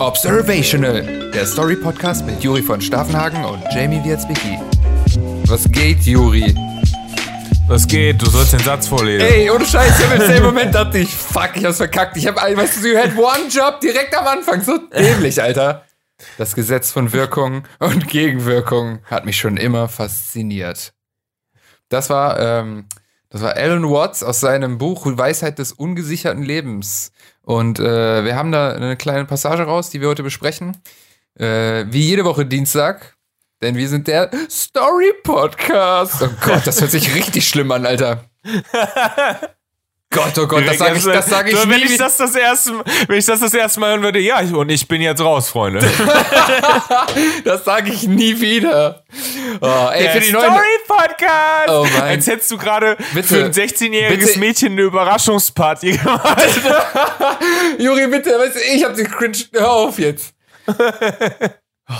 Observational, 0.00 1.30
der 1.30 1.44
Story-Podcast 1.44 2.24
mit 2.24 2.42
Juri 2.42 2.62
von 2.62 2.80
Staffenhagen 2.80 3.44
und 3.44 3.62
Jamie 3.74 4.02
Wierzbicki. 4.02 4.58
Was 5.44 5.70
geht, 5.70 6.00
Juri? 6.04 6.54
Was 7.68 7.86
geht? 7.86 8.22
Du 8.22 8.30
sollst 8.30 8.54
den 8.54 8.60
Satz 8.60 8.88
vorlesen. 8.88 9.26
Ey, 9.26 9.50
ohne 9.50 9.66
Scheiß, 9.66 10.00
ich 10.00 10.06
hab 10.06 10.18
im 10.18 10.26
selben 10.26 10.46
Moment 10.46 10.74
dachte 10.74 10.96
ich, 10.96 11.14
fuck, 11.14 11.50
ich 11.54 11.66
hab's 11.66 11.76
verkackt. 11.76 12.16
Ich 12.16 12.26
hab, 12.26 12.36
weißt 12.36 12.82
du, 12.82 12.88
you 12.88 12.96
had 12.96 13.14
one 13.14 13.48
job 13.50 13.78
direkt 13.80 14.16
am 14.16 14.26
Anfang. 14.26 14.62
So 14.62 14.78
dämlich, 14.78 15.42
Alter. 15.42 15.84
Das 16.38 16.54
Gesetz 16.54 16.90
von 16.90 17.12
Wirkung 17.12 17.64
und 17.78 18.08
Gegenwirkung 18.08 19.00
hat 19.04 19.26
mich 19.26 19.36
schon 19.36 19.58
immer 19.58 19.86
fasziniert. 19.90 20.94
Das 21.90 22.08
war, 22.08 22.40
ähm, 22.40 22.86
das 23.30 23.42
war 23.42 23.56
Alan 23.56 23.88
Watts 23.88 24.22
aus 24.22 24.40
seinem 24.40 24.78
Buch 24.78 25.06
Weisheit 25.06 25.58
des 25.58 25.72
ungesicherten 25.72 26.42
Lebens. 26.42 27.12
Und 27.42 27.78
äh, 27.78 28.24
wir 28.24 28.34
haben 28.36 28.50
da 28.50 28.72
eine 28.72 28.96
kleine 28.96 29.24
Passage 29.24 29.62
raus, 29.62 29.88
die 29.88 30.00
wir 30.00 30.08
heute 30.08 30.24
besprechen. 30.24 30.76
Äh, 31.38 31.86
wie 31.88 32.02
jede 32.02 32.24
Woche 32.24 32.44
Dienstag. 32.44 33.16
Denn 33.62 33.76
wir 33.76 33.88
sind 33.88 34.08
der 34.08 34.30
Story 34.50 35.12
Podcast. 35.22 36.22
Oh 36.22 36.30
Gott, 36.44 36.66
das 36.66 36.80
hört 36.80 36.90
sich 36.90 37.14
richtig 37.14 37.46
schlimm 37.46 37.70
an, 37.70 37.86
Alter. 37.86 38.24
Gott, 40.12 40.36
oh 40.38 40.46
Gott, 40.48 40.66
das 40.66 40.78
sage 40.78 40.98
ich, 40.98 41.04
das 41.04 41.26
sag 41.26 41.48
ich 41.48 41.56
so, 41.56 41.64
nie. 41.66 41.70
wenn 41.72 41.82
ich 41.82 41.96
das 41.96 42.16
das 42.16 42.34
erste, 42.34 42.72
wenn 43.06 43.16
ich 43.18 43.24
das 43.26 43.38
das 43.38 43.54
erste 43.54 43.78
Mal 43.78 43.90
hören 43.90 44.02
würde, 44.02 44.18
ja, 44.18 44.40
und 44.40 44.68
ich 44.68 44.88
bin 44.88 45.00
jetzt 45.00 45.20
raus, 45.20 45.50
Freunde. 45.50 45.78
das 47.44 47.64
sage 47.64 47.92
ich 47.92 48.08
nie 48.08 48.40
wieder. 48.40 49.04
Oh, 49.60 49.88
ey, 49.92 50.02
Der 50.02 50.12
für 50.12 50.20
die 50.20 50.26
Story 50.30 50.78
Podcast. 50.88 51.68
Oh 51.68 51.84
mein- 51.92 52.02
Als 52.02 52.26
hättest 52.26 52.50
du 52.50 52.58
gerade 52.58 52.96
für 53.22 53.44
ein 53.44 53.52
16-jähriges 53.52 54.26
Bitte. 54.26 54.38
Mädchen 54.40 54.72
eine 54.72 54.82
Überraschungsparty 54.82 55.92
gemacht. 55.92 56.60
Juri, 57.78 58.08
bitte, 58.08 58.30
weißt 58.36 58.56
du, 58.56 58.60
ich 58.74 58.84
hab 58.84 58.94
den 58.96 59.08
Cringe. 59.08 59.38
Hör 59.52 59.70
auf 59.70 59.98
jetzt. 60.00 60.34
Oh, 61.92 61.94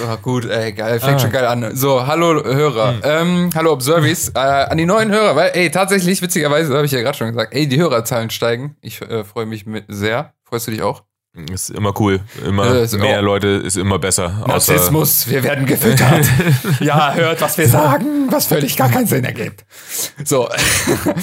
so, 0.00 0.16
gut, 0.20 0.46
ey, 0.46 0.72
geil, 0.72 0.98
fängt 0.98 1.16
Ah. 1.16 1.18
schon 1.20 1.30
geil 1.30 1.46
an. 1.46 1.76
So, 1.76 2.04
hallo 2.08 2.42
Hörer, 2.42 2.94
ähm, 3.04 3.50
hallo 3.54 3.70
Observies, 3.72 4.30
äh, 4.34 4.38
an 4.40 4.76
die 4.78 4.84
neuen 4.86 5.12
Hörer, 5.12 5.36
weil, 5.36 5.52
ey, 5.54 5.70
tatsächlich, 5.70 6.20
witzigerweise, 6.20 6.74
habe 6.74 6.86
ich 6.86 6.92
ja 6.92 7.00
gerade 7.02 7.16
schon 7.16 7.28
gesagt, 7.28 7.54
ey, 7.54 7.68
die 7.68 7.78
Hörerzahlen 7.78 8.30
steigen. 8.30 8.76
Ich 8.80 9.00
äh, 9.00 9.22
freue 9.22 9.46
mich 9.46 9.64
mit 9.64 9.84
sehr. 9.86 10.32
Freust 10.42 10.66
du 10.66 10.72
dich 10.72 10.82
auch? 10.82 11.04
Ist 11.52 11.70
immer 11.70 11.92
cool. 12.00 12.18
Immer 12.44 12.66
Äh, 12.74 12.82
ist 12.84 12.98
mehr 12.98 13.20
auch- 13.20 13.22
Leute 13.22 13.46
ist 13.46 13.76
immer 13.76 14.00
besser. 14.00 14.42
Narzissmus, 14.48 15.28
wir 15.28 15.44
werden 15.44 15.66
gefüttert. 15.66 16.26
ja, 16.80 17.14
hört, 17.14 17.40
was 17.40 17.56
wir 17.58 17.68
sagen, 17.68 18.26
was 18.32 18.46
völlig 18.46 18.76
gar 18.76 18.88
keinen 18.90 19.06
Sinn 19.06 19.24
ergibt. 19.24 19.64
So. 20.24 20.48
ja, 21.06 21.14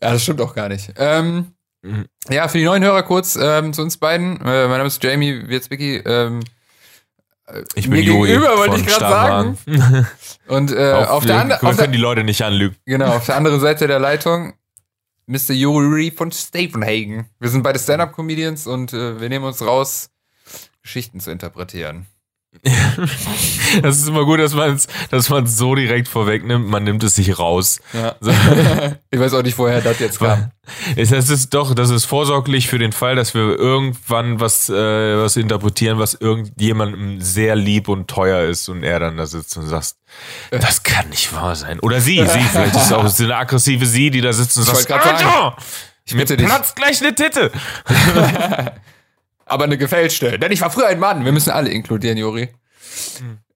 das 0.00 0.22
stimmt 0.24 0.40
auch 0.40 0.54
gar 0.54 0.68
nicht. 0.68 0.92
Ähm, 0.98 1.52
Mhm. 1.82 2.06
ja, 2.30 2.48
für 2.48 2.56
die 2.56 2.64
neuen 2.64 2.82
Hörer 2.82 3.02
kurz 3.02 3.36
ähm, 3.40 3.74
zu 3.74 3.82
uns 3.82 3.98
beiden. 3.98 4.40
Äh, 4.40 4.66
mein 4.68 4.78
Name 4.78 4.86
ist 4.86 5.04
Jamie 5.04 5.46
Wierzbicki. 5.46 5.96
Ähm, 6.06 6.40
ich 7.74 7.88
mir 7.88 7.96
bin 7.96 8.06
Juri 8.06 8.28
gegenüber 8.28 8.56
wollte 8.56 8.76
ich 8.76 8.86
grad 8.86 8.96
Starmann. 8.96 9.58
und 10.48 10.72
äh, 10.72 10.92
Auf, 10.92 11.08
auf, 11.08 11.26
der 11.26 11.34
wir 11.36 11.40
anderen, 11.42 11.68
auf 11.68 11.76
können 11.76 11.92
die 11.92 11.98
Leute 11.98 12.24
nicht 12.24 12.42
anlügen. 12.42 12.76
genau, 12.86 13.16
auf 13.16 13.26
der 13.26 13.36
anderen 13.36 13.60
Seite 13.60 13.86
der 13.86 13.98
Leitung 13.98 14.54
Mr. 15.26 15.52
Yuri 15.52 16.10
von 16.10 16.32
Stavenhagen. 16.32 17.30
Wir 17.40 17.48
sind 17.48 17.62
beide 17.62 17.78
Stand-Up-Comedians 17.78 18.66
und 18.66 18.92
äh, 18.92 19.20
wir 19.20 19.28
nehmen 19.28 19.44
uns 19.44 19.62
raus, 19.62 20.10
Geschichten 20.82 21.20
zu 21.20 21.30
interpretieren. 21.30 22.06
Das 23.82 23.98
ist 23.98 24.08
immer 24.08 24.24
gut, 24.24 24.38
dass 24.40 24.54
man 24.54 24.74
es 24.74 24.86
dass 25.10 25.28
man's 25.28 25.56
so 25.56 25.74
direkt 25.74 26.08
vorwegnimmt. 26.08 26.68
Man 26.68 26.84
nimmt 26.84 27.02
es 27.02 27.16
sich 27.16 27.38
raus. 27.38 27.80
Ja. 27.92 28.14
Ich 29.10 29.20
weiß 29.20 29.34
auch 29.34 29.42
nicht, 29.42 29.56
woher 29.58 29.80
das 29.80 30.00
jetzt 30.00 30.18
kam. 30.18 30.50
Es 30.96 31.10
das 31.10 31.28
ist 31.30 31.54
doch, 31.54 31.74
das 31.74 31.90
ist 31.90 32.04
vorsorglich 32.04 32.68
für 32.68 32.78
den 32.78 32.92
Fall, 32.92 33.14
dass 33.14 33.34
wir 33.34 33.42
irgendwann 33.42 34.40
was, 34.40 34.68
äh, 34.68 34.72
was 35.18 35.36
interpretieren, 35.36 35.98
was 35.98 36.14
irgendjemandem 36.14 37.20
sehr 37.20 37.54
lieb 37.54 37.88
und 37.88 38.08
teuer 38.08 38.48
ist 38.48 38.68
und 38.68 38.82
er 38.82 38.98
dann 38.98 39.16
da 39.16 39.26
sitzt 39.26 39.56
und 39.56 39.66
sagt, 39.66 39.94
das 40.50 40.82
kann 40.82 41.08
nicht 41.10 41.32
wahr 41.34 41.54
sein. 41.54 41.78
Oder 41.80 42.00
sie, 42.00 42.16
sie, 42.26 42.40
vielleicht 42.40 42.74
ist 42.74 42.86
es 42.86 42.92
auch 42.92 43.20
eine 43.20 43.36
aggressive 43.36 43.86
sie, 43.86 44.10
die 44.10 44.20
da 44.20 44.32
sitzt 44.32 44.56
und 44.56 44.64
Ich 44.64 44.68
sagt, 44.68 45.24
Ich 46.06 46.14
mir 46.14 46.20
bitte 46.20 46.36
dich. 46.36 46.46
platzt 46.46 46.76
gleich 46.76 47.00
eine 47.00 47.14
Titte. 47.14 47.52
Aber 49.46 49.64
eine 49.64 49.78
gefälschte. 49.78 50.38
Denn 50.38 50.52
ich 50.52 50.60
war 50.60 50.70
früher 50.70 50.86
ein 50.86 50.98
Mann. 50.98 51.24
Wir 51.24 51.32
müssen 51.32 51.50
alle 51.50 51.70
inkludieren, 51.70 52.16
Juri. 52.16 52.48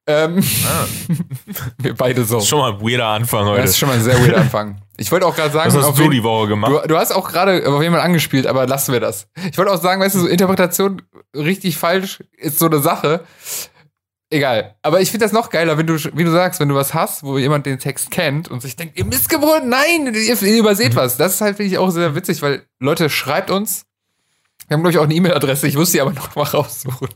Ähm, 0.07 0.43
wir 1.79 1.95
beide 1.95 2.25
so. 2.25 2.41
Schon 2.41 2.61
mal 2.61 2.73
ein 2.73 2.81
weirder 2.81 3.09
Anfang 3.09 3.47
heute. 3.47 3.61
Das 3.61 3.71
ist 3.71 3.79
schon 3.79 3.89
mal 3.89 3.97
ein 3.97 4.03
sehr 4.03 4.19
weirder 4.19 4.39
Anfang. 4.39 4.81
Ich 4.97 5.13
wollte 5.13 5.27
auch 5.27 5.37
gerade 5.37 5.53
sagen, 5.53 5.73
Was 5.73 5.87
hast 5.87 5.99
du 5.99 6.09
die 6.09 6.23
Woche 6.23 6.49
gemacht? 6.49 6.73
du, 6.73 6.89
du 6.89 6.97
hast 6.97 7.13
auch 7.13 7.29
gerade 7.29 7.63
auf 7.69 7.83
jemanden 7.83 8.05
angespielt, 8.05 8.47
aber 8.47 8.67
lassen 8.67 8.93
wir 8.93 9.01
das. 9.01 9.29
Ich 9.51 9.59
wollte 9.59 9.71
auch 9.71 9.81
sagen, 9.81 10.01
weißt 10.01 10.15
du, 10.15 10.21
so 10.21 10.27
Interpretation 10.27 11.03
richtig 11.37 11.77
falsch 11.77 12.25
ist 12.37 12.59
so 12.59 12.67
eine 12.67 12.81
Sache. 12.81 13.25
Egal. 14.31 14.77
Aber 14.83 15.01
ich 15.01 15.11
finde 15.11 15.25
das 15.25 15.33
noch 15.33 15.51
geiler, 15.51 15.79
wenn 15.79 15.87
du, 15.87 15.95
wie 15.95 16.25
du 16.25 16.31
sagst, 16.31 16.59
wenn 16.61 16.69
du 16.69 16.75
was 16.75 16.95
hast, 16.95 17.23
wo 17.23 17.39
jemand 17.39 17.67
den 17.67 17.79
Text 17.79 18.11
kennt 18.11 18.49
und 18.49 18.61
sich 18.61 18.77
denkt, 18.77 18.99
ihr 18.99 19.05
Missgeburt, 19.05 19.65
nein, 19.65 20.13
ihr, 20.15 20.43
ihr 20.43 20.59
überseht 20.59 20.97
was. 20.97 21.17
Das 21.17 21.35
ist 21.35 21.41
halt, 21.41 21.57
finde 21.57 21.73
ich, 21.73 21.79
auch 21.79 21.91
sehr 21.91 22.15
witzig, 22.15 22.43
weil 22.43 22.65
Leute, 22.79 23.09
schreibt 23.11 23.51
uns. 23.51 23.85
Wir 24.69 24.75
haben, 24.75 24.83
glaube 24.83 24.91
ich, 24.93 24.99
auch 24.99 25.05
eine 25.05 25.15
E-Mail-Adresse. 25.15 25.67
Ich 25.67 25.77
muss 25.77 25.91
die 25.93 26.01
aber 26.01 26.13
noch 26.15 26.35
mal 26.37 26.43
raussuchen. 26.45 27.09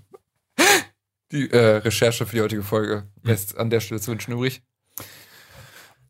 Die 1.31 1.51
äh, 1.51 1.77
Recherche 1.77 2.27
für 2.27 2.37
die 2.37 2.43
heutige 2.43 2.63
Folge 2.63 3.05
lässt 3.23 3.57
an 3.57 3.71
der 3.71 3.81
Stelle 3.81 4.01
zu 4.01 4.11
wünschen 4.11 4.33
übrig. 4.33 4.63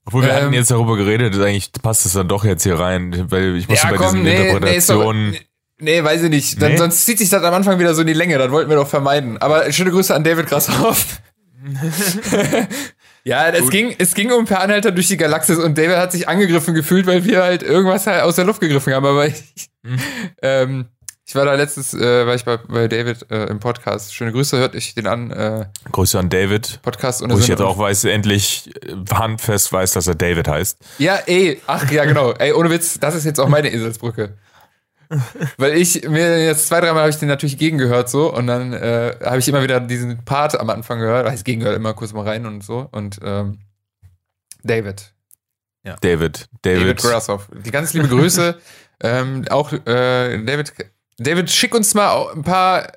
Obwohl 0.05 0.23
wir 0.23 0.31
Ähm, 0.31 0.37
hatten 0.37 0.53
jetzt 0.55 0.71
darüber 0.71 0.97
geredet, 0.97 1.35
eigentlich 1.37 1.71
passt 1.81 2.07
es 2.07 2.15
dann 2.15 2.27
doch 2.29 2.45
jetzt 2.45 2.65
hier 2.65 2.79
rein, 2.79 3.31
weil 3.31 3.55
ich 3.57 3.69
musste 3.69 3.87
Ja, 3.87 3.93
bei 3.93 3.99
komm, 3.99 4.11
diesen 4.17 4.23
nee, 4.25 4.49
Interpretationen. 4.49 5.31
nee, 5.31 5.41
nee, 5.79 6.03
weiß 6.03 6.23
ich 6.25 6.31
nicht. 6.31 6.61
Dann, 6.61 6.73
Nee? 6.73 6.79
Sonst 6.79 7.05
zieht 7.05 7.19
sich 7.19 7.29
das 7.29 7.43
am 7.45 7.55
Anfang 7.55 7.79
wieder 7.79 7.95
so 7.95 8.01
in 8.01 8.09
die 8.09 8.13
Länge. 8.13 8.37
Das 8.39 8.51
wollten 8.51 8.69
wir 8.69 8.77
doch 8.77 8.89
vermeiden. 8.89 9.39
Aber 9.39 9.71
schöne 9.71 9.91
Grüße 9.93 10.13
an 10.13 10.25
David 10.25 10.47
Grashoff. 10.49 11.21
ja, 13.25 13.49
es 13.51 13.71
ging, 13.71 13.95
es 13.99 14.15
ging 14.15 14.33
um 14.33 14.45
Per 14.45 14.61
Anhalter 14.61 14.91
durch 14.91 15.07
die 15.07 15.17
Galaxis 15.17 15.59
und 15.59 15.79
David 15.79 15.97
hat 15.97 16.11
sich 16.11 16.29
angegriffen 16.29 16.75
gefühlt, 16.75 17.07
weil 17.07 17.25
wir 17.25 17.43
halt 17.43 17.63
irgendwas 17.63 18.07
halt 18.09 18.23
aus 18.23 18.35
der 18.37 18.45
Luft 18.45 18.61
gegriffen 18.61 18.93
haben. 18.93 19.07
Aber 19.07 19.27
ich, 19.27 19.45
Hm. 19.85 19.99
ähm, 20.43 20.87
ich 21.33 21.37
war 21.37 21.47
da 21.47 21.55
letztes, 21.55 21.95
äh, 21.95 22.27
war 22.27 22.35
ich 22.35 22.45
bei, 22.45 22.59
bei 22.59 22.89
David 22.89 23.31
äh, 23.31 23.47
im 23.47 23.59
Podcast. 23.59 24.15
Schöne 24.15 24.33
Grüße, 24.33 24.59
hört 24.59 24.77
euch 24.77 24.95
den 24.95 25.07
an. 25.07 25.31
Äh, 25.31 25.65
Grüße 25.91 26.19
an 26.19 26.29
David. 26.29 26.81
Podcast 26.83 27.23
ohne 27.23 27.33
Wo 27.33 27.39
ich 27.39 27.49
jetzt 27.49 27.63
auch 27.63 27.79
weiß, 27.79 28.05
endlich 28.05 28.71
äh, 28.85 28.97
handfest 29.15 29.73
weiß, 29.73 29.93
dass 29.93 30.07
er 30.07 30.15
David 30.15 30.47
heißt. 30.47 30.79
Ja, 30.99 31.17
ey, 31.25 31.59
ach 31.67 31.91
ja, 31.91 32.05
genau. 32.05 32.33
Ey, 32.33 32.53
ohne 32.53 32.69
Witz, 32.69 33.01
das 33.01 33.15
ist 33.15 33.25
jetzt 33.25 33.41
auch 33.41 33.49
meine 33.49 33.73
Eselsbrücke. 33.73 34.37
Weil 35.57 35.79
ich 35.79 36.07
mir 36.07 36.45
jetzt 36.45 36.69
zwei, 36.69 36.83
dreimal 36.83 37.05
habe 37.05 37.11
ich 37.11 37.17
den 37.17 37.29
natürlich 37.29 37.57
gegengehört 37.57 38.11
so 38.11 38.31
und 38.31 38.47
dann 38.47 38.75
äh, 38.75 39.17
habe 39.25 39.39
ich 39.39 39.49
immer 39.49 39.63
wieder 39.63 39.81
diesen 39.81 40.27
Part 40.27 40.61
am 40.61 40.69
Anfang 40.69 40.99
gehört, 40.99 41.27
heißt 41.27 41.47
gegengehört 41.47 41.77
immer 41.77 41.95
kurz 41.95 42.13
mal 42.13 42.29
rein 42.29 42.45
und 42.45 42.63
so 42.63 42.91
und 42.93 43.21
ähm, 43.25 43.61
David. 44.65 45.15
David. 45.83 45.97
David 46.03 46.49
David. 46.63 46.97
Grassoff. 46.99 47.49
Die 47.65 47.71
ganz 47.71 47.95
liebe 47.95 48.09
Grüße. 48.09 48.59
ähm, 49.01 49.47
auch 49.49 49.73
äh, 49.73 50.45
David, 50.45 50.75
David, 51.19 51.51
schick 51.51 51.75
uns 51.75 51.95
mal 51.95 52.27
ein 52.35 52.43
paar, 52.43 52.91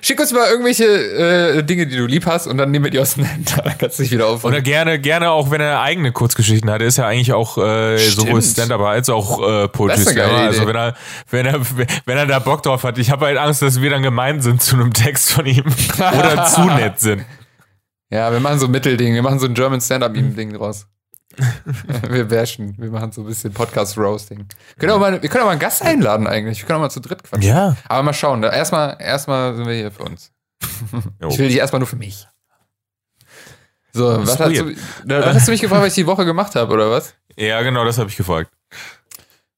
schick 0.00 0.20
uns 0.20 0.32
mal 0.32 0.48
irgendwelche 0.48 0.84
äh, 0.84 1.62
Dinge, 1.62 1.86
die 1.86 1.96
du 1.96 2.06
lieb 2.06 2.26
hast 2.26 2.46
und 2.46 2.58
dann 2.58 2.70
nehmen 2.70 2.84
wir 2.84 2.90
die 2.90 2.98
auseinander. 2.98 3.56
Dann 3.64 3.78
kannst 3.78 3.98
du 3.98 4.02
dich 4.02 4.12
wieder 4.12 4.28
auf. 4.28 4.44
Oder 4.44 4.60
gerne, 4.60 4.98
gerne 4.98 5.30
auch, 5.30 5.50
wenn 5.50 5.60
er 5.60 5.80
eigene 5.80 6.12
Kurzgeschichten 6.12 6.70
hat. 6.70 6.80
Er 6.80 6.86
ist 6.86 6.98
ja 6.98 7.06
eigentlich 7.06 7.32
auch 7.32 7.58
äh, 7.58 7.98
sowohl. 7.98 8.42
Stand-up 8.42 8.80
als 8.80 9.08
auch 9.10 9.40
äh, 9.40 9.68
Poetry 9.68 10.04
Slammer. 10.04 10.38
Also 10.38 10.66
wenn 10.66 10.76
er, 10.76 10.94
wenn 11.30 11.46
er, 11.46 11.60
wenn 12.04 12.16
er 12.16 12.26
da 12.26 12.38
Bock 12.38 12.62
drauf 12.62 12.84
hat. 12.84 12.98
Ich 12.98 13.10
habe 13.10 13.26
halt 13.26 13.38
Angst, 13.38 13.62
dass 13.62 13.80
wir 13.80 13.90
dann 13.90 14.02
gemein 14.02 14.40
sind 14.40 14.62
zu 14.62 14.76
einem 14.76 14.92
Text 14.92 15.32
von 15.32 15.46
ihm 15.46 15.64
oder 15.98 16.44
zu 16.44 16.64
nett 16.64 17.00
sind. 17.00 17.24
Ja, 18.10 18.30
wir 18.30 18.40
machen 18.40 18.58
so 18.58 18.66
ein 18.66 18.70
Mittelding. 18.70 19.14
Wir 19.14 19.22
machen 19.22 19.38
so 19.38 19.46
ein 19.46 19.54
German 19.54 19.80
Stand-Up-Ding 19.80 20.52
draus. 20.52 20.86
wir 22.08 22.24
bashen. 22.28 22.74
Wir 22.78 22.90
machen 22.90 23.12
so 23.12 23.20
ein 23.22 23.26
bisschen 23.26 23.52
Podcast-Roasting. 23.52 24.38
Mal, 24.80 25.22
wir 25.22 25.28
können 25.28 25.42
auch 25.42 25.46
mal 25.46 25.50
einen 25.52 25.60
Gast 25.60 25.82
einladen 25.82 26.26
eigentlich. 26.26 26.60
Wir 26.60 26.66
können 26.66 26.78
auch 26.78 26.82
mal 26.82 26.90
zu 26.90 27.00
dritt 27.00 27.22
quatschen. 27.22 27.42
Ja. 27.48 27.76
Aber 27.88 28.02
mal 28.02 28.12
schauen. 28.14 28.42
Da- 28.42 28.50
Erstmal, 28.52 28.96
erstmal 29.00 29.54
sind 29.54 29.66
wir 29.66 29.74
hier 29.74 29.90
für 29.90 30.04
uns. 30.04 30.32
Jo. 31.20 31.28
Ich 31.28 31.38
will 31.38 31.48
dich 31.48 31.58
erstmal 31.58 31.80
nur 31.80 31.86
für 31.88 31.96
mich. 31.96 32.26
So, 33.92 34.04
was 34.26 34.38
hast, 34.38 34.56
du, 34.56 34.74
was 35.06 35.34
hast 35.34 35.48
du 35.48 35.52
mich 35.52 35.60
gefragt, 35.62 35.80
was 35.82 35.88
ich 35.88 35.94
die 35.94 36.06
Woche 36.06 36.24
gemacht 36.26 36.54
habe, 36.54 36.72
oder 36.72 36.90
was? 36.90 37.14
Ja, 37.36 37.62
genau, 37.62 37.84
das 37.84 37.96
habe 37.98 38.10
ich 38.10 38.16
gefragt. 38.16 38.50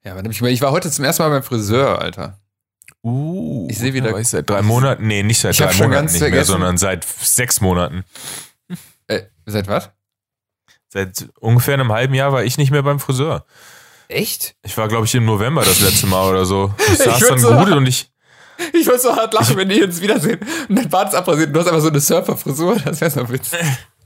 Ja, 0.04 0.16
ich, 0.24 0.42
ich 0.42 0.62
war 0.62 0.70
heute 0.70 0.90
zum 0.90 1.04
ersten 1.04 1.22
Mal 1.24 1.30
beim 1.30 1.42
Friseur, 1.42 2.00
Alter. 2.00 2.38
Uh, 3.02 3.66
Ich 3.70 3.78
seh 3.78 3.92
wieder- 3.92 4.16
ich 4.18 4.28
seit 4.28 4.48
drei 4.48 4.62
Monaten? 4.62 5.06
Nee, 5.06 5.22
nicht 5.22 5.40
seit 5.40 5.58
drei 5.58 5.72
schon 5.72 5.86
Monaten 5.86 6.06
ganz 6.06 6.12
nicht 6.20 6.30
mehr, 6.30 6.44
sondern 6.44 6.78
seit 6.78 7.04
sechs 7.04 7.60
Monaten. 7.60 8.04
Äh, 9.06 9.22
seit 9.46 9.66
was? 9.68 9.90
Seit 10.88 11.28
ungefähr 11.40 11.74
einem 11.74 11.92
halben 11.92 12.14
Jahr 12.14 12.32
war 12.32 12.44
ich 12.44 12.56
nicht 12.58 12.70
mehr 12.70 12.82
beim 12.82 12.98
Friseur. 13.00 13.44
Echt? 14.08 14.54
Ich 14.64 14.76
war, 14.78 14.88
glaube 14.88 15.04
ich, 15.04 15.14
im 15.14 15.26
November 15.26 15.62
das 15.64 15.80
letzte 15.80 16.06
Mal 16.06 16.28
oder 16.30 16.44
so. 16.46 16.72
Ich 16.92 16.98
saß 16.98 17.20
würd 17.20 17.30
dann 17.32 17.38
so- 17.38 17.54
gut 17.54 17.70
und 17.72 17.86
ich. 17.86 18.10
Ich 18.72 18.86
würde 18.86 18.98
so 18.98 19.14
hart 19.14 19.32
lachen, 19.34 19.56
wenn 19.56 19.68
die 19.68 19.80
uns 19.82 20.00
wiedersehen 20.00 20.40
und 20.68 20.76
dein 20.76 20.88
Bart 20.88 21.10
ist 21.10 21.14
abrasiert 21.14 21.48
und 21.48 21.52
du 21.54 21.60
hast 21.60 21.68
einfach 21.68 21.80
so 21.80 21.88
eine 21.90 22.00
Surfer-Frisur. 22.00 22.76
Das 22.84 23.00
wäre 23.00 23.10
so 23.10 23.28
witzig. 23.28 23.58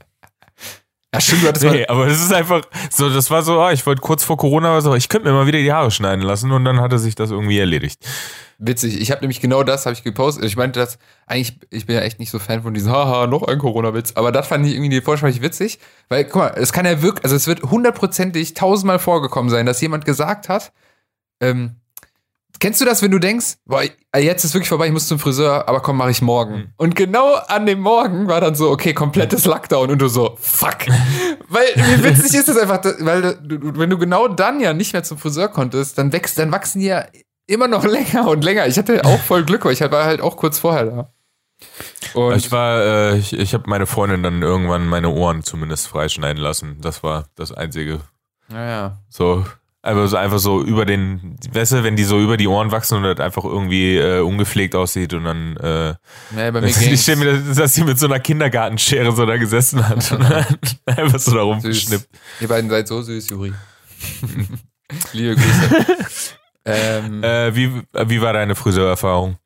Ja, 1.13 1.21
stimmt, 1.21 1.43
du 1.43 1.47
hattest 1.47 1.65
Nee, 1.65 1.85
aber 1.85 2.07
das 2.07 2.19
ist 2.19 2.33
einfach 2.33 2.61
so, 2.89 3.07
das 3.07 3.29
war 3.29 3.43
so, 3.43 3.59
ah, 3.59 3.71
ich 3.71 3.85
wollte 3.85 4.01
kurz 4.01 4.23
vor 4.23 4.35
Corona 4.35 4.81
so, 4.81 4.95
ich 4.95 5.09
könnte 5.09 5.27
mir 5.27 5.33
mal 5.33 5.45
wieder 5.45 5.59
die 5.59 5.71
Haare 5.71 5.91
schneiden 5.91 6.21
lassen 6.21 6.51
und 6.51 6.65
dann 6.65 6.81
hatte 6.81 6.97
sich 6.97 7.13
das 7.13 7.29
irgendwie 7.29 7.59
erledigt. 7.59 8.03
Witzig, 8.57 8.99
ich 8.99 9.11
habe 9.11 9.21
nämlich 9.21 9.39
genau 9.39 9.63
das 9.63 9.85
habe 9.85 9.93
ich 9.93 10.03
gepostet. 10.03 10.45
Ich 10.45 10.55
meinte 10.55 10.79
das 10.79 10.97
eigentlich, 11.27 11.59
ich 11.69 11.85
bin 11.85 11.95
ja 11.95 12.01
echt 12.01 12.17
nicht 12.17 12.31
so 12.31 12.39
Fan 12.39 12.63
von 12.63 12.73
diesem 12.73 12.91
Haha, 12.91 13.27
noch 13.27 13.43
ein 13.43 13.59
Corona-Witz, 13.59 14.13
aber 14.15 14.31
das 14.31 14.47
fand 14.47 14.65
ich 14.65 14.73
irgendwie 14.73 14.89
die 14.89 15.05
witzig, 15.05 15.79
weil 16.09 16.23
guck 16.25 16.35
mal, 16.35 16.53
es 16.55 16.73
kann 16.73 16.85
ja 16.85 17.01
wirklich, 17.03 17.23
also 17.23 17.35
es 17.35 17.45
wird 17.45 17.61
hundertprozentig 17.61 18.55
tausendmal 18.55 18.97
vorgekommen 18.97 19.51
sein, 19.51 19.67
dass 19.67 19.81
jemand 19.81 20.05
gesagt 20.05 20.49
hat, 20.49 20.71
ähm, 21.41 21.75
kennst 22.63 22.79
du 22.79 22.85
das, 22.85 23.01
wenn 23.01 23.11
du 23.11 23.19
denkst, 23.19 23.57
boah, 23.65 23.83
jetzt 24.15 24.45
ist 24.45 24.53
wirklich 24.53 24.69
vorbei, 24.69 24.87
ich 24.87 24.93
muss 24.93 25.09
zum 25.09 25.19
Friseur, 25.19 25.67
aber 25.67 25.81
komm, 25.81 25.97
mache 25.97 26.11
ich 26.11 26.21
morgen. 26.21 26.55
Mhm. 26.55 26.67
Und 26.77 26.95
genau 26.95 27.33
an 27.33 27.65
dem 27.65 27.81
Morgen 27.81 28.29
war 28.29 28.39
dann 28.39 28.55
so, 28.55 28.71
okay, 28.71 28.93
komplettes 28.93 29.43
Lockdown 29.43 29.91
und 29.91 30.01
du 30.01 30.07
so, 30.07 30.37
fuck. 30.39 30.77
weil 31.49 31.65
wie 31.75 32.03
witzig 32.05 32.39
ist 32.39 32.47
das 32.47 32.57
einfach, 32.57 32.81
weil 32.99 33.37
du, 33.43 33.77
wenn 33.77 33.89
du 33.89 33.97
genau 33.97 34.29
dann 34.29 34.61
ja 34.61 34.71
nicht 34.73 34.93
mehr 34.93 35.03
zum 35.03 35.17
Friseur 35.17 35.49
konntest, 35.49 35.97
dann 35.97 36.13
wächst, 36.13 36.39
dann 36.39 36.53
wachsen 36.53 36.79
die 36.79 36.85
ja 36.85 37.05
immer 37.47 37.67
noch 37.67 37.83
länger 37.97 38.29
und 38.29 38.45
länger. 38.45 38.65
Ich 38.67 38.77
hatte 38.77 39.03
auch 39.03 39.19
voll 39.19 39.43
Glück, 39.43 39.65
weil 39.65 39.73
ich 39.73 39.81
war 39.81 40.05
halt 40.05 40.21
auch 40.21 40.37
kurz 40.37 40.57
vorher 40.57 40.85
da. 40.85 41.13
Und 42.13 42.37
ich 42.37 42.49
war, 42.53 42.81
äh, 42.81 43.17
ich, 43.17 43.33
ich 43.33 43.53
habe 43.53 43.65
meine 43.67 43.87
Freundin 43.87 44.23
dann 44.23 44.41
irgendwann 44.41 44.87
meine 44.87 45.09
Ohren 45.09 45.43
zumindest 45.43 45.89
freischneiden 45.89 46.41
lassen. 46.41 46.77
Das 46.79 47.03
war 47.03 47.25
das 47.35 47.51
Einzige. 47.51 47.99
naja. 48.47 48.99
So, 49.09 49.43
einfach 49.83 50.07
so, 50.07 50.17
einfach 50.17 50.39
so 50.39 50.63
über 50.63 50.85
den, 50.85 51.35
weißt 51.51 51.73
du, 51.73 51.83
wenn 51.83 51.95
die 51.95 52.05
so 52.05 52.19
über 52.19 52.37
die 52.37 52.47
Ohren 52.47 52.71
wachsen 52.71 52.97
und 52.97 53.03
das 53.03 53.19
einfach 53.19 53.43
irgendwie 53.43 53.97
äh, 53.97 54.21
ungepflegt 54.21 54.75
aussieht 54.75 55.13
und 55.13 55.25
dann, 55.25 55.57
äh, 55.57 55.93
Nee, 56.31 56.51
bei 56.51 56.61
mir 56.61 56.67
ich 56.67 57.01
stelle 57.01 57.17
mir, 57.17 57.39
das, 57.41 57.57
dass 57.57 57.73
sie 57.73 57.83
mit 57.83 57.99
so 57.99 58.05
einer 58.07 58.19
Kindergartenschere 58.19 59.11
so 59.11 59.25
da 59.25 59.37
gesessen 59.37 59.87
hat 59.87 60.09
und 60.11 60.23
dann 60.23 60.45
einfach 60.85 61.19
so 61.19 61.35
da 61.35 61.41
rumgeschnippt. 61.43 62.07
Ihr 62.39 62.47
beiden 62.47 62.69
seid 62.69 62.87
so 62.87 63.01
süß, 63.01 63.29
Juri. 63.29 63.53
Liebe 65.13 65.35
Grüße. 65.35 65.85
ähm, 66.65 67.23
Äh, 67.23 67.55
wie, 67.55 67.81
wie 68.07 68.21
war 68.21 68.33
deine 68.33 68.55
Friseurerfahrung? 68.55 69.37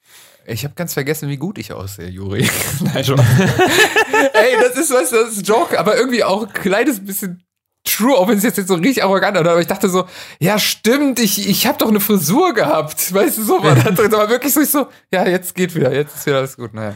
ich 0.50 0.64
habe 0.64 0.76
ganz 0.76 0.94
vergessen, 0.94 1.28
wie 1.28 1.36
gut 1.36 1.58
ich 1.58 1.74
aussehe, 1.74 2.08
Juri. 2.08 2.50
Nein, 2.80 3.04
schon. 3.04 3.20
Ey, 3.20 4.56
das 4.62 4.78
ist 4.78 4.94
was, 4.94 5.10
das 5.10 5.34
ist 5.34 5.46
Joke, 5.48 5.78
aber 5.78 5.98
irgendwie 5.98 6.24
auch 6.24 6.44
ein 6.48 6.54
kleines 6.54 7.06
bisschen 7.06 7.44
true, 7.88 8.16
auch 8.16 8.28
wenn 8.28 8.38
es 8.38 8.44
jetzt, 8.44 8.58
jetzt 8.58 8.68
so 8.68 8.76
richtig 8.76 9.04
arrogant 9.04 9.38
ist. 9.38 9.48
Aber 9.48 9.60
ich 9.60 9.68
dachte 9.68 9.90
so, 9.90 10.06
ja, 10.40 10.60
stimmt, 10.60 11.20
ich, 11.20 11.50
ich 11.50 11.68
habe 11.68 11.78
doch 11.78 11.88
eine 11.88 12.00
Frisur 12.00 12.54
gehabt. 12.54 13.14
Weißt 13.14 13.38
du, 13.38 13.44
so 13.44 13.64
war 13.64 13.76
das 13.76 13.96
drin. 13.96 14.14
Aber 14.14 14.30
wirklich 14.30 14.54
so, 14.54 14.62
ich 14.62 14.70
so, 14.70 14.88
ja, 15.12 15.28
jetzt 15.28 15.56
geht 15.56 15.76
wieder, 15.76 15.94
jetzt 15.94 16.16
ist 16.16 16.26
wieder 16.26 16.38
alles 16.38 16.58
gut. 16.58 16.74
Naja. 16.74 16.94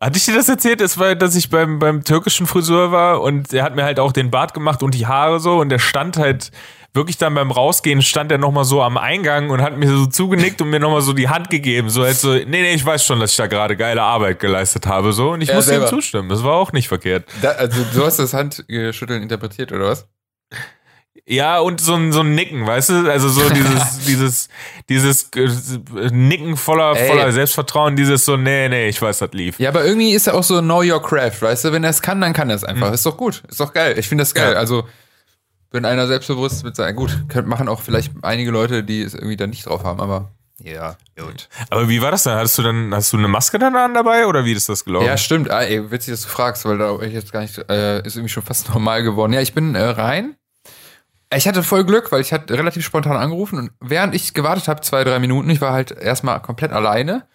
Hatte 0.00 0.18
ich 0.18 0.24
dir 0.24 0.34
das 0.34 0.48
erzählt? 0.48 0.80
Es 0.80 0.98
war, 0.98 1.14
dass 1.14 1.34
ich 1.34 1.48
beim, 1.48 1.78
beim 1.78 2.04
türkischen 2.04 2.46
Friseur 2.46 2.92
war 2.92 3.22
und 3.22 3.52
er 3.52 3.62
hat 3.62 3.74
mir 3.74 3.84
halt 3.84 3.98
auch 3.98 4.12
den 4.12 4.30
Bart 4.30 4.52
gemacht 4.52 4.82
und 4.82 4.92
die 4.92 5.06
Haare 5.06 5.40
so 5.40 5.60
und 5.60 5.70
der 5.70 5.78
stand 5.78 6.18
halt 6.18 6.50
wirklich 6.94 7.18
dann 7.18 7.34
beim 7.34 7.50
Rausgehen 7.50 8.00
stand 8.02 8.30
er 8.32 8.38
nochmal 8.38 8.64
so 8.64 8.80
am 8.82 8.96
Eingang 8.96 9.50
und 9.50 9.60
hat 9.60 9.76
mir 9.76 9.88
so 9.88 10.06
zugenickt 10.06 10.62
und 10.62 10.70
mir 10.70 10.78
nochmal 10.80 11.02
so 11.02 11.12
die 11.12 11.28
Hand 11.28 11.50
gegeben. 11.50 11.90
So 11.90 12.04
halt 12.04 12.16
so, 12.16 12.32
nee, 12.32 12.44
nee, 12.46 12.72
ich 12.74 12.86
weiß 12.86 13.04
schon, 13.04 13.20
dass 13.20 13.32
ich 13.32 13.36
da 13.36 13.46
gerade 13.48 13.76
geile 13.76 14.00
Arbeit 14.02 14.38
geleistet 14.38 14.86
habe. 14.86 15.12
So 15.12 15.32
und 15.32 15.40
ich 15.40 15.48
Ja, 15.48 15.56
musste 15.56 15.72
selber. 15.72 15.86
ihm 15.86 15.90
zustimmen. 15.90 16.28
Das 16.28 16.44
war 16.44 16.54
auch 16.54 16.72
nicht 16.72 16.88
verkehrt. 16.88 17.24
Da, 17.42 17.50
also, 17.50 17.84
du 17.92 18.04
hast 18.06 18.18
das 18.18 18.32
Handschütteln 18.32 19.22
interpretiert, 19.22 19.72
oder 19.72 19.88
was? 19.88 20.06
Ja, 21.26 21.58
und 21.60 21.80
so 21.80 21.94
ein, 21.94 22.12
so 22.12 22.20
ein 22.20 22.34
Nicken, 22.34 22.66
weißt 22.66 22.90
du? 22.90 23.10
Also 23.10 23.28
so 23.30 23.48
dieses, 23.48 23.98
dieses, 24.06 24.48
dieses 24.90 25.30
äh, 25.36 26.10
Nicken 26.12 26.56
voller, 26.56 26.94
Ey. 26.96 27.08
voller 27.08 27.32
Selbstvertrauen, 27.32 27.96
dieses 27.96 28.26
so, 28.26 28.36
nee, 28.36 28.68
nee, 28.68 28.88
ich 28.88 29.00
weiß, 29.00 29.20
das 29.20 29.30
lief. 29.32 29.58
Ja, 29.58 29.70
aber 29.70 29.84
irgendwie 29.86 30.12
ist 30.12 30.26
er 30.26 30.34
auch 30.34 30.42
so 30.42 30.60
Know 30.60 30.82
Your 30.82 31.02
Craft, 31.02 31.40
weißt 31.40 31.64
du? 31.64 31.72
Wenn 31.72 31.82
er 31.82 31.90
es 31.90 32.02
kann, 32.02 32.20
dann 32.20 32.34
kann 32.34 32.50
er 32.50 32.56
es 32.56 32.64
einfach. 32.64 32.92
Ist 32.92 33.06
doch 33.06 33.16
gut. 33.16 33.42
Ist 33.48 33.58
doch 33.58 33.72
geil. 33.72 33.94
Ich 33.98 34.06
finde 34.08 34.22
das 34.22 34.34
geil. 34.34 34.52
Ja. 34.52 34.58
Also, 34.58 34.86
wenn 35.74 35.84
einer 35.84 36.06
selbstbewusst 36.06 36.64
mit 36.64 36.76
sein, 36.76 36.94
gut, 36.94 37.24
könnt, 37.28 37.48
machen 37.48 37.68
auch 37.68 37.82
vielleicht 37.82 38.12
einige 38.22 38.50
Leute, 38.50 38.84
die 38.84 39.02
es 39.02 39.12
irgendwie 39.12 39.36
dann 39.36 39.50
nicht 39.50 39.66
drauf 39.66 39.84
haben, 39.84 40.00
aber 40.00 40.30
ja, 40.62 40.96
gut. 41.18 41.48
Aber 41.68 41.88
wie 41.88 42.00
war 42.00 42.12
das 42.12 42.22
denn? 42.22 42.34
Hattest 42.34 42.56
du 42.58 42.62
dann, 42.62 42.94
hast 42.94 43.12
du 43.12 43.16
eine 43.16 43.26
Maske 43.26 43.58
dann 43.58 43.74
an 43.74 43.92
dabei 43.92 44.26
oder 44.26 44.44
wie 44.44 44.52
ist 44.52 44.68
das 44.68 44.84
gelaufen? 44.84 45.06
Ja, 45.06 45.16
stimmt. 45.16 45.50
Ah, 45.50 45.62
ey, 45.62 45.90
witzig, 45.90 46.12
dass 46.12 46.22
du 46.22 46.28
fragst, 46.28 46.64
weil 46.64 46.78
da 46.78 46.96
ich 47.00 47.12
jetzt 47.12 47.32
gar 47.32 47.40
nicht, 47.40 47.58
äh, 47.68 48.06
ist 48.06 48.14
irgendwie 48.14 48.32
schon 48.32 48.44
fast 48.44 48.68
normal 48.72 49.02
geworden. 49.02 49.32
Ja, 49.32 49.40
ich 49.40 49.52
bin 49.52 49.74
äh, 49.74 49.82
rein. 49.82 50.36
Ich 51.34 51.48
hatte 51.48 51.64
voll 51.64 51.84
Glück, 51.84 52.12
weil 52.12 52.20
ich 52.20 52.32
hatte 52.32 52.54
relativ 52.54 52.84
spontan 52.84 53.16
angerufen 53.16 53.58
und 53.58 53.72
während 53.80 54.14
ich 54.14 54.32
gewartet 54.32 54.68
habe, 54.68 54.82
zwei, 54.82 55.02
drei 55.02 55.18
Minuten, 55.18 55.50
ich 55.50 55.60
war 55.60 55.72
halt 55.72 55.90
erstmal 55.90 56.40
komplett 56.40 56.70
alleine 56.70 57.26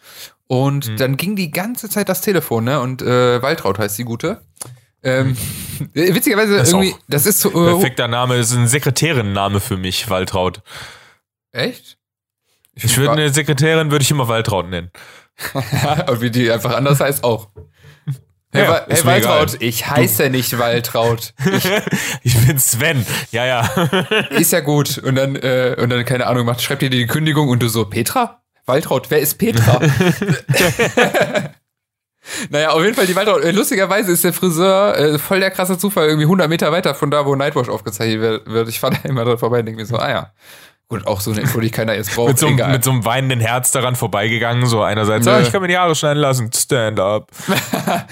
und 0.47 1.01
dann 1.01 1.17
ging 1.17 1.35
die 1.35 1.51
ganze 1.51 1.89
Zeit 1.89 2.07
das 2.07 2.21
Telefon, 2.21 2.63
ne? 2.63 2.79
Und 2.79 3.01
äh, 3.01 3.41
Waltraud 3.41 3.77
heißt 3.77 3.97
die 3.97 4.05
Gute. 4.05 4.41
Ähm, 5.03 5.37
witzigerweise 5.93 6.57
Das 6.57 6.67
ist 6.67 6.73
irgendwie, 6.73 6.95
das 7.07 7.25
ist 7.25 7.39
so. 7.39 7.49
Äh, 7.49 7.71
Perfekter 7.73 8.07
Name, 8.07 8.35
ist 8.35 8.51
ein 8.53 8.67
Sekretärinnenname 8.67 9.59
für 9.59 9.77
mich, 9.77 10.09
Waltraud. 10.09 10.61
echt? 11.51 11.97
Ich 12.75 12.97
würde 12.97 13.11
eine 13.11 13.29
Sekretärin 13.33 13.91
würde 13.91 14.03
ich 14.03 14.11
immer 14.11 14.27
Waltraud 14.27 14.69
nennen. 14.69 14.91
Und 16.07 16.21
wie 16.21 16.31
die 16.31 16.49
einfach 16.51 16.75
anders 16.75 16.99
heißt 17.01 17.23
auch. 17.23 17.49
Hey, 18.51 18.63
Ja, 18.63 18.85
hey 18.87 19.05
Waltraud, 19.05 19.55
egal. 19.55 19.67
ich 19.69 19.87
heiße 19.89 20.29
nicht 20.29 20.57
Waltraud. 20.57 21.33
Ich 22.23 22.35
bin 22.47 22.57
Sven. 22.57 23.05
Ja, 23.31 23.45
ja. 23.45 23.61
Ist 24.31 24.51
ja 24.53 24.59
gut. 24.61 24.97
Und 24.97 25.15
dann, 25.15 25.35
äh, 25.35 25.75
und 25.79 25.89
dann, 25.89 26.03
keine 26.05 26.25
Ahnung, 26.27 26.45
macht, 26.45 26.61
schreibt 26.61 26.81
dir 26.81 26.89
die 26.89 27.05
Kündigung 27.05 27.49
und 27.49 27.61
du 27.61 27.67
so, 27.67 27.85
Petra? 27.85 28.41
Waltraud, 28.65 29.09
wer 29.11 29.19
ist 29.19 29.37
Petra? 29.39 29.79
Naja, 32.49 32.69
auf 32.71 32.83
jeden 32.83 32.95
Fall 32.95 33.05
die 33.05 33.15
Waltraud. 33.15 33.43
Äh, 33.43 33.51
lustigerweise 33.51 34.11
ist 34.11 34.23
der 34.23 34.33
Friseur 34.33 34.97
äh, 34.97 35.19
voll 35.19 35.39
der 35.39 35.51
krasse 35.51 35.77
Zufall, 35.77 36.07
irgendwie 36.07 36.25
100 36.25 36.49
Meter 36.49 36.71
weiter 36.71 36.95
von 36.95 37.11
da, 37.11 37.25
wo 37.25 37.35
Nightwatch 37.35 37.69
aufgezeichnet 37.69 38.45
wird-. 38.45 38.69
Ich 38.69 38.79
fahre 38.79 38.97
da 39.01 39.09
immer 39.09 39.25
dran 39.25 39.37
vorbei 39.37 39.59
und 39.59 39.65
denke 39.65 39.81
mir 39.81 39.87
so, 39.87 39.97
ah 39.97 40.09
ja. 40.09 40.31
Gut, 40.87 41.05
auch 41.05 41.21
so 41.21 41.29
eine 41.29 41.41
Info, 41.41 41.59
die 41.59 41.69
keiner 41.69 41.93
jetzt 41.93 42.15
braucht. 42.15 42.29
Mit 42.29 42.39
so, 42.39 42.47
einem, 42.47 42.71
mit 42.71 42.83
so 42.83 42.89
einem 42.89 43.05
weinenden 43.05 43.39
Herz 43.39 43.71
daran 43.71 43.95
vorbeigegangen, 43.95 44.65
so 44.65 44.81
einerseits, 44.81 45.27
Nö. 45.27 45.33
ah, 45.33 45.39
ich 45.39 45.51
kann 45.51 45.61
mir 45.61 45.67
die 45.67 45.77
Haare 45.77 45.93
schneiden 45.93 46.19
lassen, 46.19 46.49
stand 46.51 46.99
up. 46.99 47.31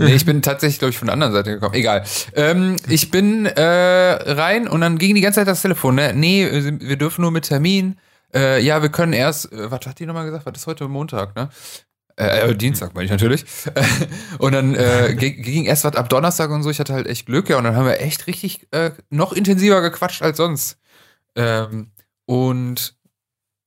Nee, 0.00 0.14
ich 0.14 0.24
bin 0.24 0.42
tatsächlich, 0.42 0.78
glaube 0.78 0.90
ich, 0.90 0.98
von 0.98 1.06
der 1.06 1.14
anderen 1.14 1.32
Seite 1.32 1.50
gekommen. 1.50 1.74
Egal. 1.74 2.04
Ähm, 2.34 2.76
ich 2.88 3.10
bin 3.10 3.46
äh, 3.46 3.60
rein 3.60 4.68
und 4.68 4.80
dann 4.80 4.96
ging 4.96 5.16
die 5.16 5.20
ganze 5.20 5.40
Zeit 5.40 5.48
das 5.48 5.62
Telefon. 5.62 5.96
Ne? 5.96 6.12
Nee, 6.14 6.48
wir 6.78 6.96
dürfen 6.96 7.22
nur 7.22 7.32
mit 7.32 7.46
Termin. 7.46 7.98
Äh, 8.32 8.62
ja, 8.62 8.80
wir 8.80 8.90
können 8.90 9.12
erst, 9.12 9.52
äh, 9.52 9.70
was 9.70 9.86
hat 9.86 9.98
die 9.98 10.06
nochmal 10.06 10.24
gesagt? 10.24 10.46
Was 10.46 10.56
ist 10.56 10.66
heute 10.68 10.86
Montag, 10.86 11.34
ne? 11.34 11.48
Äh, 12.18 12.50
äh, 12.50 12.54
Dienstag 12.56 12.94
meine 12.94 13.04
ich 13.04 13.10
natürlich. 13.10 13.44
und 14.38 14.52
dann 14.52 14.74
äh, 14.74 15.14
ging 15.16 15.66
erst 15.66 15.84
was 15.84 15.94
ab 15.94 16.08
Donnerstag 16.08 16.50
und 16.50 16.62
so. 16.62 16.70
Ich 16.70 16.80
hatte 16.80 16.92
halt 16.92 17.06
echt 17.06 17.26
Glück, 17.26 17.48
ja. 17.48 17.58
Und 17.58 17.64
dann 17.64 17.76
haben 17.76 17.86
wir 17.86 18.00
echt 18.00 18.26
richtig 18.26 18.66
äh, 18.72 18.90
noch 19.08 19.32
intensiver 19.32 19.80
gequatscht 19.80 20.22
als 20.22 20.36
sonst. 20.36 20.78
Ähm, 21.36 21.92
und 22.26 22.96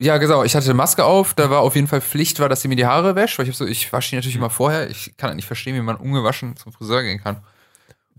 ja, 0.02 0.18
genau, 0.18 0.44
ich 0.44 0.56
hatte 0.56 0.74
Maske 0.74 1.06
auf, 1.06 1.34
da 1.34 1.50
war 1.50 1.62
auf 1.62 1.76
jeden 1.76 1.88
Fall 1.88 2.02
Pflicht, 2.02 2.40
war, 2.40 2.50
dass 2.50 2.62
sie 2.62 2.68
mir 2.68 2.76
die 2.76 2.88
Haare 2.88 3.16
wäscht, 3.16 3.38
weil 3.38 3.46
ich 3.46 3.52
hab 3.52 3.56
so, 3.56 3.66
ich 3.66 3.94
wasche 3.94 4.10
die 4.10 4.16
natürlich 4.16 4.36
immer 4.36 4.50
vorher. 4.50 4.90
Ich 4.90 5.16
kann 5.16 5.30
halt 5.30 5.36
nicht 5.38 5.46
verstehen, 5.46 5.76
wie 5.76 5.82
man 5.82 5.96
ungewaschen 5.96 6.58
zum 6.58 6.74
Friseur 6.74 7.04
gehen 7.04 7.22
kann. 7.24 7.44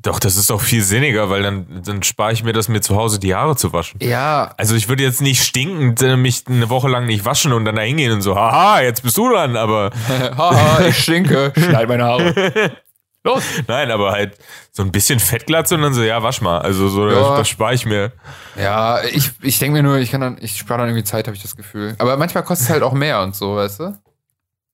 Doch, 0.03 0.19
das 0.19 0.37
ist 0.37 0.51
doch 0.51 0.61
viel 0.61 0.83
sinniger, 0.83 1.31
weil 1.31 1.43
dann, 1.43 1.83
dann 1.85 2.03
spare 2.03 2.33
ich 2.33 2.43
mir 2.43 2.53
das, 2.53 2.69
mir 2.69 2.81
zu 2.81 2.97
Hause 2.97 3.21
die 3.21 3.35
Haare 3.35 3.55
zu 3.57 3.73
waschen. 3.73 4.01
Ja, 4.03 4.53
Also 4.57 4.75
ich 4.75 4.89
würde 4.89 5.03
jetzt 5.05 5.23
nicht 5.23 5.43
stinkend 5.45 6.03
äh, 6.03 6.17
mich 6.17 6.43
eine 6.49 6.69
Woche 6.71 6.89
lang 6.89 7.07
nicht 7.07 7.25
waschen 7.25 7.53
und 7.53 7.65
dann 7.65 7.77
da 7.77 7.83
hingehen 7.83 8.11
und 8.13 8.23
so, 8.23 8.35
haha, 8.35 8.81
jetzt 8.83 9.03
bist 9.03 9.17
du 9.17 9.29
dran, 9.33 9.57
aber 9.57 9.91
haha, 10.37 10.87
ich 10.87 10.99
stinke, 10.99 11.53
schneid 11.57 11.89
meine 11.89 12.05
Haare. 12.05 12.73
Los. 13.25 13.45
nein, 13.69 13.93
aber 13.93 14.11
halt 14.11 14.37
so 14.73 14.83
ein 14.83 14.91
bisschen 14.91 15.21
Fettglatze 15.21 15.77
und 15.77 15.83
dann 15.83 15.95
so, 15.95 16.03
ja, 16.03 16.21
wasch 16.25 16.41
mal. 16.41 16.59
Also 16.59 16.89
so, 16.89 17.09
Ja. 17.09 17.37
das, 17.37 17.49
spare 17.49 17.73
ich 17.75 17.87
mir. 17.87 18.11
Ja, 18.57 19.01
ich, 19.05 19.31
ich 19.43 19.61
denke 19.61 19.75
mir 19.81 19.85
nur, 19.85 19.99
ich 19.99 20.11
kann 20.11 20.21
dann, 20.21 20.39
ich 20.41 20.57
spare 20.59 20.81
dann 20.81 20.89
irgendwie 20.89 21.05
Zeit, 21.05 21.29
habe 21.29 21.37
ich 21.37 21.43
das 21.43 21.55
Gefühl. 21.55 21.95
Aber 21.99 22.17
manchmal 22.17 22.43
kostet 22.43 22.67
es 22.67 22.73
halt 22.73 22.83
auch 22.83 22.93
mehr 22.95 23.23
und 23.23 23.37
so, 23.37 23.55
weißt 23.55 23.79
du? 23.79 23.85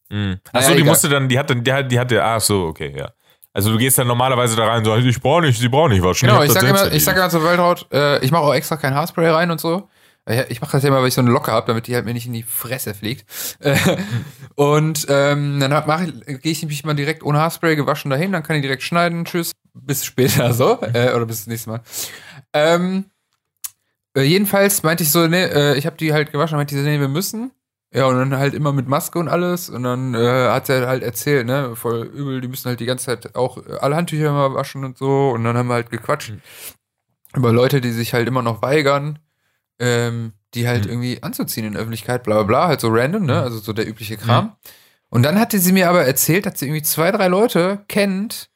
Mhm. 0.09 0.17
Naja, 0.17 0.41
Achso, 0.55 0.71
die 0.71 0.77
egal. 0.79 0.87
musste 0.89 1.09
dann, 1.11 1.29
die 1.29 1.39
hatte, 1.39 1.55
die 1.57 1.71
hatte, 1.71 1.89
die 1.89 1.99
hatte, 2.01 2.25
ach 2.25 2.41
so, 2.41 2.65
okay, 2.69 2.95
ja. 2.97 3.11
Also 3.59 3.73
du 3.73 3.79
gehst 3.79 3.99
dann 3.99 4.07
normalerweise 4.07 4.55
da 4.55 4.69
rein 4.69 4.79
und 4.79 4.85
sagst, 4.85 5.05
ich 5.05 5.21
brauche 5.21 5.41
nicht, 5.41 5.59
sie 5.59 5.69
braucht 5.69 5.91
nicht 5.91 6.00
waschen. 6.00 6.29
Genau, 6.29 6.43
ich 6.43 6.53
das 6.53 6.62
sage 6.62 6.69
immer, 6.69 6.93
ich 6.93 7.03
sage 7.03 7.19
immer 7.19 7.29
zur 7.29 7.43
Waldraut, 7.43 7.88
äh, 7.93 8.25
ich 8.25 8.31
mache 8.31 8.45
auch 8.45 8.55
extra 8.55 8.77
kein 8.77 8.95
Haarspray 8.95 9.31
rein 9.31 9.50
und 9.50 9.61
so. 9.61 9.88
Ich, 10.31 10.38
ich 10.49 10.61
mache 10.61 10.71
das 10.71 10.85
ja 10.85 10.91
immer, 10.91 11.00
weil 11.00 11.09
ich 11.09 11.15
so 11.15 11.23
eine 11.23 11.33
Locke 11.33 11.50
habe, 11.50 11.67
damit 11.67 11.88
die 11.88 11.97
halt 11.97 12.05
mir 12.05 12.15
nicht 12.15 12.27
in 12.27 12.33
die 12.35 12.45
Fresse 12.45 12.95
fliegt. 12.95 13.27
Äh, 13.59 13.77
und 14.55 15.07
ähm, 15.09 15.59
dann 15.59 15.73
ich, 16.29 16.41
gehe 16.41 16.53
ich 16.53 16.65
mich 16.65 16.85
mal 16.85 16.95
direkt 16.95 17.25
ohne 17.25 17.41
Haarspray 17.41 17.75
gewaschen 17.75 18.12
dahin, 18.12 18.31
dann 18.31 18.45
kann 18.45 18.55
ich 18.55 18.62
direkt 18.62 18.85
schneiden. 18.85 19.25
Tschüss, 19.25 19.50
bis 19.75 20.05
später 20.05 20.53
so. 20.55 20.81
Äh, 20.81 21.12
oder 21.15 21.27
bis 21.27 21.38
das 21.38 21.47
nächste 21.49 21.71
Mal. 21.71 21.81
Ähm, 22.53 23.07
äh, 24.15 24.23
jedenfalls 24.23 24.85
meinte 24.85 25.03
ich 25.03 25.11
so, 25.11 25.27
nee, 25.27 25.43
äh, 25.43 25.77
ich 25.77 25.85
habe 25.85 25.97
die 25.97 26.12
halt 26.12 26.31
gewaschen, 26.31 26.59
meinte 26.59 26.77
ich 26.77 26.81
so, 26.81 26.87
nee, 26.87 27.00
wir 27.00 27.09
müssen. 27.09 27.50
Ja, 27.92 28.04
und 28.07 28.16
dann 28.16 28.37
halt 28.37 28.52
immer 28.52 28.73
mit 28.73 28.87
Maske 28.87 29.18
und 29.18 29.28
alles. 29.28 29.71
Und 29.71 29.83
dann 29.83 30.14
äh, 30.14 30.49
hat 30.50 30.68
er 30.68 30.87
halt 30.87 31.02
erzählt, 31.02 31.47
ne, 31.47 31.75
voll 31.75 32.02
übel, 32.02 32.40
die 32.42 32.49
müssen 32.49 32.68
halt 32.68 32.80
die 32.80 32.87
ganze 32.87 33.07
Zeit 33.07 33.35
auch 33.35 33.57
äh, 33.66 33.78
alle 33.80 33.97
Handtücher 33.97 34.28
immer 34.28 34.54
waschen 34.54 34.85
und 34.85 34.99
so. 34.99 35.30
Und 35.30 35.45
dann 35.45 35.57
haben 35.57 35.68
wir 35.68 35.75
halt 35.75 35.90
gequatscht 35.90 36.33
über 37.35 37.52
Leute, 37.52 37.80
die 37.80 37.90
sich 37.92 38.12
halt 38.12 38.28
immer 38.28 38.42
noch 38.42 38.61
weigern, 38.62 39.18
ähm, 39.78 40.33
die 40.54 40.68
halt 40.68 40.85
Mhm. 40.85 40.90
irgendwie 40.90 41.23
anzuziehen 41.23 41.66
in 41.66 41.73
der 41.73 41.80
Öffentlichkeit, 41.83 42.25
bla 42.25 42.35
bla 42.37 42.42
bla, 42.45 42.68
halt 42.68 42.80
so 42.80 42.88
random, 42.90 43.25
ne? 43.25 43.40
Also 43.40 43.59
so 43.59 43.73
der 43.73 43.88
übliche 43.88 44.16
Kram. 44.16 44.57
Und 45.11 45.23
dann 45.23 45.38
hatte 45.38 45.59
sie 45.59 45.73
mir 45.73 45.88
aber 45.88 46.04
erzählt, 46.04 46.45
dass 46.45 46.59
sie 46.59 46.66
irgendwie 46.66 46.83
zwei, 46.83 47.11
drei 47.11 47.28
Leute 47.28 47.85
kennt, 47.88 48.50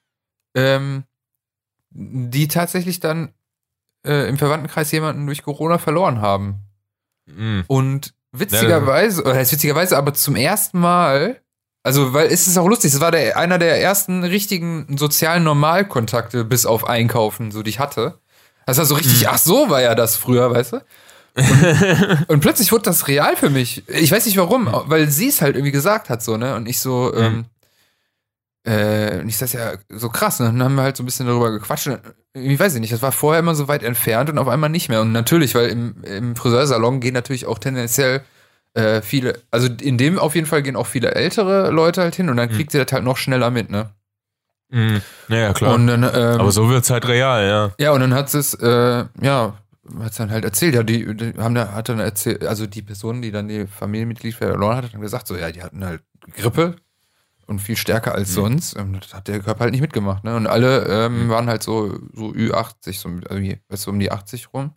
ähm, 0.55 1.05
die 1.91 2.49
tatsächlich 2.49 3.01
dann 3.01 3.33
äh, 4.05 4.29
im 4.29 4.37
Verwandtenkreis 4.37 4.91
jemanden 4.93 5.25
durch 5.27 5.43
Corona 5.43 5.79
verloren 5.79 6.21
haben. 6.21 6.61
Mhm. 7.27 7.65
Und 7.69 8.15
witzigerweise, 8.33 9.23
oder 9.23 9.35
heißt 9.35 9.53
witzigerweise, 9.53 9.97
aber 9.97 10.15
zum 10.15 10.37
ersten 10.37 10.81
Mal, 10.81 11.41
also 11.83 12.13
weil 12.15 12.29
es 12.29 12.47
ist 12.49 12.59
auch 12.59 12.67
lustig, 12.67 12.93
es 12.95 13.01
war 13.01 13.11
der, 13.11 13.37
einer 13.37 13.59
der 13.59 13.81
ersten 13.81 14.25
richtigen 14.25 14.97
sozialen 14.97 15.45
Normalkontakte 15.45 16.45
bis 16.45 16.67
auf 16.67 16.87
Einkaufen, 16.89 17.51
so 17.51 17.63
die 17.63 17.71
ich 17.71 17.79
hatte. 17.79 18.19
Das 18.67 18.79
war 18.79 18.85
so 18.85 18.95
richtig, 18.95 19.29
ach 19.29 19.39
so 19.39 19.69
war 19.71 19.83
ja 19.83 19.95
das 19.95 20.17
früher, 20.17 20.51
weißt 20.51 20.75
du? 20.75 20.81
Und, 21.35 22.29
und 22.29 22.41
plötzlich 22.41 22.73
wurde 22.73 22.83
das 22.83 23.09
real 23.09 23.37
für 23.37 23.49
mich. 23.49 23.89
Ich 23.89 24.13
weiß 24.13 24.27
nicht 24.27 24.37
warum, 24.37 24.69
weil 24.85 25.09
sie 25.09 25.29
es 25.29 25.41
halt 25.41 25.57
irgendwie 25.57 25.73
gesagt 25.73 26.11
hat, 26.11 26.23
so, 26.23 26.37
ne? 26.37 26.55
Und 26.57 26.69
ich 26.69 26.79
so, 26.79 27.15
ähm, 27.15 27.47
äh, 28.65 29.19
und 29.21 29.29
ich 29.29 29.39
das 29.39 29.53
ja 29.53 29.73
so 29.89 30.09
krass, 30.09 30.39
ne? 30.39 30.47
Dann 30.47 30.63
haben 30.63 30.75
wir 30.77 30.83
halt 30.83 30.97
so 30.97 31.03
ein 31.03 31.07
bisschen 31.07 31.27
darüber 31.27 31.51
gequatscht. 31.51 31.91
Ich 32.35 32.59
weiß 32.61 32.75
nicht, 32.77 32.93
das 32.93 33.03
war 33.03 33.13
vorher 33.13 33.41
immer 33.41 33.55
so 33.55 33.69
weit 33.69 33.83
entfernt 33.83 34.31
und 34.31 34.39
auf 34.39 34.49
einmal 34.49 34.71
nicht 34.71 34.89
mehr. 34.89 35.01
Und 35.01 35.13
natürlich, 35.13 35.55
weil 35.55 35.69
im, 35.69 36.03
im 36.05 36.37
Friseursalon 36.37 37.01
gehen 37.01 37.15
natürlich 37.15 37.47
auch 37.47 37.59
tendenziell 37.59 38.23
äh, 38.75 39.03
viele, 39.03 39.41
also 39.51 39.69
in 39.81 39.99
dem 39.99 40.19
auf 40.19 40.35
jeden 40.35 40.47
Fall 40.47 40.63
gehen 40.63 40.77
auch 40.77 40.87
viele 40.87 41.15
ältere 41.15 41.71
Leute 41.71 42.03
halt 42.03 42.15
hin 42.15 42.31
und 42.31 42.37
dann 42.37 42.49
kriegt 42.49 42.73
sie 42.73 42.83
das 42.83 42.93
halt 42.93 43.05
noch 43.05 43.17
schneller 43.17 43.51
mit, 43.51 43.71
ne? 43.71 43.91
Mhm. 44.71 45.03
Ja, 45.29 45.53
klar. 45.53 45.79
Dann, 45.79 46.03
ähm, 46.03 46.41
Aber 46.41 46.53
so 46.53 46.71
wird's 46.71 46.89
halt 46.89 47.07
real, 47.07 47.47
ja. 47.47 47.73
ja, 47.79 47.93
und 47.93 48.01
dann 48.01 48.15
hat 48.15 48.33
es, 48.33 48.55
äh, 48.55 49.05
ja, 49.21 49.59
hat 50.01 50.19
dann 50.19 50.31
halt 50.31 50.45
erzählt, 50.45 50.75
ja, 50.75 50.83
die, 50.83 51.15
die 51.15 51.35
haben 51.37 51.55
da, 51.55 51.73
hat 51.73 51.91
dann 51.91 51.99
erzählt, 51.99 52.47
also 52.47 52.67
die 52.67 52.81
Person, 52.81 53.21
die 53.21 53.33
dann 53.33 53.49
die 53.49 53.67
Familienmitglied 53.67 54.35
verloren 54.35 54.77
hat, 54.77 54.85
hat 54.85 54.95
dann 54.95 55.03
gesagt, 55.03 55.27
so, 55.27 55.37
ja, 55.37 55.51
die 55.51 55.63
hatten 55.63 55.85
halt 55.85 56.03
Grippe 56.35 56.77
und 57.47 57.61
viel 57.61 57.77
stärker 57.77 58.15
als 58.15 58.35
sonst. 58.35 58.75
Und 58.75 59.05
das 59.05 59.15
hat 59.15 59.29
der 59.29 59.41
Körper 59.41 59.61
halt 59.61 59.73
nicht 59.73 59.81
mitgemacht, 59.81 60.25
ne? 60.25 60.37
Und 60.37 60.47
alle 60.47 60.87
ähm, 60.89 61.29
waren 61.29 61.49
halt 61.49 61.63
so, 61.63 61.99
so 62.13 62.27
Ü80, 62.31 62.99
so, 62.99 63.09
also, 63.29 63.53
weißt 63.69 63.87
du, 63.87 63.91
um 63.91 63.99
die 63.99 64.11
80 64.11 64.53
rum. 64.53 64.73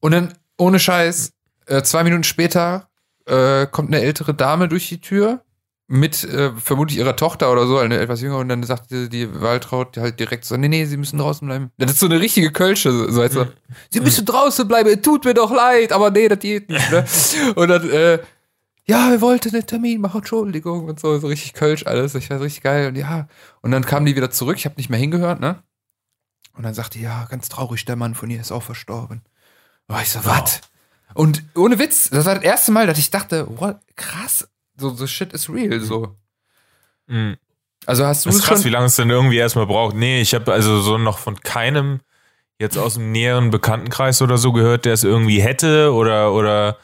Und 0.00 0.12
dann, 0.12 0.34
ohne 0.56 0.78
Scheiß, 0.78 1.32
äh, 1.66 1.82
zwei 1.82 2.04
Minuten 2.04 2.24
später 2.24 2.88
äh, 3.26 3.66
kommt 3.66 3.92
eine 3.92 4.02
ältere 4.02 4.34
Dame 4.34 4.68
durch 4.68 4.88
die 4.88 5.00
Tür 5.00 5.42
mit 5.90 6.22
äh, 6.24 6.52
vermutlich 6.52 6.98
ihrer 6.98 7.16
Tochter 7.16 7.50
oder 7.50 7.66
so, 7.66 7.78
eine 7.78 7.98
etwas 7.98 8.20
jünger, 8.20 8.36
und 8.38 8.50
dann 8.50 8.62
sagte 8.62 9.08
die 9.08 9.40
Waltraud 9.40 9.96
halt 9.96 10.20
direkt 10.20 10.44
so, 10.44 10.56
nee, 10.58 10.68
nee, 10.68 10.84
sie 10.84 10.98
müssen 10.98 11.18
draußen 11.18 11.46
bleiben. 11.48 11.70
Das 11.78 11.92
ist 11.92 12.00
so 12.00 12.06
eine 12.06 12.20
richtige 12.20 12.52
Kölsche, 12.52 12.92
so, 12.92 13.10
so, 13.10 13.26
so. 13.26 13.46
sie 13.88 14.00
müssen 14.00 14.26
draußen 14.26 14.68
bleiben, 14.68 15.00
tut 15.00 15.24
mir 15.24 15.32
doch 15.32 15.50
leid, 15.50 15.92
aber 15.92 16.10
nee, 16.10 16.28
das 16.28 16.40
geht 16.40 16.68
nicht, 16.68 16.90
ne? 16.90 17.06
Und 17.54 17.68
dann, 17.68 17.88
äh, 17.88 18.18
ja, 18.88 19.10
wir 19.10 19.20
wollten 19.20 19.54
einen 19.54 19.66
Termin 19.66 20.00
machen, 20.00 20.18
Entschuldigung 20.18 20.86
und 20.86 20.98
so, 20.98 21.18
so 21.18 21.26
richtig 21.26 21.52
Kölsch 21.52 21.86
alles, 21.86 22.14
ich 22.14 22.30
war 22.30 22.40
richtig 22.40 22.62
geil 22.62 22.88
und 22.88 22.96
ja. 22.96 23.28
Und 23.60 23.70
dann 23.70 23.84
kamen 23.84 24.06
die 24.06 24.16
wieder 24.16 24.30
zurück, 24.30 24.56
ich 24.56 24.64
habe 24.64 24.76
nicht 24.76 24.88
mehr 24.88 24.98
hingehört, 24.98 25.40
ne? 25.40 25.62
Und 26.54 26.64
dann 26.64 26.74
sagte 26.74 26.98
die, 26.98 27.04
ja, 27.04 27.26
ganz 27.26 27.48
traurig, 27.48 27.84
der 27.84 27.96
Mann 27.96 28.14
von 28.14 28.30
ihr 28.30 28.40
ist 28.40 28.50
auch 28.50 28.62
verstorben. 28.62 29.22
Oh, 29.88 29.96
ich 30.00 30.10
so, 30.10 30.24
was? 30.24 30.62
Und 31.14 31.44
ohne 31.54 31.78
Witz, 31.78 32.10
das 32.10 32.24
war 32.24 32.34
das 32.34 32.44
erste 32.44 32.72
Mal, 32.72 32.86
dass 32.86 32.98
ich 32.98 33.10
dachte, 33.10 33.46
what, 33.60 33.76
krass, 33.94 34.48
so, 34.76 34.90
so 34.90 35.06
shit 35.06 35.32
is 35.32 35.50
real, 35.50 35.80
so. 35.80 36.16
Mhm. 37.06 37.36
Also 37.86 38.06
hast 38.06 38.24
du 38.24 38.30
Das 38.30 38.36
es 38.36 38.42
ist 38.42 38.48
krass, 38.48 38.64
wie 38.64 38.70
lange 38.70 38.86
es 38.86 38.96
denn 38.96 39.10
irgendwie 39.10 39.36
erstmal 39.36 39.66
braucht. 39.66 39.96
Nee, 39.96 40.20
ich 40.20 40.34
habe 40.34 40.52
also 40.52 40.80
so 40.80 40.98
noch 40.98 41.18
von 41.18 41.38
keinem 41.40 42.00
jetzt 42.58 42.76
aus 42.76 42.94
dem 42.94 43.12
näheren 43.12 43.50
Bekanntenkreis 43.50 44.20
oder 44.20 44.36
so 44.36 44.52
gehört, 44.52 44.84
der 44.84 44.94
es 44.94 45.04
irgendwie 45.04 45.40
hätte 45.40 45.92
oder 45.92 46.32
oder 46.32 46.78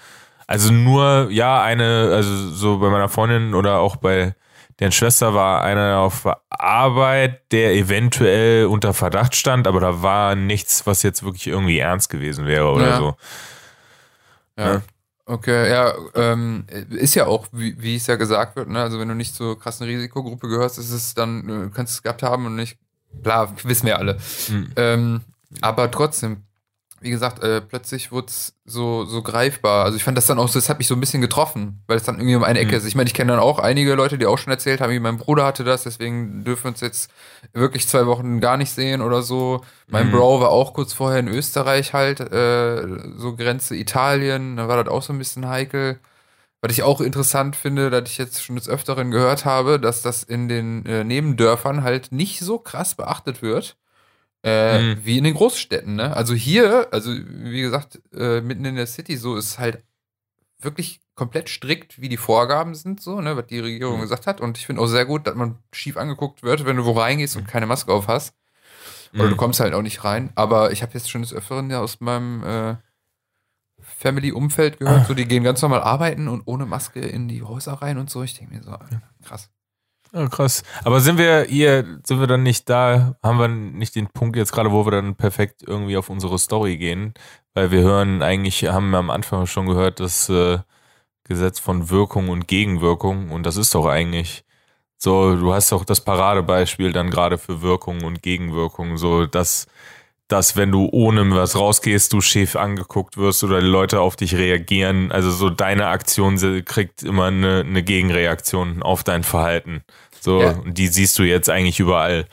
also 0.46 0.72
nur 0.72 1.28
ja 1.30 1.62
eine 1.62 2.10
also 2.12 2.50
so 2.50 2.78
bei 2.78 2.90
meiner 2.90 3.08
Freundin 3.08 3.54
oder 3.54 3.78
auch 3.78 3.96
bei 3.96 4.34
deren 4.80 4.92
Schwester 4.92 5.34
war 5.34 5.62
einer 5.62 5.98
auf 5.98 6.26
Arbeit, 6.50 7.52
der 7.52 7.74
eventuell 7.74 8.66
unter 8.66 8.92
Verdacht 8.92 9.36
stand, 9.36 9.66
aber 9.68 9.78
da 9.80 10.02
war 10.02 10.34
nichts, 10.34 10.84
was 10.86 11.02
jetzt 11.04 11.22
wirklich 11.22 11.46
irgendwie 11.46 11.78
ernst 11.78 12.08
gewesen 12.10 12.46
wäre 12.46 12.68
oder 12.72 12.88
Ja. 12.88 12.96
so. 12.98 13.16
ja. 14.58 14.82
Okay, 15.26 15.70
ja, 15.70 15.94
ähm, 16.16 16.66
ist 16.90 17.14
ja 17.14 17.24
auch, 17.26 17.46
wie, 17.50 17.80
wie 17.80 17.96
es 17.96 18.06
ja 18.08 18.16
gesagt 18.16 18.56
wird, 18.56 18.68
ne? 18.68 18.82
Also 18.82 18.98
wenn 19.00 19.08
du 19.08 19.14
nicht 19.14 19.34
zur 19.34 19.58
krassen 19.58 19.86
Risikogruppe 19.86 20.48
gehörst, 20.48 20.76
ist 20.78 20.90
es 20.90 21.14
dann, 21.14 21.48
äh, 21.48 21.70
kannst 21.74 21.94
du 21.94 21.96
es 21.96 22.02
gehabt 22.02 22.22
haben 22.22 22.44
und 22.44 22.56
nicht, 22.56 22.76
klar, 23.22 23.54
wissen 23.62 23.86
wir 23.86 23.98
alle. 23.98 24.18
Mhm. 24.50 24.72
Ähm, 24.76 25.20
aber 25.62 25.90
trotzdem, 25.90 26.42
wie 27.04 27.10
gesagt, 27.10 27.42
äh, 27.44 27.60
plötzlich 27.60 28.10
wurde 28.10 28.26
es 28.28 28.54
so, 28.64 29.04
so 29.04 29.22
greifbar. 29.22 29.84
Also 29.84 29.96
ich 29.96 30.02
fand 30.04 30.16
das 30.16 30.26
dann 30.26 30.38
auch 30.38 30.48
so, 30.48 30.58
das 30.58 30.68
hat 30.68 30.78
mich 30.78 30.86
so 30.88 30.94
ein 30.94 31.00
bisschen 31.00 31.20
getroffen, 31.20 31.82
weil 31.86 31.98
es 31.98 32.02
dann 32.04 32.16
irgendwie 32.16 32.34
um 32.34 32.42
eine 32.44 32.58
Ecke 32.58 32.72
Mhm. 32.72 32.78
ist. 32.78 32.86
Ich 32.86 32.94
meine, 32.94 33.06
ich 33.08 33.14
kenne 33.14 33.32
dann 33.32 33.40
auch 33.40 33.58
einige 33.58 33.94
Leute, 33.94 34.18
die 34.18 34.26
auch 34.26 34.38
schon 34.38 34.50
erzählt 34.52 34.80
haben, 34.80 34.90
wie 34.92 34.98
mein 35.00 35.18
Bruder 35.18 35.44
hatte 35.44 35.64
das, 35.64 35.84
deswegen 35.84 36.42
dürfen 36.44 36.64
wir 36.64 36.68
uns 36.70 36.80
jetzt 36.80 37.10
wirklich 37.52 37.86
zwei 37.86 38.06
Wochen 38.06 38.40
gar 38.40 38.56
nicht 38.56 38.70
sehen 38.72 39.02
oder 39.02 39.22
so. 39.22 39.60
Mein 39.90 40.08
Mhm. 40.08 40.12
Bro 40.12 40.40
war 40.40 40.48
auch 40.50 40.72
kurz 40.74 40.92
vorher 40.94 41.20
in 41.20 41.28
Österreich 41.28 41.92
halt, 41.92 42.20
äh, 42.20 42.82
so 43.16 43.36
Grenze 43.36 43.76
Italien, 43.76 44.56
da 44.56 44.66
war 44.68 44.82
das 44.82 44.92
auch 44.92 45.02
so 45.02 45.12
ein 45.12 45.18
bisschen 45.18 45.46
heikel. 45.48 46.00
Was 46.62 46.72
ich 46.72 46.82
auch 46.82 47.02
interessant 47.02 47.56
finde, 47.56 47.90
dass 47.90 48.10
ich 48.10 48.16
jetzt 48.16 48.42
schon 48.42 48.56
des 48.56 48.68
Öfteren 48.70 49.10
gehört 49.10 49.44
habe, 49.44 49.78
dass 49.78 50.00
das 50.00 50.22
in 50.22 50.48
den 50.48 50.86
äh, 50.86 51.04
Nebendörfern 51.04 51.82
halt 51.84 52.10
nicht 52.12 52.40
so 52.40 52.58
krass 52.58 52.94
beachtet 52.94 53.42
wird. 53.42 53.76
Äh, 54.44 54.78
Mhm. 54.94 55.04
Wie 55.04 55.16
in 55.18 55.24
den 55.24 55.34
Großstädten, 55.34 55.96
ne? 55.96 56.14
Also 56.14 56.34
hier, 56.34 56.88
also 56.92 57.10
wie 57.12 57.62
gesagt, 57.62 58.00
äh, 58.12 58.40
mitten 58.42 58.64
in 58.66 58.76
der 58.76 58.86
City, 58.86 59.16
so 59.16 59.36
ist 59.36 59.58
halt 59.58 59.82
wirklich 60.60 61.00
komplett 61.14 61.48
strikt, 61.48 62.00
wie 62.00 62.08
die 62.08 62.16
Vorgaben 62.16 62.74
sind, 62.74 63.00
so, 63.00 63.20
ne, 63.20 63.36
was 63.36 63.46
die 63.46 63.60
Regierung 63.60 63.98
Mhm. 63.98 64.02
gesagt 64.02 64.26
hat. 64.26 64.40
Und 64.40 64.58
ich 64.58 64.66
finde 64.66 64.82
auch 64.82 64.86
sehr 64.86 65.06
gut, 65.06 65.26
dass 65.26 65.34
man 65.34 65.58
schief 65.72 65.96
angeguckt 65.96 66.42
wird, 66.42 66.64
wenn 66.66 66.76
du 66.76 66.84
wo 66.84 66.92
reingehst 66.92 67.36
und 67.36 67.46
keine 67.48 67.66
Maske 67.66 67.92
auf 67.92 68.06
hast. 68.08 68.34
Oder 69.14 69.28
du 69.28 69.34
Mhm. 69.34 69.36
kommst 69.38 69.60
halt 69.60 69.72
auch 69.74 69.82
nicht 69.82 70.04
rein. 70.04 70.30
Aber 70.34 70.72
ich 70.72 70.82
habe 70.82 70.92
jetzt 70.94 71.08
schon 71.10 71.22
des 71.22 71.32
Öfteren 71.32 71.70
ja 71.70 71.80
aus 71.80 72.00
meinem 72.00 72.42
äh, 72.44 72.76
Family-Umfeld 73.80 74.78
gehört, 74.78 75.02
Ah. 75.02 75.04
so 75.04 75.14
die 75.14 75.26
gehen 75.26 75.44
ganz 75.44 75.60
normal 75.62 75.82
arbeiten 75.82 76.28
und 76.28 76.42
ohne 76.46 76.66
Maske 76.66 77.00
in 77.00 77.28
die 77.28 77.42
Häuser 77.42 77.74
rein 77.74 77.98
und 77.98 78.10
so. 78.10 78.22
Ich 78.22 78.34
denke 78.36 78.54
mir 78.54 78.62
so, 78.62 78.76
krass. 79.22 79.50
Ja, 80.14 80.28
krass. 80.28 80.62
Aber 80.84 81.00
sind 81.00 81.18
wir 81.18 81.42
hier, 81.48 81.98
sind 82.04 82.20
wir 82.20 82.28
dann 82.28 82.44
nicht 82.44 82.70
da, 82.70 83.16
haben 83.20 83.38
wir 83.38 83.48
nicht 83.48 83.96
den 83.96 84.06
Punkt 84.08 84.36
jetzt 84.36 84.52
gerade, 84.52 84.70
wo 84.70 84.86
wir 84.86 84.92
dann 84.92 85.16
perfekt 85.16 85.64
irgendwie 85.66 85.96
auf 85.96 86.08
unsere 86.08 86.38
Story 86.38 86.76
gehen? 86.76 87.14
Weil 87.52 87.72
wir 87.72 87.80
hören 87.82 88.22
eigentlich, 88.22 88.64
haben 88.64 88.90
wir 88.90 88.98
am 88.98 89.10
Anfang 89.10 89.46
schon 89.46 89.66
gehört, 89.66 89.98
das 89.98 90.28
äh, 90.28 90.58
Gesetz 91.24 91.58
von 91.58 91.90
Wirkung 91.90 92.28
und 92.28 92.46
Gegenwirkung. 92.46 93.30
Und 93.30 93.44
das 93.44 93.56
ist 93.56 93.74
doch 93.74 93.86
eigentlich 93.86 94.44
so, 94.98 95.36
du 95.36 95.52
hast 95.52 95.72
doch 95.72 95.84
das 95.84 96.00
Paradebeispiel 96.02 96.92
dann 96.92 97.10
gerade 97.10 97.36
für 97.38 97.60
Wirkung 97.62 98.04
und 98.04 98.22
Gegenwirkung, 98.22 98.96
so 98.98 99.26
dass, 99.26 99.66
dass 100.28 100.56
wenn 100.56 100.72
du 100.72 100.88
ohne 100.90 101.30
was 101.34 101.54
rausgehst, 101.56 102.12
du 102.12 102.20
schief 102.20 102.56
angeguckt 102.56 103.16
wirst 103.16 103.44
oder 103.44 103.60
die 103.60 103.66
Leute 103.66 104.00
auf 104.00 104.16
dich 104.16 104.34
reagieren. 104.34 105.12
Also 105.12 105.30
so 105.30 105.50
deine 105.50 105.88
Aktion 105.88 106.38
kriegt 106.64 107.02
immer 107.02 107.26
eine, 107.26 107.60
eine 107.60 107.82
Gegenreaktion 107.82 108.82
auf 108.82 109.04
dein 109.04 109.22
Verhalten. 109.22 109.82
So, 110.20 110.40
Ja. 110.40 110.54
die 110.66 110.86
siehst 110.88 111.18
du 111.18 111.22
jetzt 111.24 111.50
eigentlich 111.50 111.78
überall. 111.80 112.26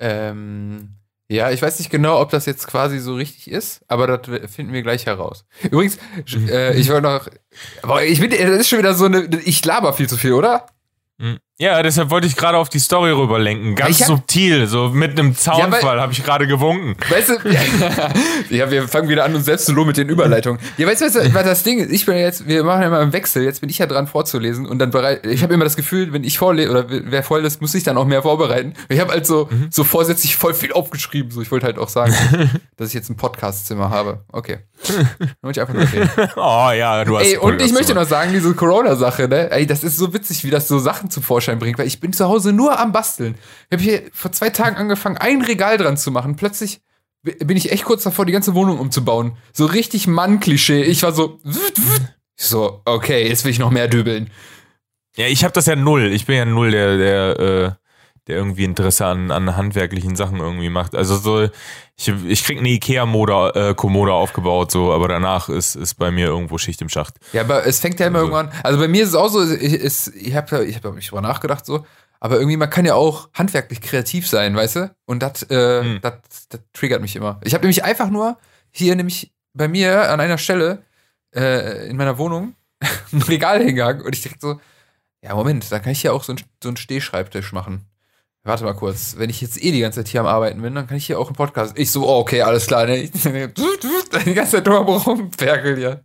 Ähm, 0.00 0.90
ja, 1.28 1.50
ich 1.50 1.60
weiß 1.60 1.78
nicht 1.78 1.90
genau, 1.90 2.20
ob 2.20 2.30
das 2.30 2.46
jetzt 2.46 2.66
quasi 2.66 2.98
so 2.98 3.14
richtig 3.14 3.50
ist, 3.50 3.82
aber 3.88 4.06
das 4.18 4.50
finden 4.50 4.72
wir 4.72 4.82
gleich 4.82 5.06
heraus. 5.06 5.44
Übrigens, 5.70 5.98
Mhm. 6.34 6.48
äh, 6.48 6.74
ich 6.74 6.88
wollte 6.88 7.02
noch, 7.02 7.28
aber 7.82 8.04
ich 8.04 8.20
bin, 8.20 8.30
das 8.30 8.40
ist 8.40 8.68
schon 8.68 8.78
wieder 8.78 8.94
so 8.94 9.04
eine, 9.04 9.24
ich 9.44 9.64
laber 9.64 9.92
viel 9.92 10.08
zu 10.08 10.16
viel, 10.16 10.32
oder? 10.32 10.66
Hm. 11.20 11.38
Ja, 11.60 11.82
deshalb 11.82 12.10
wollte 12.10 12.28
ich 12.28 12.36
gerade 12.36 12.56
auf 12.56 12.68
die 12.68 12.78
Story 12.78 13.10
rüberlenken. 13.10 13.74
Ganz 13.74 13.98
hab- 14.00 14.06
subtil, 14.06 14.68
so 14.68 14.90
mit 14.90 15.18
einem 15.18 15.34
Zaunfall 15.34 16.00
habe 16.00 16.12
ich 16.12 16.22
gerade 16.22 16.46
gewunken. 16.46 16.94
Weißt 17.10 17.30
du, 17.30 17.34
ja, 18.54 18.70
wir 18.70 18.86
fangen 18.86 19.08
wieder 19.08 19.24
an, 19.24 19.34
uns 19.34 19.46
selbst 19.46 19.66
zu 19.66 19.72
loben 19.72 19.88
mit 19.88 19.96
den 19.96 20.08
Überleitungen. 20.08 20.60
Ja, 20.76 20.86
weißt 20.86 21.00
du, 21.00 21.06
weißt 21.06 21.16
du, 21.16 21.34
was 21.34 21.42
das 21.44 21.64
Ding 21.64 21.80
ist? 21.80 21.90
Ich 21.90 22.06
bin 22.06 22.14
ja 22.14 22.20
jetzt, 22.20 22.46
wir 22.46 22.62
machen 22.62 22.82
ja 22.82 22.86
immer 22.86 23.00
im 23.00 23.12
Wechsel, 23.12 23.42
jetzt 23.42 23.60
bin 23.60 23.70
ich 23.70 23.78
ja 23.78 23.86
dran 23.86 24.06
vorzulesen 24.06 24.66
und 24.66 24.78
dann 24.78 24.92
bereit, 24.92 25.26
ich 25.26 25.42
habe 25.42 25.52
immer 25.52 25.64
das 25.64 25.74
Gefühl, 25.74 26.12
wenn 26.12 26.22
ich 26.22 26.38
vorlese 26.38 26.70
oder 26.70 26.84
wer 26.88 27.24
vorliest, 27.24 27.60
muss 27.60 27.74
ich 27.74 27.82
dann 27.82 27.98
auch 27.98 28.04
mehr 28.06 28.22
vorbereiten. 28.22 28.74
Ich 28.88 29.00
habe 29.00 29.10
halt 29.10 29.26
so, 29.26 29.48
Mhm. 29.50 29.66
so 29.72 29.82
vorsätzlich 29.82 30.36
voll 30.36 30.54
viel 30.54 30.72
aufgeschrieben, 30.72 31.32
so 31.32 31.42
ich 31.42 31.50
wollte 31.50 31.66
halt 31.66 31.78
auch 31.78 31.88
sagen, 31.88 32.14
dass 32.76 32.86
ich 32.88 32.94
jetzt 32.94 33.10
ein 33.10 33.16
Podcastzimmer 33.16 33.90
habe. 33.90 34.22
Okay. 34.30 34.58
Ich 35.50 35.58
einfach 35.60 35.72
nur 35.74 35.82
reden. 35.90 36.10
Oh 36.36 36.70
ja, 36.72 37.04
du 37.04 37.16
hast 37.18 37.24
Ey, 37.26 37.38
und 37.38 37.60
ich 37.62 37.72
möchte 37.72 37.94
noch 37.94 38.04
sagen, 38.06 38.32
diese 38.34 38.52
Corona-Sache, 38.54 39.26
ne? 39.28 39.50
Ey, 39.50 39.66
das 39.66 39.82
ist 39.82 39.96
so 39.96 40.12
witzig, 40.12 40.44
wie 40.44 40.50
das 40.50 40.68
so 40.68 40.78
Sachen 40.78 41.08
zum 41.10 41.22
Vorschein 41.48 41.58
bringt, 41.58 41.78
weil 41.78 41.86
ich 41.86 42.00
bin 42.00 42.12
zu 42.12 42.26
Hause 42.26 42.52
nur 42.52 42.78
am 42.78 42.92
Basteln. 42.92 43.36
Ich 43.70 43.72
habe 43.72 43.82
hier 43.82 44.02
vor 44.12 44.32
zwei 44.32 44.50
Tagen 44.50 44.76
angefangen, 44.76 45.16
ein 45.16 45.42
Regal 45.42 45.78
dran 45.78 45.96
zu 45.96 46.10
machen. 46.10 46.36
Plötzlich 46.36 46.80
bin 47.22 47.56
ich 47.56 47.72
echt 47.72 47.84
kurz 47.84 48.02
davor, 48.02 48.26
die 48.26 48.32
ganze 48.32 48.54
Wohnung 48.54 48.78
umzubauen. 48.78 49.36
So 49.52 49.66
richtig 49.66 50.06
Mann-Klischee. 50.06 50.82
Ich 50.82 51.02
war 51.02 51.12
so, 51.12 51.40
so, 52.36 52.82
okay, 52.84 53.26
jetzt 53.26 53.44
will 53.44 53.50
ich 53.50 53.58
noch 53.58 53.70
mehr 53.70 53.88
dübeln. 53.88 54.30
Ja, 55.16 55.26
ich 55.26 55.42
habe 55.42 55.52
das 55.52 55.66
ja 55.66 55.74
null. 55.74 56.12
Ich 56.12 56.26
bin 56.26 56.36
ja 56.36 56.44
null, 56.44 56.70
der, 56.70 56.96
der, 56.96 57.38
äh, 57.40 57.87
der 58.28 58.36
irgendwie 58.36 58.64
Interesse 58.64 59.06
an, 59.06 59.30
an 59.30 59.56
handwerklichen 59.56 60.14
Sachen 60.16 60.38
irgendwie 60.38 60.68
macht. 60.70 60.94
Also 60.94 61.16
so, 61.16 61.48
ich, 61.96 62.08
ich 62.26 62.44
krieg 62.44 62.58
eine 62.58 62.68
Ikea-Kommode 62.68 63.52
äh, 63.70 63.74
Kommode 63.74 64.12
aufgebaut, 64.12 64.70
so, 64.70 64.92
aber 64.92 65.08
danach 65.08 65.48
ist, 65.48 65.74
ist 65.74 65.94
bei 65.94 66.10
mir 66.10 66.26
irgendwo 66.26 66.58
Schicht 66.58 66.80
im 66.82 66.88
Schacht. 66.88 67.16
Ja, 67.32 67.40
aber 67.42 67.66
es 67.66 67.80
fängt 67.80 67.98
ja 68.00 68.06
immer 68.06 68.20
Also- 68.20 68.30
irgendwann. 68.32 68.60
Also 68.62 68.78
bei 68.78 68.86
mir 68.88 69.02
ist 69.02 69.08
es 69.10 69.14
auch 69.14 69.28
so, 69.28 69.42
ich, 69.52 70.14
ich 70.14 70.34
habe 70.36 70.64
ich 70.64 70.76
hab 70.76 70.94
nicht 70.94 71.10
drüber 71.10 71.22
nachgedacht 71.22 71.66
so, 71.66 71.84
Aber 72.20 72.36
irgendwie, 72.38 72.56
man 72.56 72.68
kann 72.70 72.84
ja 72.84 72.94
auch 72.94 73.28
handwerklich 73.34 73.80
kreativ 73.80 74.28
sein, 74.28 74.54
weißt 74.56 74.76
du? 74.76 74.94
Und 75.06 75.22
das 75.22 75.42
äh, 75.50 75.82
Hm. 75.82 75.98
das 76.02 76.14
das 76.50 76.60
triggert 76.72 77.00
mich 77.00 77.16
immer. 77.16 77.40
Ich 77.44 77.54
habe 77.54 77.62
nämlich 77.62 77.82
einfach 77.84 78.10
nur 78.10 78.36
hier 78.70 78.94
nämlich 78.96 79.32
bei 79.54 79.68
mir 79.68 80.10
an 80.10 80.20
einer 80.20 80.38
Stelle 80.38 80.82
äh, 81.34 81.88
in 81.88 81.96
meiner 81.96 82.18
Wohnung 82.18 82.54
ein 83.12 83.22
Regal 83.22 83.62
hingehangen 83.62 84.02
und 84.02 84.14
ich 84.14 84.22
direkt 84.22 84.40
so, 84.40 84.60
ja, 85.22 85.34
Moment, 85.34 85.70
da 85.72 85.78
kann 85.80 85.90
ich 85.92 86.02
ja 86.04 86.12
auch 86.12 86.22
so, 86.22 86.32
ein, 86.32 86.40
so 86.62 86.68
einen 86.68 86.76
Stehschreibtisch 86.76 87.52
machen. 87.52 87.84
Warte 88.44 88.64
mal 88.64 88.74
kurz, 88.74 89.16
wenn 89.18 89.28
ich 89.30 89.40
jetzt 89.40 89.62
eh 89.62 89.72
die 89.72 89.80
ganze 89.80 90.00
Zeit 90.00 90.08
hier 90.08 90.20
am 90.20 90.26
Arbeiten 90.26 90.62
bin, 90.62 90.74
dann 90.74 90.86
kann 90.86 90.96
ich 90.96 91.06
hier 91.06 91.18
auch 91.18 91.26
einen 91.26 91.36
Podcast. 91.36 91.78
Ich 91.78 91.90
so, 91.90 92.08
oh, 92.08 92.20
okay, 92.20 92.40
alles 92.42 92.66
klar, 92.66 92.86
ne? 92.86 93.08
Die 94.24 94.34
ganze 94.34 94.52
Zeit 94.52 94.66
drumherum 94.66 95.30
ferkel 95.36 95.76
hier. 95.76 96.00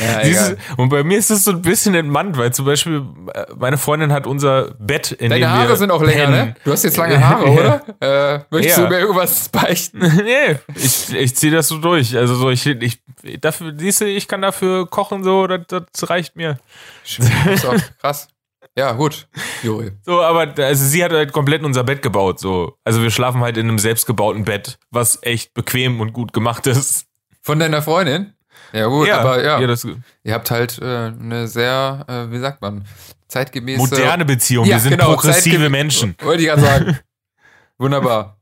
Ja, 0.00 0.22
Dieses, 0.22 0.56
und 0.76 0.88
bei 0.88 1.02
mir 1.02 1.18
ist 1.18 1.30
es 1.30 1.42
so 1.42 1.50
ein 1.50 1.62
bisschen 1.62 1.96
entmannt, 1.96 2.36
weil 2.38 2.52
zum 2.52 2.64
Beispiel 2.64 3.02
äh, 3.34 3.46
meine 3.58 3.76
Freundin 3.76 4.12
hat 4.12 4.24
unser 4.26 4.72
Bett, 4.78 5.10
in 5.10 5.30
Deine 5.30 5.46
dem 5.46 5.50
Haare 5.50 5.68
wir 5.70 5.76
sind 5.76 5.90
auch 5.90 6.00
länger, 6.02 6.24
pennen. 6.26 6.46
ne? 6.50 6.54
Du 6.62 6.70
hast 6.70 6.84
jetzt 6.84 6.96
lange 6.96 7.18
Haare, 7.26 7.46
oder? 7.50 7.82
Äh, 8.00 8.40
möchtest 8.50 8.78
Ja. 8.78 8.84
du 8.84 8.88
mir 8.90 9.00
irgendwas 9.00 9.48
beichten? 9.48 9.98
nee, 10.24 10.56
ich, 10.76 11.12
ich 11.12 11.34
ziehe 11.36 11.52
das 11.52 11.66
so 11.68 11.78
durch. 11.78 12.16
Also 12.16 12.36
so, 12.36 12.50
ich, 12.50 12.64
ich 12.66 13.00
dafür, 13.40 13.74
siehst 13.76 14.02
du, 14.02 14.04
ich 14.04 14.28
kann 14.28 14.42
dafür 14.42 14.86
kochen, 14.88 15.24
so, 15.24 15.48
das, 15.48 15.62
das 15.92 16.08
reicht 16.08 16.36
mir. 16.36 16.58
Ist 17.04 17.66
auch 17.66 17.74
krass. 18.00 18.28
Ja, 18.76 18.92
gut. 18.92 19.28
Juri. 19.62 19.92
So, 20.02 20.22
aber 20.22 20.54
also 20.56 20.84
sie 20.84 21.04
hat 21.04 21.12
halt 21.12 21.32
komplett 21.32 21.62
unser 21.62 21.84
Bett 21.84 22.02
gebaut. 22.02 22.38
So. 22.38 22.78
Also 22.84 23.02
wir 23.02 23.10
schlafen 23.10 23.40
halt 23.40 23.56
in 23.56 23.68
einem 23.68 23.78
selbstgebauten 23.78 24.44
Bett, 24.44 24.78
was 24.90 25.18
echt 25.22 25.54
bequem 25.54 26.00
und 26.00 26.12
gut 26.12 26.32
gemacht 26.32 26.66
ist. 26.66 27.06
Von 27.42 27.58
deiner 27.58 27.82
Freundin? 27.82 28.34
Ja, 28.72 28.86
gut, 28.86 29.10
aber 29.10 29.42
ja. 29.42 29.66
das, 29.66 29.86
Ihr 30.22 30.34
habt 30.34 30.50
halt 30.50 30.78
äh, 30.80 30.84
eine 30.84 31.48
sehr, 31.48 32.04
äh, 32.08 32.30
wie 32.32 32.38
sagt 32.38 32.62
man, 32.62 32.84
zeitgemäße. 33.26 33.80
moderne 33.80 34.24
Beziehung. 34.24 34.64
Ja, 34.66 34.76
wir 34.76 34.80
sind 34.80 34.92
genau, 34.92 35.14
progressive 35.14 35.68
Menschen. 35.68 36.14
Wollte 36.22 36.42
ich 36.42 36.48
gerade 36.48 36.62
sagen. 36.62 36.98
Wunderbar. 37.78 38.38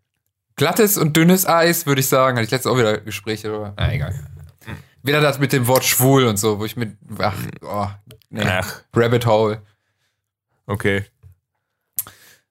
Glattes 0.57 0.99
und 0.99 1.17
dünnes 1.17 1.47
Eis, 1.47 1.87
würde 1.87 2.01
ich 2.01 2.09
sagen. 2.09 2.37
Hatte 2.37 2.45
ich 2.45 2.51
letztens 2.51 2.75
auch 2.75 2.79
wieder 2.79 2.99
Gespräche 2.99 3.49
darüber. 3.49 3.75
Na, 3.77 3.93
egal. 3.93 4.15
Wieder 5.03 5.21
das 5.21 5.39
mit 5.39 5.53
dem 5.53 5.67
Wort 5.69 5.85
schwul 5.85 6.25
und 6.25 6.37
so, 6.37 6.59
wo 6.59 6.65
ich 6.65 6.77
mit. 6.77 6.97
Ach, 7.19 7.35
oh, 7.63 7.87
nee. 8.31 8.43
Ach, 8.45 8.83
Rabbit 8.95 9.25
Hole. 9.27 9.63
Okay. 10.69 11.05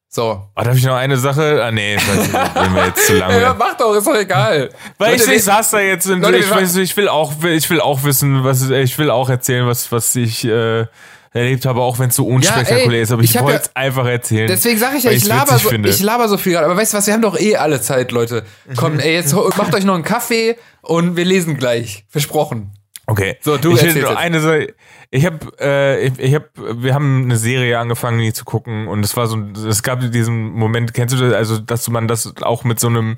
So. 0.09 0.41
Oh, 0.55 0.61
darf 0.63 0.75
ich 0.75 0.83
noch 0.85 0.95
eine 0.95 1.17
Sache? 1.17 1.63
Ah, 1.63 1.71
nee, 1.71 1.95
das 1.95 2.53
bin 2.63 2.73
mir 2.73 2.85
jetzt 2.87 3.05
zu 3.05 3.17
lange. 3.17 3.39
Ja, 3.41 3.53
mach 3.57 3.75
doch, 3.77 3.93
ist 3.93 4.07
doch 4.07 4.15
egal. 4.15 4.69
Weil 4.97 5.15
ich, 5.15 5.21
Leute, 5.21 5.33
ich 5.35 5.43
saß 5.43 5.71
da 5.71 5.79
jetzt 5.79 6.07
und 6.07 6.21
Leute, 6.21 6.37
ich, 6.37 6.49
wir- 6.49 6.55
weiß, 6.55 6.75
ich 6.77 6.95
will 6.97 7.07
auch, 7.09 7.33
ich 7.43 7.69
will 7.69 7.81
auch 7.81 8.03
wissen, 8.03 8.43
was 8.43 8.69
ich 8.69 8.97
will 8.97 9.11
auch 9.11 9.29
erzählen, 9.29 9.67
was, 9.67 9.91
was 9.91 10.15
ich 10.15 10.45
äh, 10.45 10.85
erlebt 11.33 11.65
habe, 11.65 11.81
auch 11.81 11.99
wenn 11.99 12.09
es 12.09 12.15
so 12.15 12.25
unspektakulär 12.25 12.97
ey, 12.99 13.03
ist. 13.03 13.11
Aber 13.11 13.21
ich, 13.21 13.35
ich 13.35 13.41
wollte 13.41 13.57
ja- 13.57 13.61
es 13.63 13.75
einfach 13.75 14.07
erzählen. 14.07 14.47
Deswegen 14.47 14.79
sage 14.79 14.97
ich 14.97 15.03
ja, 15.03 15.11
ich 15.11 15.25
laber, 15.25 15.59
so, 15.59 15.71
ich 15.71 15.99
laber 16.01 16.29
so 16.29 16.37
viel 16.37 16.53
gerade. 16.53 16.65
Aber 16.65 16.77
weißt 16.77 16.93
du 16.93 16.97
was, 16.97 17.05
wir 17.05 17.13
haben 17.13 17.21
doch 17.21 17.37
eh 17.37 17.57
alle 17.57 17.81
Zeit, 17.81 18.11
Leute. 18.11 18.43
Komm, 18.75 18.99
ey, 18.99 19.13
jetzt 19.13 19.33
macht 19.33 19.75
euch 19.75 19.83
noch 19.83 19.95
einen 19.95 20.03
Kaffee 20.03 20.57
und 20.81 21.15
wir 21.17 21.25
lesen 21.25 21.57
gleich. 21.57 22.05
Versprochen. 22.07 22.71
Okay. 23.09 23.37
So, 23.39 23.57
du 23.57 23.73
ich 23.73 23.83
erzählst 23.83 24.15
eine 24.17 24.41
Sache. 24.41 24.75
Ich 25.11 25.25
habe, 25.25 25.39
äh, 25.61 26.07
ich, 26.07 26.19
ich 26.19 26.35
hab, 26.35 26.49
wir 26.55 26.93
haben 26.93 27.23
eine 27.23 27.37
Serie 27.37 27.79
angefangen, 27.79 28.19
die 28.19 28.33
zu 28.33 28.43
gucken 28.43 28.89
und 28.89 29.03
es 29.03 29.15
war 29.15 29.27
so, 29.27 29.37
es 29.67 29.81
gab 29.81 30.01
diesen 30.11 30.51
Moment, 30.51 30.93
kennst 30.93 31.15
du 31.15 31.19
das, 31.19 31.33
also, 31.33 31.57
dass 31.57 31.89
man 31.89 32.09
das 32.09 32.33
auch 32.41 32.65
mit 32.65 32.81
so 32.81 32.87
einem, 32.87 33.15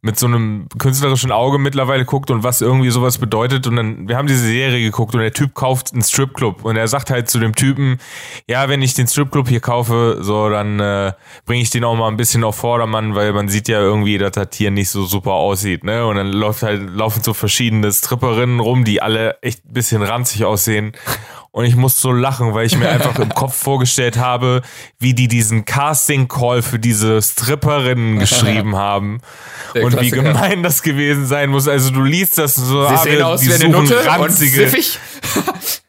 mit 0.00 0.18
so 0.18 0.26
einem 0.26 0.68
künstlerischen 0.78 1.32
Auge 1.32 1.58
mittlerweile 1.58 2.04
guckt 2.04 2.30
und 2.30 2.44
was 2.44 2.60
irgendwie 2.60 2.90
sowas 2.90 3.18
bedeutet 3.18 3.66
und 3.66 3.76
dann, 3.76 4.08
wir 4.08 4.16
haben 4.16 4.28
diese 4.28 4.46
Serie 4.46 4.80
geguckt 4.80 5.14
und 5.14 5.20
der 5.20 5.32
Typ 5.32 5.54
kauft 5.54 5.92
einen 5.92 6.02
Stripclub 6.02 6.64
und 6.64 6.76
er 6.76 6.86
sagt 6.86 7.10
halt 7.10 7.28
zu 7.28 7.38
dem 7.38 7.54
Typen, 7.54 7.98
ja, 8.48 8.68
wenn 8.68 8.80
ich 8.80 8.94
den 8.94 9.06
Stripclub 9.06 9.48
hier 9.48 9.60
kaufe, 9.60 10.18
so, 10.20 10.48
dann 10.48 10.78
äh, 10.78 11.12
bringe 11.46 11.62
ich 11.62 11.70
den 11.70 11.84
auch 11.84 11.96
mal 11.96 12.08
ein 12.08 12.16
bisschen 12.16 12.44
auf 12.44 12.56
Vordermann, 12.56 13.14
weil 13.14 13.32
man 13.32 13.48
sieht 13.48 13.68
ja 13.68 13.80
irgendwie, 13.80 14.18
dass 14.18 14.32
das 14.32 14.48
hier 14.54 14.70
nicht 14.70 14.90
so 14.90 15.04
super 15.04 15.32
aussieht, 15.32 15.84
ne? 15.84 16.06
Und 16.06 16.16
dann 16.16 16.28
läuft 16.28 16.62
halt, 16.62 16.90
laufen 16.90 17.22
so 17.22 17.34
verschiedene 17.34 17.90
Stripperinnen 17.90 18.60
rum, 18.60 18.84
die 18.84 19.02
alle 19.02 19.40
echt 19.42 19.64
ein 19.64 19.72
bisschen 19.72 20.02
ranzig 20.02 20.44
aussehen. 20.44 20.92
Und 21.58 21.64
ich 21.64 21.74
muss 21.74 22.00
so 22.00 22.12
lachen, 22.12 22.54
weil 22.54 22.66
ich 22.66 22.78
mir 22.78 22.88
einfach 22.88 23.18
im 23.18 23.30
Kopf 23.30 23.52
vorgestellt 23.60 24.16
habe, 24.16 24.62
wie 25.00 25.12
die 25.12 25.26
diesen 25.26 25.64
Casting-Call 25.64 26.62
für 26.62 26.78
diese 26.78 27.20
Stripperinnen 27.20 28.18
geschrieben 28.20 28.76
haben. 28.76 29.20
Der 29.74 29.82
und 29.82 29.94
wie 29.94 30.08
Klassiker. 30.08 30.22
gemein 30.22 30.62
das 30.62 30.82
gewesen 30.82 31.26
sein 31.26 31.50
muss. 31.50 31.66
Also 31.66 31.90
du 31.90 32.04
liest 32.04 32.38
das 32.38 32.54
so, 32.54 32.86
Sie 32.86 32.94
ah, 32.94 32.98
sehen 32.98 33.22
aus 33.22 33.40
die 33.40 33.48
wie 33.48 33.54
eine 33.54 33.64
suchen 33.64 33.72
Nutte 33.72 34.08
und 34.20 34.30
siffig. 34.30 35.00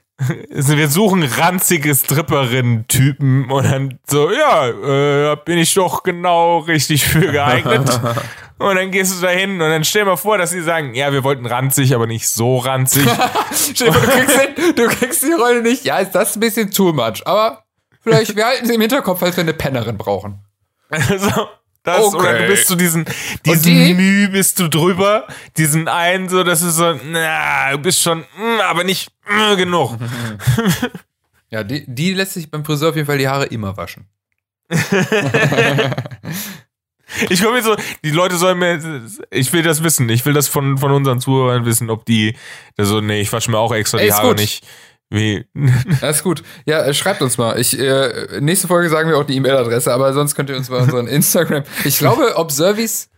also 0.54 0.78
wir 0.78 0.90
suchen 0.90 1.24
ranzige 1.24 1.96
Stripperinnen-Typen 1.96 3.50
und 3.50 3.64
dann 3.64 4.00
so, 4.06 4.30
ja, 4.32 4.68
äh, 4.68 5.38
bin 5.46 5.58
ich 5.58 5.74
doch 5.74 6.04
genau 6.04 6.60
richtig 6.60 7.06
für 7.06 7.32
geeignet. 7.32 7.90
und 8.58 8.76
dann 8.76 8.92
gehst 8.92 9.18
du 9.18 9.26
da 9.26 9.32
hin 9.32 9.54
und 9.54 9.60
dann 9.70 9.86
stell 9.86 10.06
mal 10.06 10.18
vor, 10.18 10.38
dass 10.38 10.52
sie 10.52 10.62
sagen, 10.62 10.94
ja, 10.94 11.14
wir 11.14 11.24
wollten 11.24 11.46
ranzig, 11.46 11.96
aber 11.96 12.06
nicht 12.06 12.28
so 12.28 12.58
ranzig. 12.58 13.08
Stell 13.54 13.88
dir 13.88 13.94
vor, 13.94 14.02
du 14.02 14.08
kriegst, 14.08 14.38
den, 14.38 14.76
du 14.76 14.88
kriegst 14.88 15.24
die 15.24 15.32
Rolle 15.32 15.62
nicht. 15.62 15.86
Ja, 15.86 16.00
ist 16.00 16.12
das 16.12 16.36
ein 16.36 16.42
bisschen 16.42 16.72
too 16.72 16.92
much. 16.92 17.26
Aber 17.26 17.64
vielleicht, 18.02 18.36
wir 18.36 18.46
halten 18.46 18.66
sie 18.66 18.76
im 18.76 18.82
Hinterkopf, 18.82 19.20
falls 19.20 19.38
wir 19.38 19.44
eine 19.44 19.54
Pennerin 19.54 19.98
brauchen. 19.98 20.44
so, 21.18 21.48
das, 21.84 22.02
Okay. 22.02 22.18
Oder 22.18 22.40
du 22.40 22.48
bist 22.48 22.68
so 22.68 22.76
diesen, 22.76 23.06
diesen 23.46 23.64
die? 23.64 23.94
Müh 23.94 24.28
bist 24.30 24.60
du 24.60 24.68
drüber, 24.68 25.28
diesen 25.58 25.88
einen 25.88 26.30
so, 26.30 26.44
das 26.44 26.62
ist 26.62 26.76
so, 26.76 26.94
na, 27.06 27.72
du 27.72 27.78
bist 27.80 28.02
schon, 28.02 28.20
mm, 28.20 28.60
aber 28.68 28.84
nicht 28.84 29.12
mm, 29.28 29.56
genug. 29.58 29.98
Ja, 31.52 31.64
die, 31.64 31.84
die 31.88 32.14
lässt 32.14 32.34
sich 32.34 32.52
beim 32.52 32.64
Friseur 32.64 32.90
auf 32.90 32.96
jeden 32.96 33.08
Fall 33.08 33.18
die 33.18 33.28
Haare 33.28 33.46
immer 33.48 33.76
waschen. 33.76 34.06
Ich 37.30 37.42
komme 37.42 37.56
jetzt 37.58 37.66
so, 37.66 37.76
die 38.04 38.12
Leute 38.12 38.38
sollen 38.38 38.60
mir, 38.60 38.80
ich 39.32 39.52
will 39.52 39.64
das 39.64 39.84
wissen, 39.84 40.08
ich 40.10 40.26
will 40.26 40.34
das 40.34 40.48
von, 40.48 40.78
von 40.78 40.92
unseren 40.92 41.20
Zuhörern 41.20 41.66
wissen, 41.66 41.90
ob 41.90 42.06
die, 42.06 42.36
so, 42.78 43.02
nee, 43.02 43.20
ich 43.20 43.34
wasche 43.34 43.50
mir 43.50 43.58
auch 43.58 43.74
extra 43.74 43.98
Ey, 43.98 44.08
die 44.08 44.14
Haare 44.14 44.28
gut. 44.28 44.38
nicht. 44.38 44.64
Wie, 45.10 45.46
ist 46.02 46.24
gut. 46.24 46.44
Ja, 46.66 46.84
äh, 46.84 46.94
schreibt 46.94 47.22
uns 47.22 47.38
mal. 47.38 47.60
Ich, 47.60 47.78
äh, 47.80 48.40
nächste 48.40 48.68
Folge 48.68 48.90
sagen 48.90 49.10
wir 49.10 49.18
auch 49.18 49.24
die 49.24 49.36
E-Mail-Adresse, 49.36 49.92
aber 49.92 50.14
sonst 50.14 50.36
könnt 50.36 50.50
ihr 50.50 50.58
uns 50.58 50.70
bei 50.70 50.78
unseren 50.82 51.08
Instagram. 51.08 51.64
Ich 51.84 51.98
glaube, 51.98 52.36
observice 52.38 53.10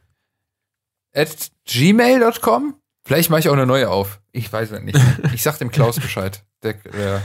at 1.14 1.52
gmail.com. 1.66 2.76
Vielleicht 3.04 3.30
mache 3.30 3.42
ich 3.42 3.50
auch 3.50 3.54
eine 3.54 3.66
neue 3.66 3.90
auf. 3.90 4.22
Ich 4.32 4.52
weiß 4.52 4.72
es 4.72 4.82
nicht. 4.82 5.00
Ich 5.34 5.44
sag 5.44 5.58
dem 5.58 5.72
Klaus 5.72 6.00
Bescheid. 6.00 6.44
Der, 6.64 6.74
der, 6.74 7.22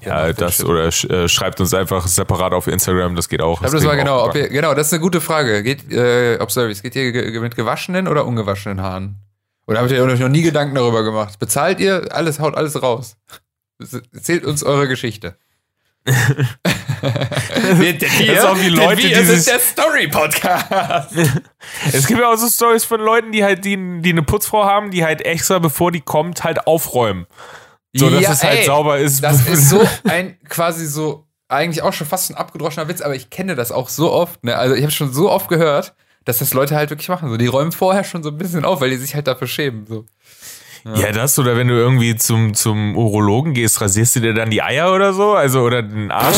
ja, 0.00 0.32
das, 0.32 0.56
Shit. 0.56 0.66
oder 0.66 0.86
äh, 0.86 1.28
schreibt 1.28 1.60
uns 1.60 1.72
einfach 1.72 2.06
separat 2.06 2.52
auf 2.52 2.66
Instagram, 2.66 3.14
das 3.14 3.28
geht 3.28 3.40
auch. 3.40 3.60
Glaube, 3.60 3.74
das 3.74 3.84
wir 3.84 3.96
genau. 3.96 4.24
Ob 4.24 4.34
ihr, 4.34 4.48
genau, 4.48 4.74
das 4.74 4.88
ist 4.88 4.94
eine 4.94 5.02
gute 5.02 5.20
Frage. 5.20 5.62
Geht, 5.62 5.90
äh, 5.92 6.38
Observice, 6.40 6.82
geht 6.82 6.96
ihr 6.96 7.12
ge 7.12 7.40
mit 7.40 7.56
gewaschenen 7.56 8.08
oder 8.08 8.26
ungewaschenen 8.26 8.82
Haaren? 8.82 9.16
Oder 9.66 9.80
habt 9.80 9.90
ihr 9.90 10.02
euch 10.02 10.20
noch 10.20 10.28
nie 10.28 10.42
Gedanken 10.42 10.74
darüber 10.74 11.04
gemacht? 11.04 11.38
Bezahlt 11.38 11.78
ihr? 11.78 12.08
Alles, 12.10 12.40
haut 12.40 12.56
alles 12.56 12.82
raus. 12.82 13.16
Erzählt 14.12 14.44
uns 14.44 14.62
eure 14.62 14.88
Geschichte. 14.88 15.36
wir, 16.04 17.98
Das 17.98 18.10
sind 18.16 18.38
auch 18.40 18.56
die 18.58 18.68
Leute, 18.68 19.02
wir 19.02 19.08
dieses- 19.18 19.44
sind 19.44 19.54
der 19.54 19.60
Story-Podcast. 19.60 21.10
Es 21.92 22.06
gibt 22.06 22.20
ja 22.20 22.30
auch 22.32 22.36
so 22.36 22.48
Stories 22.48 22.84
von 22.84 23.00
Leuten, 23.00 23.30
die 23.32 23.44
halt, 23.44 23.64
die, 23.64 23.76
die 24.02 24.10
eine 24.10 24.22
Putzfrau 24.22 24.64
haben, 24.64 24.90
die 24.90 25.04
halt 25.04 25.22
extra, 25.22 25.58
bevor 25.58 25.92
die 25.92 26.00
kommt, 26.00 26.42
halt 26.44 26.66
aufräumen. 26.66 27.26
So, 27.94 28.10
dass 28.10 28.22
Ja, 28.22 28.32
es 28.32 28.42
halt 28.42 28.58
ey, 28.60 28.64
sauber 28.66 28.98
ist. 28.98 29.22
Das 29.22 29.46
ist 29.48 29.68
so 29.68 29.86
ein 30.04 30.38
quasi 30.48 30.86
so, 30.86 31.26
eigentlich 31.48 31.82
auch 31.82 31.92
schon 31.92 32.06
fast 32.06 32.30
ein 32.30 32.36
abgedroschener 32.36 32.88
Witz, 32.88 33.00
aber 33.00 33.14
ich 33.14 33.30
kenne 33.30 33.54
das 33.54 33.70
auch 33.70 33.88
so 33.88 34.10
oft. 34.10 34.42
Ne? 34.44 34.56
Also 34.56 34.74
ich 34.74 34.82
habe 34.82 34.92
schon 34.92 35.12
so 35.12 35.30
oft 35.30 35.48
gehört, 35.48 35.94
dass 36.24 36.38
das 36.38 36.54
Leute 36.54 36.74
halt 36.76 36.90
wirklich 36.90 37.08
machen. 37.08 37.28
So, 37.30 37.36
die 37.36 37.46
räumen 37.46 37.72
vorher 37.72 38.04
schon 38.04 38.22
so 38.22 38.30
ein 38.30 38.38
bisschen 38.38 38.64
auf, 38.64 38.80
weil 38.80 38.90
die 38.90 38.96
sich 38.96 39.14
halt 39.14 39.26
dafür 39.26 39.46
schämen. 39.48 39.86
So. 39.86 40.04
Ja, 40.96 41.12
das 41.12 41.38
oder 41.38 41.56
wenn 41.56 41.68
du 41.68 41.74
irgendwie 41.74 42.16
zum, 42.16 42.54
zum 42.54 42.96
Urologen 42.96 43.54
gehst, 43.54 43.80
rasierst 43.80 44.16
du 44.16 44.20
dir 44.20 44.34
dann 44.34 44.50
die 44.50 44.62
Eier 44.62 44.92
oder 44.92 45.12
so? 45.12 45.32
Also, 45.34 45.60
oder 45.60 45.82
den 45.82 46.10
Arsch? 46.10 46.36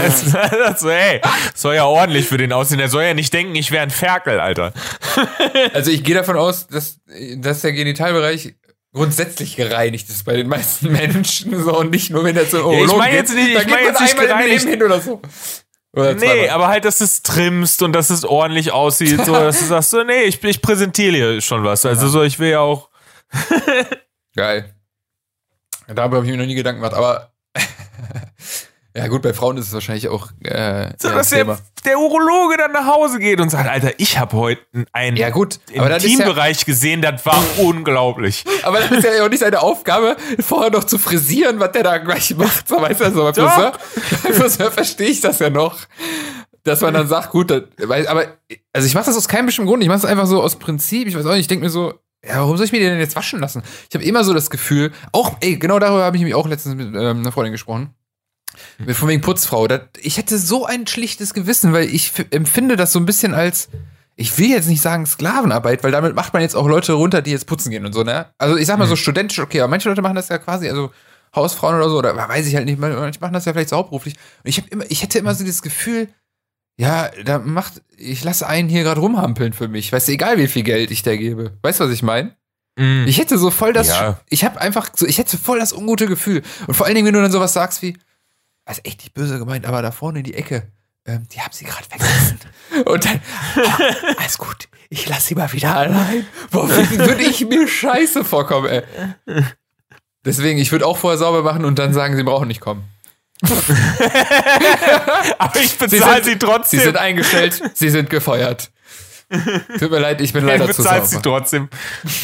Das, 0.00 0.32
das, 0.32 0.80
so, 0.80 0.90
hey, 0.90 1.20
soll 1.54 1.74
ja 1.74 1.84
ordentlich 1.86 2.26
für 2.26 2.36
den 2.36 2.52
aussehen. 2.52 2.78
Der 2.78 2.88
soll 2.88 3.02
ja 3.02 3.14
nicht 3.14 3.32
denken, 3.32 3.54
ich 3.56 3.70
wäre 3.72 3.82
ein 3.82 3.90
Ferkel, 3.90 4.38
Alter. 4.40 4.72
Also 5.74 5.90
ich 5.90 6.04
gehe 6.04 6.14
davon 6.14 6.36
aus, 6.36 6.66
dass, 6.68 6.98
dass 7.36 7.60
der 7.62 7.72
Genitalbereich 7.72 8.54
grundsätzlich 8.92 9.56
gereinigt 9.56 10.08
ist 10.08 10.24
bei 10.24 10.34
den 10.36 10.48
meisten 10.48 10.90
Menschen 10.92 11.62
so 11.62 11.76
und 11.78 11.90
nicht 11.90 12.10
nur 12.10 12.24
wenn 12.24 12.36
er 12.36 12.48
zum 12.48 12.60
Urologen 12.64 12.98
mein 12.98 13.10
geht. 13.10 13.20
jetzt 13.20 13.34
nicht- 13.34 13.48
ich 13.48 13.66
mein 13.68 13.84
jetzt 13.84 14.00
nicht 14.00 14.18
gereinigt. 14.18 14.68
Hin 14.68 14.82
oder 14.82 15.00
so. 15.00 15.20
Oder 15.92 16.14
Nee, 16.14 16.20
zweimal. 16.20 16.48
aber 16.50 16.68
halt, 16.68 16.84
dass 16.84 16.98
du 16.98 17.04
es 17.04 17.22
trimmst 17.22 17.82
und 17.82 17.92
dass 17.92 18.10
es 18.10 18.24
ordentlich 18.24 18.70
aussieht, 18.70 19.24
so, 19.24 19.32
dass 19.32 19.58
du 19.58 19.64
sagst, 19.64 19.90
so, 19.90 20.04
nee, 20.04 20.22
ich, 20.22 20.42
ich 20.44 20.62
präsentiere 20.62 21.12
dir 21.12 21.40
schon 21.40 21.64
was. 21.64 21.84
Also, 21.84 22.06
so, 22.08 22.22
ich 22.22 22.38
will 22.38 22.50
ja 22.50 22.60
auch. 22.60 22.89
Geil. 24.34 24.74
Darüber 25.86 26.18
habe 26.18 26.26
ich 26.26 26.32
mir 26.32 26.38
noch 26.38 26.46
nie 26.46 26.54
Gedanken 26.54 26.80
gemacht, 26.80 26.96
aber 26.96 27.32
ja 28.96 29.08
gut, 29.08 29.22
bei 29.22 29.32
Frauen 29.32 29.56
ist 29.56 29.68
es 29.68 29.72
wahrscheinlich 29.72 30.08
auch 30.08 30.28
äh, 30.44 30.92
So, 30.98 31.08
dass 31.08 31.30
der, 31.30 31.58
der 31.84 31.98
Urologe 31.98 32.56
dann 32.58 32.72
nach 32.72 32.86
Hause 32.86 33.18
geht 33.18 33.40
und 33.40 33.48
sagt, 33.48 33.68
Alter, 33.68 33.92
ich 33.98 34.18
habe 34.18 34.36
heute 34.36 34.62
einen 34.92 35.16
Ja 35.16 35.30
gut, 35.30 35.58
aber 35.76 35.96
ist 35.96 36.18
ja, 36.18 36.64
gesehen, 36.64 37.02
das 37.02 37.26
war 37.26 37.42
unglaublich. 37.58 38.44
aber 38.62 38.80
das 38.80 38.90
ist 38.92 39.04
ja 39.04 39.24
auch 39.24 39.28
nicht 39.28 39.40
seine 39.40 39.60
Aufgabe, 39.60 40.16
vorher 40.38 40.70
noch 40.70 40.84
zu 40.84 40.98
frisieren, 40.98 41.58
was 41.58 41.72
der 41.72 41.82
da 41.82 41.98
gleich 41.98 42.36
macht. 42.36 42.68
So, 42.68 42.80
weißt 42.80 43.00
du, 43.00 43.10
so 43.10 43.32
Doch. 43.32 43.78
Friseur, 43.80 44.34
Friseur 44.34 44.70
verstehe 44.70 45.08
ich 45.08 45.20
das 45.20 45.40
ja 45.40 45.50
noch. 45.50 45.76
dass 46.62 46.82
man 46.82 46.94
dann 46.94 47.08
sagt, 47.08 47.30
gut, 47.30 47.50
das, 47.50 47.62
aber 48.06 48.26
also 48.72 48.86
ich 48.86 48.94
mache 48.94 49.06
das 49.06 49.16
aus 49.16 49.28
keinem 49.28 49.46
bestimmten 49.46 49.68
Grund. 49.68 49.82
Ich 49.82 49.88
mache 49.88 49.98
es 49.98 50.04
einfach 50.04 50.26
so 50.26 50.40
aus 50.42 50.56
Prinzip. 50.56 51.08
Ich 51.08 51.16
weiß 51.16 51.26
auch 51.26 51.32
nicht. 51.32 51.40
Ich 51.40 51.48
denke 51.48 51.64
mir 51.64 51.70
so, 51.70 51.94
ja, 52.26 52.36
warum 52.36 52.56
soll 52.56 52.66
ich 52.66 52.72
mir 52.72 52.80
den 52.80 52.90
denn 52.90 53.00
jetzt 53.00 53.16
waschen 53.16 53.40
lassen? 53.40 53.62
Ich 53.88 53.94
habe 53.94 54.04
immer 54.04 54.24
so 54.24 54.34
das 54.34 54.50
Gefühl, 54.50 54.92
auch, 55.12 55.36
ey, 55.40 55.56
genau 55.56 55.78
darüber 55.78 56.04
habe 56.04 56.16
ich 56.16 56.22
mich 56.22 56.34
auch 56.34 56.46
letztens 56.46 56.74
mit 56.74 56.88
ähm, 56.88 57.20
einer 57.20 57.32
Freundin 57.32 57.52
gesprochen. 57.52 57.94
Mit 58.78 58.96
von 58.96 59.08
wegen 59.08 59.22
Putzfrau. 59.22 59.68
Das, 59.68 59.82
ich 60.02 60.18
hätte 60.18 60.36
so 60.38 60.66
ein 60.66 60.86
schlichtes 60.86 61.34
Gewissen, 61.34 61.72
weil 61.72 61.84
ich 61.84 62.12
empfinde 62.30 62.76
das 62.76 62.92
so 62.92 62.98
ein 62.98 63.06
bisschen 63.06 63.32
als, 63.32 63.68
ich 64.16 64.36
will 64.38 64.50
jetzt 64.50 64.68
nicht 64.68 64.82
sagen 64.82 65.06
Sklavenarbeit, 65.06 65.82
weil 65.82 65.92
damit 65.92 66.14
macht 66.14 66.32
man 66.32 66.42
jetzt 66.42 66.56
auch 66.56 66.66
Leute 66.66 66.94
runter, 66.94 67.22
die 67.22 67.30
jetzt 67.30 67.46
putzen 67.46 67.70
gehen 67.70 67.86
und 67.86 67.92
so, 67.92 68.02
ne? 68.02 68.26
Also 68.38 68.56
ich 68.56 68.66
sag 68.66 68.78
mal 68.78 68.88
so 68.88 68.96
studentisch, 68.96 69.38
okay, 69.38 69.60
aber 69.60 69.70
manche 69.70 69.88
Leute 69.88 70.02
machen 70.02 70.16
das 70.16 70.28
ja 70.28 70.38
quasi, 70.38 70.68
also 70.68 70.90
Hausfrauen 71.34 71.76
oder 71.76 71.88
so, 71.88 71.98
oder 71.98 72.16
weiß 72.16 72.46
ich 72.46 72.56
halt 72.56 72.66
nicht, 72.66 72.78
manche 72.78 73.20
machen 73.20 73.32
das 73.32 73.44
ja 73.44 73.52
vielleicht 73.52 73.68
so 73.68 73.76
hauptberuflich. 73.76 74.16
Und 74.42 74.48
ich, 74.48 74.58
hab 74.58 74.68
immer, 74.68 74.84
ich 74.88 75.02
hätte 75.02 75.18
immer 75.18 75.34
so 75.34 75.44
dieses 75.44 75.62
Gefühl, 75.62 76.08
ja, 76.80 77.10
da 77.24 77.38
macht, 77.38 77.82
ich 77.98 78.24
lasse 78.24 78.46
einen 78.46 78.70
hier 78.70 78.82
gerade 78.84 79.00
rumhampeln 79.02 79.52
für 79.52 79.68
mich. 79.68 79.92
Weißt 79.92 80.08
du, 80.08 80.12
egal 80.12 80.38
wie 80.38 80.48
viel 80.48 80.62
Geld 80.62 80.90
ich 80.90 81.02
da 81.02 81.14
gebe. 81.14 81.52
Weißt 81.60 81.78
du, 81.78 81.84
was 81.84 81.90
ich 81.92 82.02
meine? 82.02 82.34
Mm. 82.76 83.04
Ich 83.06 83.18
hätte 83.18 83.36
so 83.36 83.50
voll 83.50 83.74
das, 83.74 83.88
Ja. 83.88 84.18
ich 84.30 84.44
habe 84.44 84.58
einfach 84.58 84.88
so, 84.96 85.06
ich 85.06 85.18
hätte 85.18 85.36
voll 85.36 85.58
das 85.58 85.74
ungute 85.74 86.06
Gefühl. 86.06 86.40
Und 86.66 86.72
vor 86.72 86.86
allen 86.86 86.94
Dingen, 86.94 87.06
wenn 87.06 87.12
du 87.12 87.20
dann 87.20 87.30
sowas 87.30 87.52
sagst 87.52 87.82
wie, 87.82 87.98
also 88.64 88.80
echt 88.84 89.00
nicht 89.00 89.12
böse 89.12 89.38
gemeint, 89.38 89.66
aber 89.66 89.82
da 89.82 89.90
vorne 89.90 90.20
in 90.20 90.24
die 90.24 90.32
Ecke, 90.32 90.68
ähm, 91.04 91.28
die 91.30 91.40
haben 91.42 91.52
sie 91.52 91.66
gerade 91.66 91.84
vergessen. 91.86 92.38
Und 92.86 93.04
dann, 93.04 93.20
ah, 93.56 93.78
alles 94.16 94.38
gut, 94.38 94.68
ich 94.88 95.06
lasse 95.06 95.26
sie 95.28 95.34
mal 95.34 95.52
wieder 95.52 95.76
allein. 95.76 96.24
Boah, 96.50 96.66
würde 96.96 97.22
ich 97.24 97.44
mir 97.46 97.68
scheiße 97.68 98.24
vorkommen, 98.24 98.68
ey. 98.68 98.82
Deswegen, 100.24 100.58
ich 100.58 100.72
würde 100.72 100.86
auch 100.86 100.96
vorher 100.96 101.18
sauber 101.18 101.42
machen 101.42 101.66
und 101.66 101.78
dann 101.78 101.92
sagen, 101.92 102.16
sie 102.16 102.22
brauchen 102.22 102.48
nicht 102.48 102.60
kommen. 102.60 102.84
Aber 105.38 105.56
ich 105.60 105.70
Sie 105.70 105.76
bezahle 105.78 106.22
sie, 106.24 106.30
sind- 106.30 106.42
trotzdem. 106.42 106.78
Sie 106.80 106.84
sind 106.84 106.96
eingestellt, 106.96 107.62
sie 107.74 107.90
sind 107.90 108.10
gefeuert. 108.10 108.70
Tut 109.78 109.90
mir 109.90 109.98
leid, 110.00 110.20
ich 110.20 110.32
bin 110.32 110.42
ich 110.42 110.48
leider 110.48 110.68
zu 110.70 110.82
bezahle 110.82 111.02
sie 111.06 111.14
sauber. 111.16 111.22
trotzdem. 111.38 111.68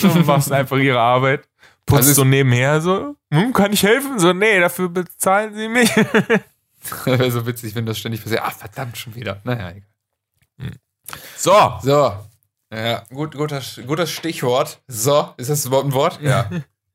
Du 0.03 0.09
machst 0.25 0.51
einfach 0.53 0.77
ihre 0.77 0.99
Arbeit. 1.01 1.47
Putzt 1.87 1.99
Also 2.09 2.15
so 2.15 2.25
nebenher 2.25 2.81
so, 2.81 3.15
hm, 3.33 3.53
kann 3.53 3.73
ich 3.73 3.85
helfen? 3.85 4.19
So, 4.19 4.33
nee, 4.33 4.59
dafür 4.59 4.89
bezahlen 4.89 5.55
sie 5.55 5.69
mich. 5.69 5.89
Wäre 7.05 7.31
so 7.31 7.47
witzig, 7.47 7.77
wenn 7.77 7.87
das 7.87 7.99
ständig 7.99 8.23
passiert. 8.25 8.43
Ah, 8.43 8.51
verdammt, 8.51 8.99
schon 8.99 9.15
wieder. 9.15 9.41
Naja, 9.45 9.71
egal. 9.71 10.73
So, 11.37 11.79
So. 11.83 12.17
Ja, 12.75 13.05
gut, 13.15 13.37
guter, 13.37 13.63
gutes 13.87 14.11
Stichwort. 14.11 14.81
So, 14.89 15.33
ist 15.37 15.49
das 15.49 15.65
überhaupt 15.65 15.87
ein 15.87 15.93
Wort? 15.93 16.19
Ja. 16.21 16.51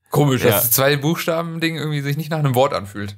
Komisch, 0.10 0.44
Ja. 0.44 0.50
dass 0.52 0.64
das 0.64 0.72
zwei 0.72 0.98
Buchstaben-Ding 0.98 1.78
irgendwie 1.78 2.02
sich 2.02 2.18
nicht 2.18 2.30
nach 2.30 2.40
einem 2.40 2.54
Wort 2.56 2.74
anfühlt. 2.74 3.16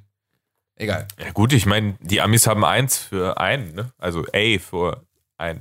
Egal. 0.75 1.07
Ja 1.19 1.31
gut, 1.31 1.53
ich 1.53 1.65
meine, 1.65 1.95
die 2.01 2.19
Amis 2.21 2.47
haben 2.47 2.65
eins 2.65 2.97
für 2.97 3.39
einen, 3.39 3.73
ne? 3.75 3.91
Also 3.97 4.25
A 4.33 4.57
für 4.59 5.05
ein. 5.37 5.59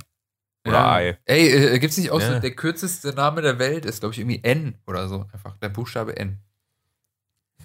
Oder 0.65 0.73
ja. 0.73 1.01
I. 1.11 1.15
Ey, 1.25 1.49
äh, 1.75 1.79
gibt's 1.79 1.97
nicht 1.97 2.09
auch 2.11 2.21
so, 2.21 2.31
Ja. 2.33 2.39
der 2.39 2.55
kürzeste 2.55 3.09
Name 3.13 3.41
der 3.41 3.59
Welt 3.59 3.85
ist, 3.85 3.99
glaube 3.99 4.13
ich, 4.13 4.19
irgendwie 4.19 4.43
N 4.43 4.75
oder 4.87 5.07
so. 5.07 5.25
Einfach 5.33 5.55
der 5.57 5.69
Buchstabe 5.69 6.15
N. 6.17 6.39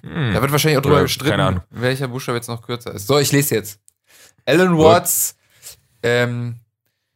Hm. 0.02 0.32
Da 0.34 0.40
wird 0.42 0.52
wahrscheinlich 0.52 0.78
auch 0.78 0.82
drüber 0.82 1.02
gestritten, 1.02 1.61
welcher 1.70 2.08
Buchstabe 2.08 2.37
jetzt 2.38 2.48
noch 2.48 2.62
kürzer 2.62 2.92
ist. 2.94 3.06
So, 3.06 3.18
ich 3.18 3.32
lese 3.32 3.54
jetzt. 3.54 3.80
Alan 4.44 4.76
Watts, 4.78 5.37
ähm, 6.02 6.61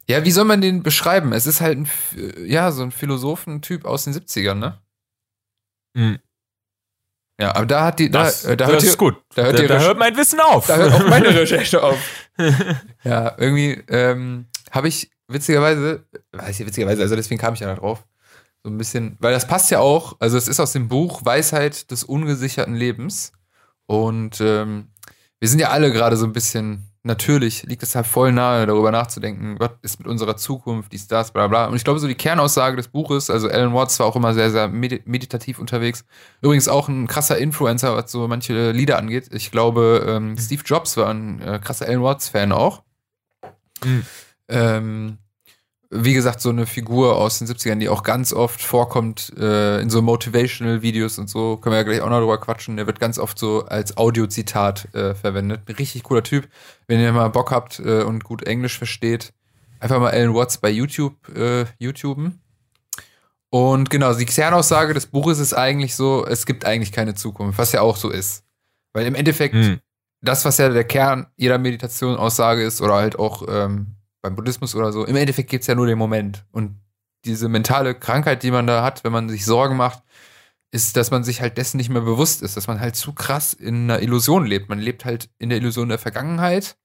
ja, 0.09 0.25
wie 0.25 0.31
soll 0.33 0.45
man 0.45 0.61
den 0.61 0.83
beschreiben? 0.83 1.33
Es 1.33 1.47
ist 1.47 1.61
halt 1.61 1.79
ein, 1.79 1.85
F- 1.85 2.17
ja, 2.45 2.73
so 2.73 2.83
ein 2.83 2.91
Philosophentyp 2.91 3.85
aus 3.85 4.05
den 4.05 4.13
70ern, 4.15 4.55
ne? 4.55 4.79
Hm. 5.97 6.19
Ja, 7.43 7.55
aber 7.57 7.67
da 7.67 7.85
hat 7.87 7.99
die, 7.99 8.11
da, 8.11 8.25
Das, 8.25 8.45
äh, 8.45 8.57
da, 8.57 8.65
das 8.67 8.73
hört, 8.75 8.83
ist 8.85 8.93
die, 8.93 8.99
gut. 8.99 9.17
da 9.35 9.43
Da, 9.43 9.43
hört 9.49 9.59
da 9.59 9.63
Recherche- 9.63 9.87
hört 9.87 9.99
mein 9.99 10.17
Wissen 10.17 10.41
auf. 10.41 10.67
da 10.67 10.77
hört 10.77 10.93
auch 10.93 11.07
meine 11.09 11.29
Recherche 11.35 11.83
auf. 11.83 11.99
Ja, 13.05 13.35
irgendwie 13.37 13.83
ähm, 13.89 14.47
habe 14.71 14.89
ich 14.89 15.11
witzigerweise, 15.29 16.05
weiß 16.33 16.61
ich 16.61 16.67
witzigerweise, 16.67 17.03
also 17.03 17.17
deswegen 17.17 17.41
kam 17.41 17.55
ich 17.55 17.61
ja 17.61 17.67
da 17.69 17.75
drauf, 17.75 18.05
so 18.63 18.71
ein 18.71 18.79
bisschen, 18.79 19.17
weil 19.19 19.33
das 19.33 19.47
passt 19.47 19.71
ja 19.71 19.81
auch, 19.81 20.17
also 20.21 20.37
es 20.39 20.47
ist 20.49 20.61
aus 20.61 20.73
dem 20.73 20.89
Buch 20.89 21.25
Weisheit 21.25 21.91
des 21.91 22.05
ungesicherten 22.05 22.75
Lebens 22.75 23.33
und 23.87 24.41
ähm, 24.41 24.89
wir 25.41 25.49
sind 25.49 25.59
ja 25.59 25.71
alle 25.71 25.91
gerade 25.93 26.17
so 26.17 26.25
ein 26.27 26.33
bisschen, 26.33 26.87
natürlich 27.03 27.65
liegt 27.65 27.83
es 27.83 27.95
halt 27.95 28.07
voll 28.07 28.33
nahe, 28.33 28.67
darüber 28.67 28.91
nachzudenken, 28.91 29.57
was 29.59 29.71
ist 29.83 29.99
mit 29.99 30.07
unserer 30.07 30.37
Zukunft, 30.37 30.93
dies, 30.93 31.09
das, 31.09 31.33
bla 31.33 31.49
bla. 31.49 31.67
Und 31.67 31.77
ich 31.77 31.85
glaube, 31.85 31.99
so 31.99 32.07
die 32.07 32.15
Kernaussage 32.15 32.77
des 32.77 32.89
Buches, 32.89 33.31
also 33.31 33.49
Alan 33.49 33.75
Watts 33.75 33.99
war 33.99 34.07
auch 34.07 34.17
immer 34.17 34.35
sehr, 34.35 34.51
sehr 34.51 34.69
medi 34.69 35.03
meditativ 35.05 35.59
unterwegs. 35.59 36.05
Übrigens 36.41 36.69
auch 36.69 36.89
ein 36.89 37.07
krasser 37.07 37.39
Influencer, 37.39 37.97
was 37.97 38.11
so 38.13 38.29
manche 38.29 38.71
Lieder 38.71 38.99
angeht. 38.99 39.29
Ich 39.33 39.51
glaube, 39.51 40.05
ähm, 40.09 40.37
Steve 40.39 40.63
Jobs 40.65 40.97
war 40.97 41.09
ein 41.09 41.41
äh, 41.43 41.59
krasser 41.63 41.87
Alan 41.87 42.03
Watts-Fan 42.03 42.53
auch. 42.53 42.83
Mhm. 43.85 44.07
Ähm, 44.49 45.19
wie 45.95 46.15
gesagt, 46.15 46.41
so 46.41 46.49
eine 46.49 46.65
Figur 46.65 47.17
aus 47.19 47.39
den 47.39 47.47
70ern, 47.47 47.79
die 47.79 47.91
auch 47.91 48.03
ganz 48.03 48.33
oft 48.33 48.63
vorkommt 48.63 49.31
äh, 49.37 49.79
in 49.83 49.91
so 49.91 50.01
Motivational-Videos 50.01 51.19
und 51.19 51.29
so, 51.29 51.59
können 51.59 51.75
wir 51.75 51.79
ja 51.79 51.83
gleich 51.83 52.01
auch 52.01 52.09
noch 52.09 52.21
drüber 52.21 52.41
quatschen. 52.41 52.79
Der 52.79 52.87
wird 52.87 52.99
ganz 52.99 53.19
oft 53.19 53.39
so 53.39 53.67
als 53.67 53.99
Audiozitat 53.99 54.95
äh, 54.95 55.15
verwendet. 55.15 55.61
Ein 55.69 55.75
richtig 55.75 56.03
cooler 56.05 56.23
Typ. 56.23 56.49
Wenn 56.87 56.99
ihr 56.99 57.13
mal 57.13 57.29
Bock 57.29 57.51
habt 57.51 57.79
äh, 57.79 58.05
und 58.05 58.25
gut 58.25 58.43
Englisch 58.45 58.79
versteht, 58.79 59.35
einfach 59.81 60.01
mal 60.01 60.13
Alan 60.13 60.35
Watts 60.35 60.57
bei 60.57 60.71
YouTube 60.71 61.15
äh, 61.37 61.67
YouTuben. 61.79 62.41
Und 63.51 63.91
genau, 63.91 64.15
die 64.15 64.25
Kernaussage 64.25 64.95
des 64.95 65.05
Buches 65.07 65.39
ist 65.39 65.53
eigentlich 65.53 65.95
so, 65.95 66.25
es 66.25 66.47
gibt 66.47 66.65
eigentlich 66.65 66.93
keine 66.93 67.15
Zukunft, 67.15 67.59
was 67.59 67.73
ja 67.73 67.83
auch 67.83 67.99
so 67.99 68.09
ist. 68.09 68.45
Weil 68.95 69.05
im 69.05 69.15
Endeffekt 69.15 69.55
Hm. 69.55 69.79
das, 70.23 70.47
was 70.47 70.57
ja 70.57 70.71
der 70.71 70.85
Kern 70.85 71.27
jeder 71.37 71.59
Meditation-Aussage 71.59 72.63
ist, 72.63 72.81
oder 72.81 72.95
halt 72.95 73.19
auch 73.19 73.47
ähm, 73.47 73.97
beim 74.23 74.37
Buddhismus 74.37 74.75
oder 74.75 74.93
so, 74.93 75.05
im 75.05 75.17
Endeffekt 75.17 75.51
gibt 75.51 75.63
es 75.63 75.67
ja 75.69 75.75
nur 75.75 75.87
den 75.87 75.99
Moment. 75.99 76.47
Und 76.53 76.81
diese 77.25 77.49
mentale 77.49 77.95
Krankheit, 77.95 78.43
die 78.43 78.51
man 78.51 78.67
da 78.67 78.83
hat, 78.83 79.05
wenn 79.05 79.13
man 79.13 79.29
sich 79.29 79.45
Sorgen 79.45 79.77
macht, 79.77 80.03
ist, 80.71 80.97
dass 80.97 81.11
man 81.11 81.23
sich 81.23 81.43
halt 81.43 81.59
dessen 81.59 81.77
nicht 81.77 81.91
mehr 81.91 82.03
bewusst 82.03 82.41
ist, 82.41 82.57
dass 82.57 82.67
man 82.67 82.81
halt 82.81 82.97
zu 82.97 83.13
krass 83.13 83.53
in 83.53 83.91
einer 83.91 84.01
Illusion 84.01 84.47
lebt. 84.47 84.71
Man 84.71 84.79
lebt 84.79 85.05
halt 85.05 85.29
in 85.39 85.51
der 85.51 85.59
Illusion 85.59 85.91
der 85.91 85.99
Vergangenheit 85.99 86.77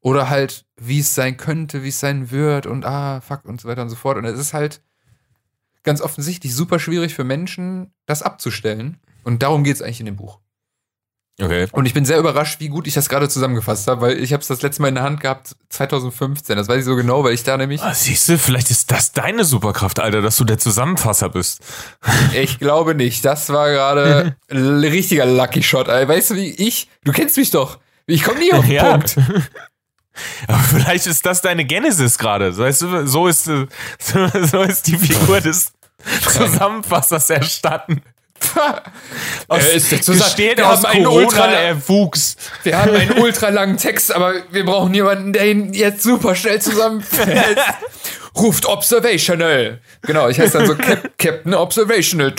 oder 0.00 0.30
halt, 0.30 0.64
wie 0.76 1.00
es 1.00 1.14
sein 1.14 1.36
könnte, 1.36 1.82
wie 1.82 1.88
es 1.88 1.98
sein 1.98 2.30
wird 2.30 2.66
und 2.66 2.84
ah, 2.84 3.20
fuck 3.20 3.44
und 3.44 3.60
so 3.60 3.68
weiter 3.68 3.82
und 3.82 3.88
so 3.88 3.96
fort. 3.96 4.16
Und 4.16 4.26
es 4.26 4.38
ist 4.38 4.54
halt 4.54 4.80
ganz 5.82 6.00
offensichtlich 6.00 6.54
super 6.54 6.78
schwierig 6.78 7.14
für 7.14 7.24
Menschen, 7.24 7.92
das 8.06 8.22
abzustellen. 8.22 8.98
Und 9.24 9.42
darum 9.42 9.64
geht 9.64 9.74
es 9.74 9.82
eigentlich 9.82 10.00
in 10.00 10.06
dem 10.06 10.16
Buch. 10.16 10.38
Okay. 11.38 11.66
Und 11.72 11.84
ich 11.84 11.92
bin 11.92 12.06
sehr 12.06 12.18
überrascht, 12.18 12.60
wie 12.60 12.68
gut 12.68 12.86
ich 12.86 12.94
das 12.94 13.10
gerade 13.10 13.28
zusammengefasst 13.28 13.86
habe, 13.88 14.00
weil 14.00 14.18
ich 14.22 14.32
habe 14.32 14.40
es 14.40 14.46
das 14.48 14.62
letzte 14.62 14.80
Mal 14.80 14.88
in 14.88 14.94
der 14.94 15.04
Hand 15.04 15.20
gehabt 15.20 15.54
2015. 15.68 16.56
Das 16.56 16.66
weiß 16.66 16.78
ich 16.78 16.84
so 16.86 16.96
genau, 16.96 17.24
weil 17.24 17.34
ich 17.34 17.42
da 17.42 17.58
nämlich, 17.58 17.82
Ah, 17.82 17.92
siehst 17.92 18.28
du, 18.30 18.38
vielleicht 18.38 18.70
ist 18.70 18.90
das 18.90 19.12
deine 19.12 19.44
Superkraft, 19.44 20.00
Alter, 20.00 20.22
dass 20.22 20.36
du 20.36 20.44
der 20.44 20.56
Zusammenfasser 20.58 21.28
bist. 21.28 21.60
ich 22.34 22.58
glaube 22.58 22.94
nicht. 22.94 23.22
Das 23.26 23.50
war 23.50 23.68
gerade 23.70 24.36
ein 24.50 24.78
richtiger 24.80 25.26
Lucky 25.26 25.62
Shot. 25.62 25.88
Ey. 25.88 26.08
Weißt 26.08 26.30
du, 26.30 26.36
wie 26.36 26.50
ich? 26.52 26.88
Du 27.04 27.12
kennst 27.12 27.36
mich 27.36 27.50
doch. 27.50 27.80
Ich 28.06 28.22
komme 28.22 28.38
nie 28.38 28.52
auf 28.54 28.64
den 28.64 28.72
Ja. 28.74 28.92
Punkt. 28.92 29.16
Aber 30.48 30.58
vielleicht 30.58 31.06
ist 31.06 31.26
das 31.26 31.42
deine 31.42 31.66
Genesis 31.66 32.16
gerade. 32.16 32.56
Weißt 32.56 32.80
du, 32.80 33.06
so 33.06 33.26
ist, 33.26 33.46
äh, 33.48 33.66
so 33.98 34.62
ist 34.62 34.86
die 34.86 34.96
Figur 34.96 35.42
des 35.42 35.72
Zusammenfassers 36.32 37.28
erstatten. 37.28 38.00
Aus, 39.48 39.62
Er 39.64 39.72
ist 39.72 39.92
der 39.92 40.00
Zusa- 40.00 40.24
besteht 40.24 40.58
Wir 40.58 40.68
aus 40.68 40.78
haben 40.84 40.86
einen 40.86 41.04
Corona-Erwuchs. 41.04 42.36
Wir 42.62 42.78
haben 42.78 42.92
einen 42.94 43.12
ultralangen 43.18 43.76
Text, 43.76 44.12
aber 44.14 44.34
wir 44.50 44.64
brauchen 44.64 44.94
jemanden, 44.94 45.32
der 45.32 45.46
ihn 45.50 45.72
jetzt 45.72 46.02
super 46.02 46.34
schnell 46.34 46.60
zusammenfällt. 46.60 47.58
Ruft 48.36 48.66
Observational. 48.66 49.80
Genau, 50.02 50.28
ich 50.28 50.38
heiße 50.38 50.58
dann 50.58 50.66
so 50.66 50.74
Cap 50.76 51.16
Captain 51.18 51.54
Observational. 51.54 52.34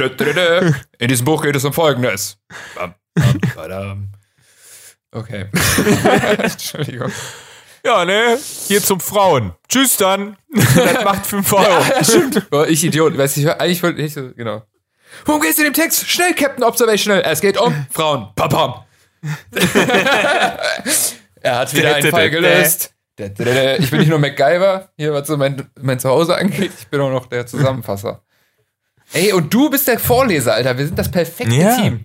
In 0.99 1.07
diesem 1.07 1.25
Buch 1.25 1.41
geht 1.43 1.55
es 1.55 1.65
um 1.65 1.73
Folgendes. 1.73 2.37
Bam, 2.75 2.93
bam, 3.15 3.41
badam. 3.55 4.09
Okay. 5.11 5.45
Entschuldigung. 6.37 7.11
Ja, 7.83 8.05
ne? 8.05 8.37
Hier 8.67 8.83
zum 8.83 8.99
Frauen. 8.99 9.53
Tschüss 9.69 9.97
dann. 9.97 10.35
Das 10.53 11.03
macht 11.03 11.25
5 11.25 11.53
Euro. 11.53 11.63
Ja, 11.95 12.03
stimmt. 12.03 12.49
Boah, 12.49 12.67
ich 12.67 12.83
Idiot. 12.83 13.17
Weiß 13.17 13.37
ich, 13.37 13.49
eigentlich 13.49 13.81
wollte 13.81 14.01
ich 14.01 14.13
so, 14.13 14.29
genau. 14.35 14.63
Worum 15.25 15.41
geht's 15.41 15.57
in 15.57 15.65
dem 15.65 15.73
Text? 15.73 16.07
Schnell, 16.07 16.33
Captain 16.33 16.63
Observational. 16.63 17.21
Es 17.25 17.41
geht 17.41 17.59
um 17.59 17.73
Frauen. 17.91 18.27
Pam, 18.35 18.49
pam. 18.49 18.73
er 21.41 21.57
hat 21.59 21.73
wieder 21.73 21.95
einen 21.95 22.11
Fall 22.11 22.29
gelöst. 22.29 22.93
Ich 23.19 23.89
bin 23.89 23.99
nicht 23.99 24.09
nur 24.09 24.19
MacGyver, 24.19 24.89
hier 24.95 25.11
was 25.11 25.27
so 25.27 25.37
mein, 25.37 25.67
mein 25.81 25.99
Zuhause 25.99 26.37
angeht, 26.37 26.71
ich 26.79 26.87
bin 26.87 27.01
auch 27.01 27.09
noch 27.09 27.25
der 27.25 27.47
Zusammenfasser. 27.47 28.21
Ey, 29.11 29.33
und 29.33 29.51
du 29.51 29.69
bist 29.71 29.87
der 29.87 29.97
Vorleser, 29.97 30.53
Alter. 30.53 30.77
Wir 30.77 30.85
sind 30.85 30.99
das 30.99 31.09
perfekte 31.09 31.55
Ja. 31.55 31.75
Team. 31.75 32.03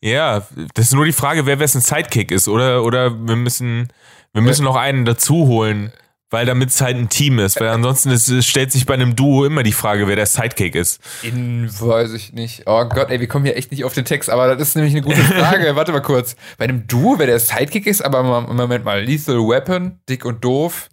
Ja, 0.00 0.46
das 0.74 0.86
ist 0.86 0.94
nur 0.94 1.04
die 1.04 1.12
Frage, 1.12 1.44
wer 1.44 1.58
wessen 1.58 1.82
Sidekick 1.82 2.30
ist, 2.30 2.48
oder? 2.48 2.84
Oder 2.84 3.10
wir 3.10 3.36
müssen, 3.36 3.88
wir 4.32 4.40
müssen 4.40 4.64
noch 4.64 4.76
einen 4.76 5.04
dazu 5.04 5.46
holen, 5.46 5.92
weil 6.30 6.46
damit 6.46 6.70
es 6.70 6.80
halt 6.80 6.96
ein 6.96 7.08
Team 7.08 7.38
ist. 7.38 7.60
Weil 7.60 7.68
ansonsten 7.68 8.10
ist, 8.10 8.28
es 8.28 8.46
stellt 8.46 8.70
sich 8.72 8.86
bei 8.86 8.94
einem 8.94 9.16
Duo 9.16 9.44
immer 9.44 9.62
die 9.62 9.72
Frage, 9.72 10.06
wer 10.06 10.16
der 10.16 10.26
Sidekick 10.26 10.74
ist. 10.76 11.00
In, 11.22 11.68
weiß 11.68 12.12
ich 12.12 12.32
nicht. 12.32 12.62
Oh 12.66 12.84
Gott, 12.84 13.10
ey, 13.10 13.20
wir 13.20 13.26
kommen 13.26 13.44
hier 13.44 13.56
echt 13.56 13.70
nicht 13.72 13.84
auf 13.84 13.94
den 13.94 14.04
Text, 14.04 14.30
aber 14.30 14.54
das 14.54 14.68
ist 14.68 14.74
nämlich 14.76 14.94
eine 14.94 15.02
gute 15.02 15.22
Frage. 15.22 15.74
Warte 15.76 15.92
mal 15.92 16.00
kurz. 16.00 16.36
Bei 16.56 16.64
einem 16.64 16.86
Duo, 16.86 17.18
wer 17.18 17.26
der 17.26 17.40
Sidekick 17.40 17.86
ist, 17.86 18.00
aber 18.00 18.22
Moment 18.22 18.84
mal, 18.84 19.02
Lethal 19.02 19.36
Weapon, 19.36 19.98
dick 20.08 20.24
und 20.24 20.44
doof. 20.44 20.88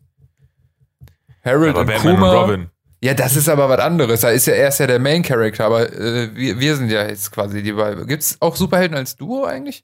Harold 1.46 1.70
Aber 1.70 1.82
und 1.82 1.88
Batman 1.88 2.16
Kuma. 2.16 2.32
und 2.32 2.38
Robin. 2.38 2.70
Ja, 3.04 3.14
das 3.14 3.36
ist 3.36 3.48
aber 3.48 3.70
was 3.70 3.80
anderes. 3.80 4.22
Da 4.22 4.32
ist 4.32 4.48
ja 4.48 4.54
er 4.54 4.70
ist 4.70 4.80
ja 4.80 4.88
der 4.88 4.98
Main 5.00 5.22
Character, 5.22 5.66
aber 5.66 5.94
äh, 5.94 6.36
wir, 6.36 6.60
wir 6.60 6.76
sind 6.76 6.90
ja 6.90 7.08
jetzt 7.08 7.32
quasi 7.32 7.62
die 7.62 7.74
beiden. 7.74 8.08
Gibt's 8.08 8.38
auch 8.40 8.56
Superhelden 8.56 8.98
als 8.98 9.16
Duo 9.16 9.46
eigentlich? 9.46 9.84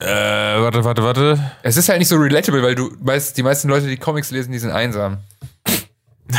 Äh, 0.00 0.06
warte, 0.06 0.82
warte, 0.84 1.02
warte. 1.02 1.52
Es 1.62 1.76
ist 1.76 1.88
halt 1.90 1.98
nicht 1.98 2.08
so 2.08 2.16
relatable, 2.16 2.62
weil 2.62 2.74
du 2.74 2.90
weißt, 3.00 3.36
die 3.36 3.42
meisten 3.42 3.68
Leute, 3.68 3.86
die 3.86 3.98
Comics 3.98 4.30
lesen, 4.30 4.50
die 4.50 4.58
sind 4.58 4.70
einsam. 4.70 5.18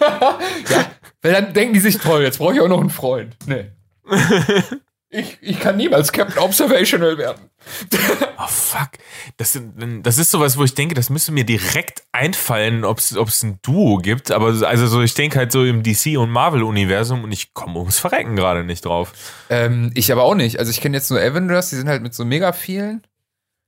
ja, 0.00 0.86
weil 1.22 1.32
dann 1.32 1.52
denken 1.52 1.74
die 1.74 1.80
sich, 1.80 1.98
toll, 1.98 2.22
jetzt 2.22 2.38
brauche 2.38 2.54
ich 2.54 2.60
auch 2.60 2.68
noch 2.68 2.80
einen 2.80 2.90
Freund. 2.90 3.36
Nee. 3.46 3.66
Ich, 5.10 5.38
ich 5.40 5.58
kann 5.58 5.76
niemals 5.78 6.12
Captain 6.12 6.38
Observational 6.38 7.16
werden. 7.18 7.50
Oh 8.40 8.46
fuck. 8.46 8.90
Das, 9.36 9.52
sind- 9.54 10.06
das 10.06 10.16
ist 10.16 10.30
sowas, 10.30 10.56
wo 10.56 10.62
ich 10.62 10.72
denke, 10.74 10.94
das 10.94 11.10
müsste 11.10 11.32
mir 11.32 11.42
direkt 11.44 12.04
einfallen, 12.12 12.84
ob 12.84 12.98
es 12.98 13.42
ein 13.42 13.58
Duo 13.62 13.96
gibt. 13.98 14.30
Aber 14.30 14.46
also 14.66 14.86
so, 14.86 15.02
ich 15.02 15.14
denke 15.14 15.38
halt 15.38 15.50
so 15.50 15.64
im 15.64 15.82
DC- 15.82 16.16
und 16.18 16.30
Marvel-Universum 16.30 17.24
und 17.24 17.32
ich 17.32 17.52
komme 17.52 17.80
ums 17.80 17.98
Verrecken 17.98 18.36
gerade 18.36 18.62
nicht 18.62 18.84
drauf. 18.84 19.12
Ähm, 19.50 19.90
ich 19.94 20.12
aber 20.12 20.22
auch 20.22 20.36
nicht. 20.36 20.60
Also 20.60 20.70
ich 20.70 20.80
kenne 20.80 20.96
jetzt 20.96 21.10
nur 21.10 21.20
Avengers, 21.20 21.70
die 21.70 21.76
sind 21.76 21.88
halt 21.88 22.00
mit 22.02 22.14
so 22.14 22.24
mega 22.24 22.52
vielen. 22.52 23.02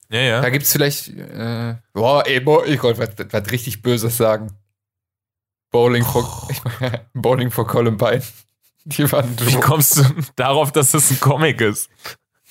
Ja, 0.08 0.20
ja. 0.20 0.40
Da 0.40 0.50
gibt's 0.50 0.70
vielleicht, 0.72 1.08
äh, 1.08 1.74
boah, 1.92 2.24
ey, 2.26 2.38
boah, 2.40 2.64
ich 2.64 2.80
wollte 2.82 3.00
was, 3.00 3.32
was 3.32 3.50
richtig 3.50 3.82
Böses 3.82 4.16
sagen. 4.16 4.52
Bowling 5.72 6.04
for, 6.04 6.48
mein, 6.80 7.00
Bowling 7.14 7.50
for 7.50 7.66
Columbine. 7.66 8.22
Die 8.84 9.10
waren 9.12 9.34
Wie 9.40 9.56
kommst 9.60 9.98
du 9.98 10.02
darauf, 10.36 10.72
dass 10.72 10.92
das 10.92 11.10
ein 11.10 11.20
Comic 11.20 11.60
ist? 11.60 11.90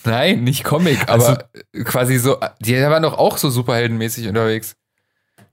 Nein, 0.05 0.43
nicht 0.43 0.63
Comic, 0.63 1.09
Also- 1.09 1.27
aber 1.27 1.49
quasi 1.85 2.17
so, 2.17 2.37
die 2.59 2.75
waren 2.81 3.03
doch 3.03 3.17
auch 3.17 3.37
so 3.37 3.49
superheldenmäßig 3.49 4.27
unterwegs. 4.27 4.75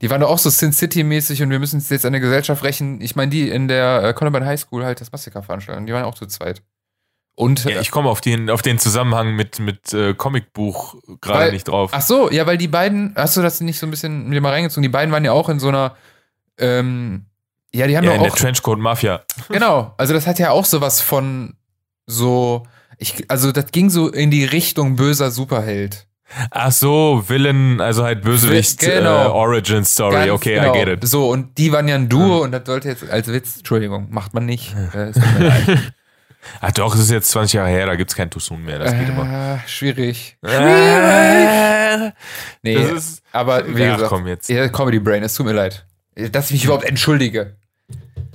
Die 0.02 0.10
waren 0.10 0.20
doch 0.20 0.28
auch 0.28 0.38
so 0.38 0.50
Sin 0.50 0.72
City-mäßig 0.72 1.42
und 1.42 1.50
wir 1.50 1.58
müssen 1.58 1.76
uns 1.76 1.88
jetzt 1.88 2.04
an 2.04 2.12
der 2.12 2.20
Gesellschaft 2.20 2.62
rächen. 2.62 3.00
Ich 3.00 3.16
meine, 3.16 3.30
die 3.30 3.48
in 3.48 3.66
der 3.66 4.02
äh, 4.04 4.12
Columbine 4.12 4.44
High 4.44 4.60
School 4.60 4.84
halt 4.84 5.00
das 5.00 5.10
Massaker 5.10 5.42
veranstalten. 5.42 5.86
Die 5.86 5.92
waren 5.94 6.04
auch 6.04 6.14
zu 6.14 6.26
zweit. 6.26 6.62
Und, 7.34 7.64
Ja, 7.64 7.78
äh, 7.78 7.80
ich 7.80 7.90
komme 7.90 8.08
auf 8.10 8.20
den, 8.20 8.50
auf 8.50 8.60
den 8.62 8.78
Zusammenhang 8.78 9.34
mit, 9.34 9.58
mit 9.58 9.92
äh, 9.94 10.12
Comicbuch 10.14 10.96
gerade 11.22 11.50
nicht 11.52 11.68
drauf. 11.68 11.90
Ach 11.94 12.02
so, 12.02 12.30
ja, 12.30 12.46
weil 12.46 12.58
die 12.58 12.68
beiden, 12.68 13.14
hast 13.16 13.36
du 13.38 13.42
das 13.42 13.60
nicht 13.62 13.78
so 13.78 13.86
ein 13.86 13.90
bisschen 13.90 14.24
mit 14.24 14.34
dir 14.36 14.40
mal 14.42 14.52
reingezogen? 14.52 14.82
Die 14.82 14.88
beiden 14.90 15.12
waren 15.12 15.24
ja 15.24 15.32
auch 15.32 15.48
in 15.48 15.58
so 15.58 15.68
einer, 15.68 15.96
ähm, 16.58 17.24
ja, 17.74 17.86
die 17.86 17.96
haben 17.96 18.04
ja, 18.04 18.10
doch 18.10 18.16
in 18.16 18.22
der 18.24 18.32
auch, 18.32 18.36
Trenchcoat 18.36 18.78
Mafia. 18.78 19.22
genau, 19.48 19.94
also 19.98 20.12
das 20.14 20.26
hat 20.26 20.38
ja 20.38 20.50
auch 20.50 20.64
sowas 20.64 21.00
von 21.00 21.54
so, 22.06 22.62
ich, 22.98 23.24
also 23.28 23.52
das 23.52 23.66
ging 23.72 23.90
so 23.90 24.08
in 24.08 24.30
die 24.30 24.44
Richtung 24.44 24.96
böser 24.96 25.30
Superheld. 25.30 26.06
Ach 26.50 26.72
so, 26.72 27.22
Villain, 27.28 27.80
also 27.80 28.02
halt 28.02 28.22
Bösewicht, 28.22 28.80
Genau. 28.80 29.26
äh, 29.26 29.28
Origin 29.28 29.84
Story. 29.84 30.14
Ganz 30.26 30.30
okay, 30.32 30.54
genau. 30.56 30.74
I 30.74 30.78
get 30.84 30.88
it. 31.02 31.08
So, 31.08 31.30
und 31.30 31.56
die 31.56 31.70
waren 31.70 31.86
ja 31.86 31.94
ein 31.94 32.08
Duo 32.08 32.42
und 32.42 32.50
das 32.50 32.62
sollte 32.66 32.88
jetzt 32.88 33.08
als 33.08 33.28
Witz, 33.28 33.58
Entschuldigung, 33.58 34.08
macht 34.10 34.34
man 34.34 34.44
nicht. 34.44 34.74
Äh, 34.92 35.10
es. 35.10 35.16
Ah 36.60 36.70
doch, 36.74 36.94
es 36.94 37.00
ist 37.02 37.10
jetzt 37.12 37.30
20 37.30 37.54
Jahre 37.54 37.68
her, 37.68 37.86
da 37.86 37.94
gibt's 37.94 38.16
kein 38.16 38.28
Too 38.28 38.40
Soon 38.40 38.64
mehr. 38.64 38.80
Das 38.80 38.92
geht 38.92 39.08
immer. 39.08 39.54
äh, 39.64 39.68
schwierig. 39.68 40.36
Äh, 40.42 42.10
Nee, 42.62 42.74
ist, 42.74 43.22
aber 43.32 43.64
wie 43.74 43.82
Ja, 43.82 43.94
gesagt, 43.94 44.10
komm 44.10 44.26
jetzt. 44.26 44.48
Ja, 44.48 44.68
Comedy 44.68 44.98
Brain, 44.98 45.22
es 45.22 45.34
tut 45.34 45.46
mir 45.46 45.52
leid. 45.52 45.86
Dass 46.32 46.46
ich 46.46 46.52
mich 46.52 46.64
überhaupt 46.64 46.84
entschuldige. 46.84 47.56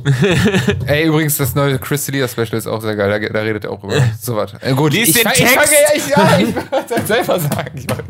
Ey, 0.85 1.05
übrigens, 1.05 1.37
das 1.37 1.53
neue 1.55 1.77
Chris 1.79 2.07
Leader 2.07 2.27
Special 2.27 2.53
ist 2.57 2.67
auch 2.67 2.81
sehr 2.81 2.95
geil. 2.95 3.09
Da, 3.21 3.29
da 3.29 3.39
redet 3.41 3.65
er 3.65 3.71
auch 3.71 3.83
über 3.83 3.95
sowas. 4.21 4.53
Äh, 4.61 4.73
gut, 4.73 4.93
Lies 4.93 5.09
ich, 5.09 5.15
den 5.15 5.31
ich 5.31 5.39
Text. 5.39 5.55
ja, 5.55 5.95
ich, 5.95 6.07
ja, 6.07 6.39
ich 6.39 6.55
wollte 6.71 6.95
es 6.95 7.07
selber 7.07 7.39
sagen. 7.39 7.71
Ich 7.77 7.89
wollte. 7.89 8.03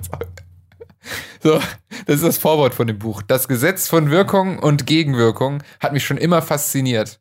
So, 1.43 1.59
das 2.05 2.15
ist 2.17 2.23
das 2.23 2.37
Vorwort 2.37 2.73
von 2.73 2.87
dem 2.87 2.99
Buch. 2.99 3.21
Das 3.23 3.47
Gesetz 3.47 3.87
von 3.87 4.11
Wirkung 4.11 4.59
und 4.59 4.85
Gegenwirkung 4.85 5.63
hat 5.79 5.91
mich 5.91 6.05
schon 6.05 6.17
immer 6.17 6.41
fasziniert. 6.41 7.19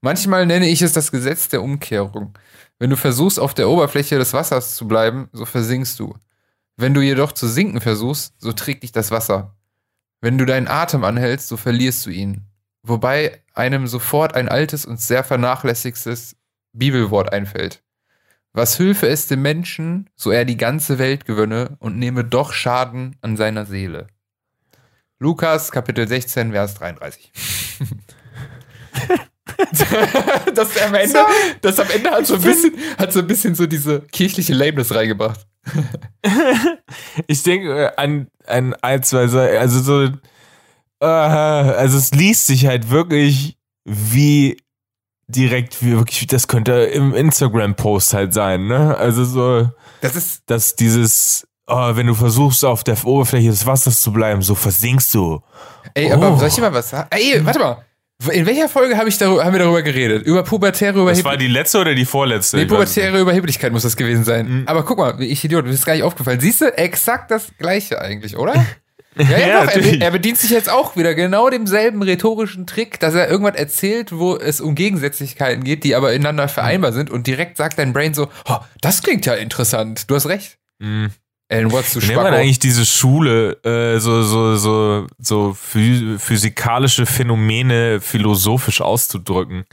Manchmal 0.00 0.46
nenne 0.46 0.68
ich 0.68 0.80
es 0.80 0.92
das 0.94 1.12
Gesetz 1.12 1.48
der 1.48 1.62
Umkehrung. 1.62 2.32
Wenn 2.78 2.88
du 2.88 2.96
versuchst, 2.96 3.38
auf 3.38 3.52
der 3.52 3.68
Oberfläche 3.68 4.18
des 4.18 4.32
Wassers 4.32 4.74
zu 4.76 4.88
bleiben, 4.88 5.28
so 5.32 5.44
versinkst 5.44 5.98
du. 6.00 6.14
Wenn 6.78 6.94
du 6.94 7.02
jedoch 7.02 7.32
zu 7.32 7.46
sinken 7.46 7.82
versuchst, 7.82 8.32
so 8.38 8.52
trägt 8.52 8.82
dich 8.82 8.92
das 8.92 9.10
Wasser. 9.10 9.54
Wenn 10.20 10.38
du 10.38 10.44
deinen 10.44 10.68
Atem 10.68 11.04
anhältst, 11.04 11.48
so 11.48 11.56
verlierst 11.56 12.06
du 12.06 12.10
ihn. 12.10 12.46
Wobei 12.82 13.42
einem 13.54 13.86
sofort 13.86 14.34
ein 14.34 14.48
altes 14.48 14.84
und 14.84 15.00
sehr 15.00 15.24
vernachlässigtes 15.24 16.36
Bibelwort 16.72 17.32
einfällt. 17.32 17.82
Was 18.52 18.78
hülfe 18.78 19.08
es 19.08 19.28
dem 19.28 19.42
Menschen, 19.42 20.10
so 20.16 20.30
er 20.30 20.44
die 20.44 20.56
ganze 20.56 20.98
Welt 20.98 21.24
gewönne 21.24 21.76
und 21.78 21.98
nehme 21.98 22.24
doch 22.24 22.52
Schaden 22.52 23.16
an 23.20 23.36
seiner 23.36 23.64
Seele. 23.64 24.08
Lukas, 25.20 25.70
Kapitel 25.70 26.08
16, 26.08 26.52
Vers 26.52 26.74
33. 26.74 27.32
das 30.54 30.82
am 30.82 30.94
Ende, 30.94 31.18
das 31.60 31.78
am 31.78 31.90
Ende 31.90 32.10
hat 32.10 32.26
so 32.26 32.34
ein 32.34 32.42
bisschen, 32.42 32.74
hat 32.98 33.12
so 33.12 33.20
ein 33.20 33.26
bisschen 33.26 33.54
so 33.54 33.66
diese 33.66 34.00
kirchliche 34.00 34.54
Lameness 34.54 34.94
reingebracht. 34.94 35.46
ich 37.26 37.42
denke 37.42 37.86
äh, 37.86 37.90
an, 37.96 38.28
an 38.46 38.74
ein, 38.82 39.02
zwei 39.02 39.22
also 39.58 39.80
so, 39.80 40.02
äh, 41.00 41.06
also 41.06 41.98
es 41.98 42.12
liest 42.12 42.46
sich 42.46 42.66
halt 42.66 42.90
wirklich 42.90 43.56
wie 43.84 44.56
direkt, 45.28 45.82
wie 45.82 45.92
wirklich, 45.96 46.26
das 46.26 46.48
könnte 46.48 46.72
im 46.72 47.14
Instagram-Post 47.14 48.14
halt 48.14 48.34
sein, 48.34 48.66
ne? 48.66 48.96
Also 48.96 49.24
so, 49.24 49.70
Das 50.00 50.16
ist, 50.16 50.42
dass 50.46 50.74
dieses, 50.74 51.46
oh, 51.66 51.90
wenn 51.94 52.06
du 52.08 52.14
versuchst, 52.14 52.64
auf 52.64 52.82
der 52.84 53.02
Oberfläche 53.06 53.48
des 53.50 53.64
Wassers 53.64 54.00
zu 54.00 54.12
bleiben, 54.12 54.42
so 54.42 54.54
versinkst 54.54 55.14
du. 55.14 55.40
ey, 55.94 56.12
aber 56.12 56.32
Oh. 56.32 56.36
soll 56.36 56.48
ich 56.48 56.54
dir 56.54 56.62
mal 56.62 56.72
was 56.74 56.90
sagen? 56.90 57.08
Ey, 57.10 57.44
warte 57.44 57.58
mal. 57.60 57.84
In 58.32 58.44
welcher 58.44 58.68
Folge 58.68 58.96
hab 58.98 59.06
ich 59.06 59.16
darüber, 59.16 59.44
haben 59.44 59.52
wir 59.52 59.60
darüber 59.60 59.82
geredet? 59.82 60.26
Über 60.26 60.42
pubertäre 60.42 60.92
Das 60.92 61.00
Überheblichkeit. 61.00 61.24
war 61.32 61.36
die 61.38 61.46
letzte 61.46 61.78
oder 61.78 61.94
die 61.94 62.04
vorletzte? 62.04 62.58
Nee, 62.58 62.66
pubertäre 62.66 63.18
Überheblichkeit 63.18 63.72
muss 63.72 63.82
das 63.82 63.96
gewesen 63.96 64.24
sein. 64.24 64.46
Mhm. 64.48 64.62
Aber 64.66 64.84
guck 64.84 64.98
mal, 64.98 65.20
ich 65.22 65.42
Idiot, 65.44 65.64
mir 65.64 65.70
ist 65.70 65.86
gar 65.86 65.94
nicht 65.94 66.02
aufgefallen. 66.02 66.38
Siehst 66.40 66.60
du, 66.60 66.76
exakt 66.76 67.30
das 67.30 67.48
gleiche 67.58 68.00
eigentlich, 68.00 68.36
oder? 68.36 68.54
Ja, 69.16 69.38
ja, 69.38 69.64
doch, 69.66 69.72
er, 69.74 70.00
er 70.02 70.10
bedient 70.12 70.38
sich 70.38 70.50
jetzt 70.50 70.70
auch 70.70 70.94
wieder 70.94 71.14
genau 71.16 71.50
demselben 71.50 72.00
rhetorischen 72.00 72.66
Trick, 72.68 73.00
dass 73.00 73.12
er 73.14 73.28
irgendwas 73.28 73.56
erzählt, 73.56 74.12
wo 74.16 74.36
es 74.36 74.60
um 74.60 74.76
Gegensätzlichkeiten 74.76 75.64
geht, 75.64 75.82
die 75.82 75.96
aber 75.96 76.12
ineinander 76.12 76.46
vereinbar 76.46 76.92
sind 76.92 77.10
und 77.10 77.26
direkt 77.26 77.56
sagt 77.56 77.80
dein 77.80 77.92
Brain 77.92 78.14
so, 78.14 78.28
oh, 78.48 78.58
das 78.80 79.02
klingt 79.02 79.26
ja 79.26 79.34
interessant. 79.34 80.08
Du 80.08 80.14
hast 80.14 80.26
recht. 80.28 80.58
Mhm. 80.78 81.10
Alan 81.50 81.72
Watts, 81.72 81.94
du 81.94 82.00
Wie 82.00 82.06
nennt 82.06 82.16
man 82.16 82.26
Schwacko. 82.26 82.36
eigentlich 82.42 82.58
diese 82.60 82.86
Schule, 82.86 83.52
äh, 83.64 83.98
so, 83.98 84.22
so, 84.22 84.56
so, 84.56 85.06
so 85.18 85.52
phy 85.52 86.16
physikalische 86.18 87.06
Phänomene 87.06 88.00
philosophisch 88.00 88.80
auszudrücken? 88.80 89.64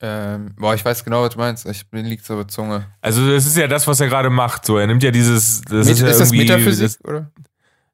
Ähm, 0.00 0.54
boah, 0.56 0.74
ich 0.76 0.84
weiß 0.84 1.02
genau, 1.04 1.22
was 1.22 1.30
du 1.34 1.38
meinst. 1.40 1.66
Ich, 1.66 1.82
mir 1.90 2.02
liegt's 2.02 2.30
auf 2.30 2.36
der 2.38 2.46
Zunge. 2.48 2.86
Also, 3.00 3.28
das 3.28 3.46
ist 3.46 3.56
ja 3.56 3.66
das, 3.66 3.88
was 3.88 3.98
er 3.98 4.06
gerade 4.06 4.30
macht. 4.30 4.64
So, 4.64 4.78
er 4.78 4.86
nimmt 4.86 5.02
ja 5.02 5.10
dieses. 5.10 5.62
Das 5.62 5.86
Met- 5.86 5.94
ist, 5.96 6.00
ja 6.00 6.08
ist 6.08 6.20
das 6.20 6.30
Metaphysik, 6.30 6.92
oder? 7.02 7.30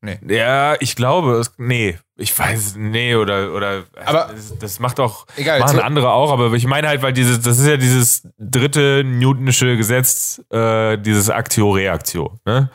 Das, 0.03 0.19
ja, 0.29 0.77
ich 0.81 0.97
glaube, 0.97 1.39
es, 1.39 1.53
nee, 1.57 1.97
ich 2.17 2.39
weiß, 2.39 2.77
nee, 2.77 3.15
oder, 3.17 3.53
oder, 3.53 3.85
Aber- 4.05 4.31
das, 4.35 4.57
das 4.59 4.79
macht 4.79 5.01
auch, 5.01 5.27
Egal, 5.37 5.59
machen 5.61 5.81
andere 5.81 6.13
auch, 6.13 6.31
aber 6.31 6.53
ich 6.55 6.67
meine 6.67 6.89
halt, 6.89 7.03
weil 7.03 7.13
dieses, 7.13 7.41
das 7.41 7.59
ist 7.59 7.67
ja 7.67 7.77
dieses 7.77 8.29
dritte 8.39 9.03
Newtonische 9.05 9.77
Gesetz, 9.77 10.41
äh, 10.51 10.97
dieses 10.99 11.29
Aktio-Reaktio, 11.31 12.39
ne? 12.45 12.71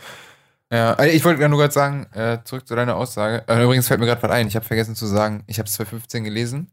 Ja, 0.72 0.94
also 0.94 1.12
ich 1.12 1.26
wollte 1.26 1.50
nur 1.50 1.58
gerade 1.58 1.74
sagen, 1.74 2.06
äh, 2.14 2.38
zurück 2.44 2.68
zu 2.68 2.76
deiner 2.76 2.96
Aussage. 2.96 3.44
Äh, 3.48 3.64
übrigens 3.64 3.88
fällt 3.88 4.00
mir 4.00 4.06
gerade 4.06 4.22
was 4.22 4.30
ein. 4.30 4.48
Ich 4.48 4.56
habe 4.56 4.66
vergessen 4.66 4.94
zu 4.96 5.08
sagen, 5.08 5.44
ich 5.48 5.58
habe 5.58 5.66
es 5.66 5.74
2015 5.74 6.24
gelesen, 6.24 6.72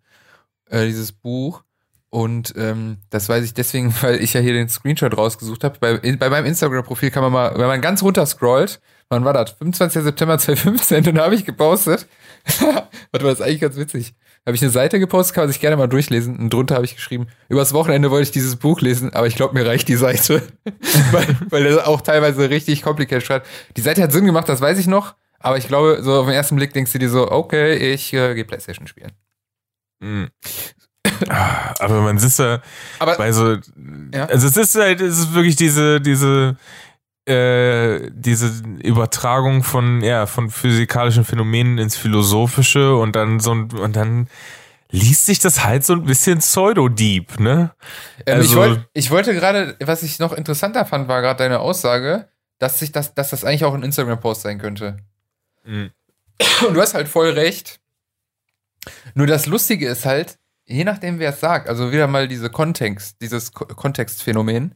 äh, 0.69 0.85
dieses 0.85 1.13
Buch. 1.13 1.63
Und 2.17 2.55
ähm, 2.57 2.97
das 3.11 3.29
weiß 3.29 3.45
ich 3.45 3.53
deswegen, 3.53 3.95
weil 4.01 4.23
ich 4.23 4.33
ja 4.33 4.41
hier 4.41 4.55
den 4.55 4.71
Screenshot 4.71 5.15
rausgesucht 5.15 5.63
habe. 5.65 5.79
Bei, 5.79 6.17
bei 6.17 6.31
meinem 6.31 6.47
Instagram-Profil 6.47 7.11
kann 7.11 7.23
man 7.23 7.31
mal, 7.31 7.53
wenn 7.59 7.67
man 7.67 7.83
ganz 7.83 8.03
runter 8.03 8.25
scrollt, 8.25 8.81
wann 9.11 9.27
war 9.27 9.35
das? 9.35 9.51
25. 9.51 10.03
September 10.03 10.39
2015, 10.39 11.09
und 11.09 11.15
da 11.15 11.25
habe 11.25 11.35
ich 11.35 11.45
gepostet. 11.45 12.07
Warte 12.59 12.89
mal, 13.27 13.33
das 13.33 13.41
ist 13.41 13.43
eigentlich 13.43 13.61
ganz 13.61 13.77
witzig. 13.77 14.15
Habe 14.47 14.57
ich 14.57 14.63
eine 14.63 14.71
Seite 14.71 14.99
gepostet, 14.99 15.35
kann 15.35 15.43
man 15.43 15.53
sich 15.53 15.61
gerne 15.61 15.77
mal 15.77 15.89
durchlesen. 15.89 16.39
Und 16.39 16.55
drunter 16.55 16.77
habe 16.77 16.87
ich 16.87 16.95
geschrieben, 16.95 17.27
übers 17.51 17.75
Wochenende 17.75 18.11
wollte 18.11 18.23
ich 18.23 18.31
dieses 18.31 18.57
Buch 18.57 18.81
lesen, 18.81 19.13
aber 19.13 19.27
ich 19.27 19.37
glaube, 19.37 19.53
mir 19.53 19.67
reicht 19.67 19.87
die 19.89 19.97
Seite. 19.97 20.41
weil, 21.13 21.27
weil 21.51 21.67
er 21.67 21.87
auch 21.87 22.01
teilweise 22.01 22.49
richtig 22.49 22.81
kompliziert 22.81 23.25
schreibt. 23.25 23.47
Die 23.77 23.83
Seite 23.83 24.03
hat 24.03 24.13
Sinn 24.13 24.25
gemacht, 24.25 24.49
das 24.49 24.63
weiß 24.63 24.79
ich 24.79 24.87
noch. 24.87 25.17
Aber 25.39 25.59
ich 25.59 25.69
glaube, 25.69 25.99
so 26.01 26.15
auf 26.15 26.25
den 26.25 26.35
ersten 26.35 26.57
Blick 26.57 26.73
denkst 26.73 26.93
du 26.93 26.99
dir 26.99 27.11
so, 27.11 27.31
okay, 27.31 27.75
ich 27.93 28.15
äh, 28.15 28.35
gehe 28.35 28.47
Playstation 28.47 28.87
spielen. 28.87 29.13
Mhm. 30.01 30.29
Ah, 31.29 31.75
Aber 31.79 32.01
man 32.03 32.19
sitzt 32.19 32.39
da 32.39 32.61
Aber 32.99 33.17
bei 33.17 33.33
so, 33.33 33.57
Ja. 34.13 34.27
also 34.27 34.47
es 34.47 34.57
ist 34.57 34.75
halt, 34.77 35.01
es 35.01 35.19
ist 35.19 35.35
wirklich 35.35 35.57
diese, 35.57 36.01
diese, 36.01 36.57
äh, 37.27 38.11
diese 38.13 38.53
Übertragung 38.83 39.63
von, 39.65 40.01
ja, 40.03 40.27
von 40.27 40.51
physikalischen 40.51 41.25
Phänomenen 41.25 41.79
ins 41.79 41.97
Philosophische 41.97 42.97
und 42.97 43.17
dann 43.17 43.41
so 43.41 43.53
ein, 43.55 43.71
und 43.73 43.97
dann 43.97 44.29
liest 44.91 45.27
sich 45.27 45.41
das 45.41 45.65
halt 45.65 45.85
so 45.85 45.95
ein 45.95 46.05
bisschen 46.05 46.39
pseudo-deep, 46.39 47.41
ne? 47.41 47.73
Ähm, 48.25 48.41
ich, 48.41 48.49
Also- 48.51 48.57
wollt, 48.57 48.89
ich 48.93 49.11
wollte 49.11 49.35
gerade, 49.35 49.77
was 49.81 50.03
ich 50.05 50.19
noch 50.21 50.33
interessanter 50.33 50.87
fand, 50.87 51.09
war 51.09 51.21
gerade 51.23 51.39
deine 51.39 51.59
Aussage, 51.59 52.29
dass, 52.59 52.79
sich 52.79 52.93
das, 52.93 53.13
dass 53.15 53.31
das 53.31 53.45
eigentlich 53.45 53.65
auch 53.65 53.75
ein 53.75 53.83
Instagram-Post 53.83 54.43
sein 54.43 54.59
könnte. 54.59 54.97
Mhm. 55.65 55.91
Und 56.69 56.75
du 56.75 56.81
hast 56.81 56.95
halt 56.95 57.09
voll 57.09 57.31
recht. 57.31 57.81
Nur 59.15 59.27
das 59.27 59.47
Lustige 59.47 59.89
ist 59.89 60.07
halt, 60.07 60.39
je 60.67 60.85
nachdem, 60.85 61.19
wer 61.19 61.31
es 61.31 61.41
sagt, 61.41 61.69
also 61.69 61.93
wieder 61.93 62.07
mal 62.07 62.29
diese 62.29 62.51
Kontext, 62.51 63.17
dieses 63.21 63.53
Ko 63.53 63.67
Kontextphänomen, 63.67 64.75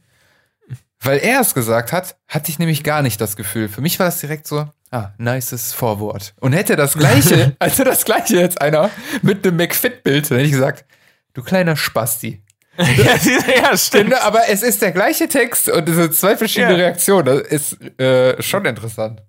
weil 1.01 1.19
er 1.19 1.41
es 1.41 1.53
gesagt 1.53 1.91
hat, 1.91 2.17
hatte 2.27 2.51
ich 2.51 2.59
nämlich 2.59 2.83
gar 2.83 3.01
nicht 3.01 3.19
das 3.19 3.35
Gefühl. 3.35 3.69
Für 3.69 3.81
mich 3.81 3.99
war 3.99 4.05
das 4.05 4.19
direkt 4.19 4.47
so, 4.47 4.67
ah, 4.91 5.09
nices 5.17 5.73
Vorwort. 5.73 6.33
Und 6.39 6.53
hätte 6.53 6.75
das 6.75 6.93
gleiche, 6.93 7.55
also 7.59 7.83
das 7.83 8.05
gleiche 8.05 8.37
jetzt 8.37 8.61
einer 8.61 8.89
mit 9.21 9.45
einem 9.45 9.57
McFit-Bild, 9.57 10.29
dann 10.29 10.37
hätte 10.37 10.47
ich 10.47 10.53
gesagt, 10.53 10.85
du 11.33 11.43
kleiner 11.43 11.75
Spasti. 11.75 12.43
ja, 12.77 13.15
ja, 13.53 13.77
stimmt. 13.77 14.13
Aber 14.13 14.47
es 14.47 14.63
ist 14.63 14.81
der 14.81 14.91
gleiche 14.91 15.27
Text 15.27 15.69
und 15.69 15.89
es 15.89 15.95
sind 15.95 16.15
zwei 16.15 16.37
verschiedene 16.37 16.71
Ja. 16.73 16.77
Reaktionen. 16.77 17.25
Das 17.25 17.41
ist 17.41 17.99
äh, 17.99 18.41
schon 18.41 18.65
interessant. 18.65 19.21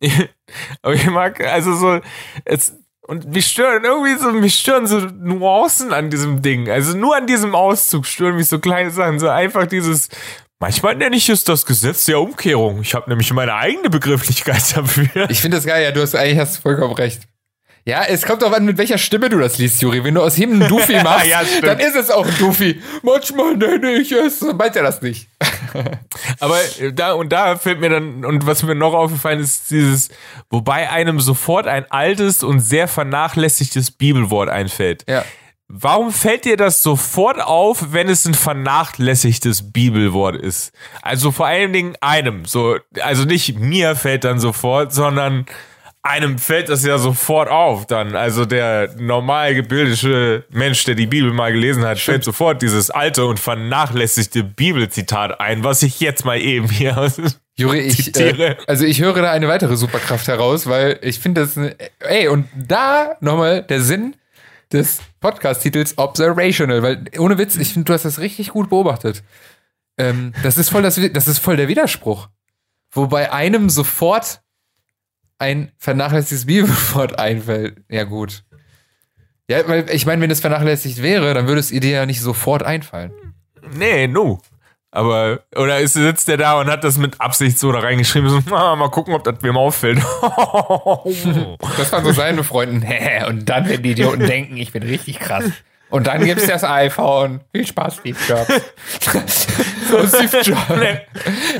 Aber 0.82 0.94
ich 0.94 1.06
mag, 1.06 1.40
also 1.44 1.74
so, 1.74 2.00
es, 2.44 2.74
und 3.10 3.28
mich 3.34 3.46
stören 3.48 3.82
irgendwie 3.82 4.14
so, 4.14 4.30
mich 4.30 4.54
stören 4.54 4.86
so 4.86 5.00
Nuancen 5.00 5.92
an 5.92 6.10
diesem 6.10 6.42
Ding. 6.42 6.70
Also 6.70 6.96
nur 6.96 7.16
an 7.16 7.26
diesem 7.26 7.56
Auszug 7.56 8.06
stören 8.06 8.36
mich 8.36 8.46
so 8.46 8.60
kleine 8.60 8.92
Sachen. 8.92 9.18
So 9.18 9.28
einfach 9.28 9.66
dieses, 9.66 10.10
manchmal 10.60 10.94
nenne 10.94 11.16
ich 11.16 11.28
es 11.28 11.42
das 11.42 11.66
Gesetz 11.66 12.04
der 12.04 12.20
Umkehrung. 12.20 12.82
Ich 12.82 12.94
habe 12.94 13.10
nämlich 13.10 13.32
meine 13.32 13.54
eigene 13.54 13.90
Begrifflichkeit 13.90 14.62
dafür. 14.76 15.28
Ich 15.28 15.40
finde 15.40 15.56
das 15.56 15.66
geil, 15.66 15.82
ja, 15.82 15.90
du 15.90 16.02
hast 16.02 16.14
eigentlich 16.14 16.38
hast 16.38 16.58
vollkommen 16.58 16.94
recht. 16.94 17.22
Ja, 17.86 18.04
es 18.04 18.26
kommt 18.26 18.44
auch 18.44 18.52
an, 18.52 18.64
mit 18.64 18.78
welcher 18.78 18.98
Stimme 18.98 19.28
du 19.28 19.38
das 19.38 19.58
liest, 19.58 19.80
Juri. 19.80 20.04
Wenn 20.04 20.14
du 20.14 20.22
aus 20.22 20.38
ihm 20.38 20.52
einen 20.52 20.68
Doofy 20.68 20.94
machst, 21.02 21.26
Ja, 21.26 21.40
dann 21.62 21.78
ist 21.78 21.96
es 21.96 22.10
auch 22.10 22.26
ein 22.26 22.34
Doofy. 22.38 22.80
Manchmal 23.02 23.56
nenne 23.56 23.92
ich 23.92 24.12
es, 24.12 24.40
dann 24.40 24.56
meint 24.56 24.76
er 24.76 24.82
das 24.82 25.00
nicht. 25.00 25.28
Aber 26.40 26.58
äh, 26.78 26.92
da 26.92 27.12
und 27.12 27.30
da 27.30 27.56
fällt 27.56 27.80
mir 27.80 27.88
dann, 27.88 28.24
und 28.24 28.46
was 28.46 28.62
mir 28.62 28.74
noch 28.74 28.92
aufgefallen 28.92 29.40
ist, 29.40 29.70
dieses, 29.70 30.10
wobei 30.50 30.90
einem 30.90 31.20
sofort 31.20 31.66
ein 31.66 31.90
altes 31.90 32.42
und 32.42 32.60
sehr 32.60 32.86
vernachlässigtes 32.86 33.90
Bibelwort 33.92 34.50
einfällt. 34.50 35.04
Ja. 35.08 35.24
Warum 35.72 36.10
fällt 36.10 36.46
dir 36.46 36.56
das 36.56 36.82
sofort 36.82 37.40
auf, 37.40 37.92
wenn 37.92 38.08
es 38.08 38.26
ein 38.26 38.34
vernachlässigtes 38.34 39.72
Bibelwort 39.72 40.34
ist? 40.34 40.72
Also 41.00 41.30
vor 41.30 41.46
allen 41.46 41.72
Dingen 41.72 41.94
einem. 42.00 42.44
So, 42.44 42.78
also 43.00 43.24
nicht 43.24 43.56
mir 43.56 43.94
fällt 43.94 44.24
dann 44.24 44.40
sofort, 44.40 44.92
sondern 44.92 45.46
einem 46.02 46.38
fällt 46.38 46.68
das 46.70 46.84
ja 46.84 46.96
sofort 46.98 47.48
auf 47.50 47.86
dann. 47.86 48.16
Also 48.16 48.46
der 48.46 48.94
normal 48.98 49.54
gebildete 49.54 50.44
Mensch, 50.50 50.84
der 50.84 50.94
die 50.94 51.06
Bibel 51.06 51.32
mal 51.32 51.52
gelesen 51.52 51.84
hat, 51.84 51.98
fällt 51.98 52.24
sofort 52.24 52.62
dieses 52.62 52.90
alte 52.90 53.26
und 53.26 53.38
vernachlässigte 53.38 54.42
Bibelzitat 54.42 55.40
ein, 55.40 55.62
was 55.62 55.82
ich 55.82 56.00
jetzt 56.00 56.24
mal 56.24 56.40
eben 56.40 56.68
hier 56.70 56.96
aus. 56.96 57.20
Juri, 57.56 57.80
ich, 57.80 58.16
äh, 58.18 58.56
also 58.66 58.86
ich 58.86 59.00
höre 59.02 59.20
da 59.20 59.30
eine 59.30 59.48
weitere 59.48 59.76
Superkraft 59.76 60.26
heraus, 60.28 60.66
weil 60.66 60.98
ich 61.02 61.18
finde 61.18 61.42
das, 61.42 61.58
eine- 61.58 61.76
ey, 61.98 62.28
und 62.28 62.48
da 62.56 63.16
nochmal 63.20 63.62
der 63.62 63.82
Sinn 63.82 64.16
des 64.72 65.00
Podcast-Titels 65.20 65.98
Observational, 65.98 66.82
weil 66.82 67.04
ohne 67.18 67.36
Witz, 67.36 67.56
ich 67.56 67.74
finde, 67.74 67.84
du 67.86 67.92
hast 67.92 68.04
das 68.06 68.20
richtig 68.20 68.50
gut 68.50 68.70
beobachtet. 68.70 69.22
Ähm, 69.98 70.32
das 70.42 70.56
ist 70.56 70.70
voll 70.70 70.80
das, 70.82 70.98
das 71.12 71.28
ist 71.28 71.40
voll 71.40 71.58
der 71.58 71.68
Widerspruch. 71.68 72.28
Wobei 72.92 73.30
einem 73.32 73.68
sofort 73.68 74.40
ein 75.40 75.72
vernachlässigtes 75.78 76.46
Bibelwort 76.46 77.18
einfällt. 77.18 77.78
Ja, 77.88 78.04
gut. 78.04 78.44
Ja, 79.48 79.66
weil 79.66 79.90
ich 79.90 80.06
meine, 80.06 80.22
wenn 80.22 80.30
es 80.30 80.40
vernachlässigt 80.40 81.02
wäre, 81.02 81.34
dann 81.34 81.48
würde 81.48 81.60
es 81.60 81.68
dir 81.68 81.90
ja 81.90 82.06
nicht 82.06 82.20
sofort 82.20 82.62
einfallen. 82.62 83.12
Nee, 83.74 84.06
nu. 84.06 84.38
Aber, 84.92 85.40
oder 85.56 85.78
ist, 85.78 85.94
sitzt 85.94 86.28
der 86.28 86.36
da 86.36 86.60
und 86.60 86.68
hat 86.68 86.82
das 86.82 86.98
mit 86.98 87.20
Absicht 87.20 87.58
so 87.58 87.70
da 87.70 87.78
reingeschrieben, 87.78 88.28
so, 88.28 88.40
mal 88.50 88.90
gucken, 88.90 89.14
ob 89.14 89.22
das 89.22 89.36
wem 89.42 89.56
auffällt. 89.56 90.00
Das 91.76 91.90
kann 91.90 92.04
so 92.04 92.12
sein 92.12 92.36
mit 92.36 92.44
Freunden. 92.44 92.84
Und 93.28 93.48
dann 93.48 93.68
werden 93.68 93.82
die 93.82 93.92
Idioten 93.92 94.26
denken, 94.26 94.56
ich 94.56 94.72
bin 94.72 94.82
richtig 94.82 95.18
krass. 95.18 95.44
Und 95.88 96.06
dann 96.06 96.24
gibt's 96.24 96.46
das 96.46 96.64
iPhone. 96.64 97.40
Viel 97.52 97.66
Spaß, 97.66 97.96
Steve 97.96 98.18
Jobs. 98.28 99.46
Steve 100.08 100.40
Jobs. 100.42 100.60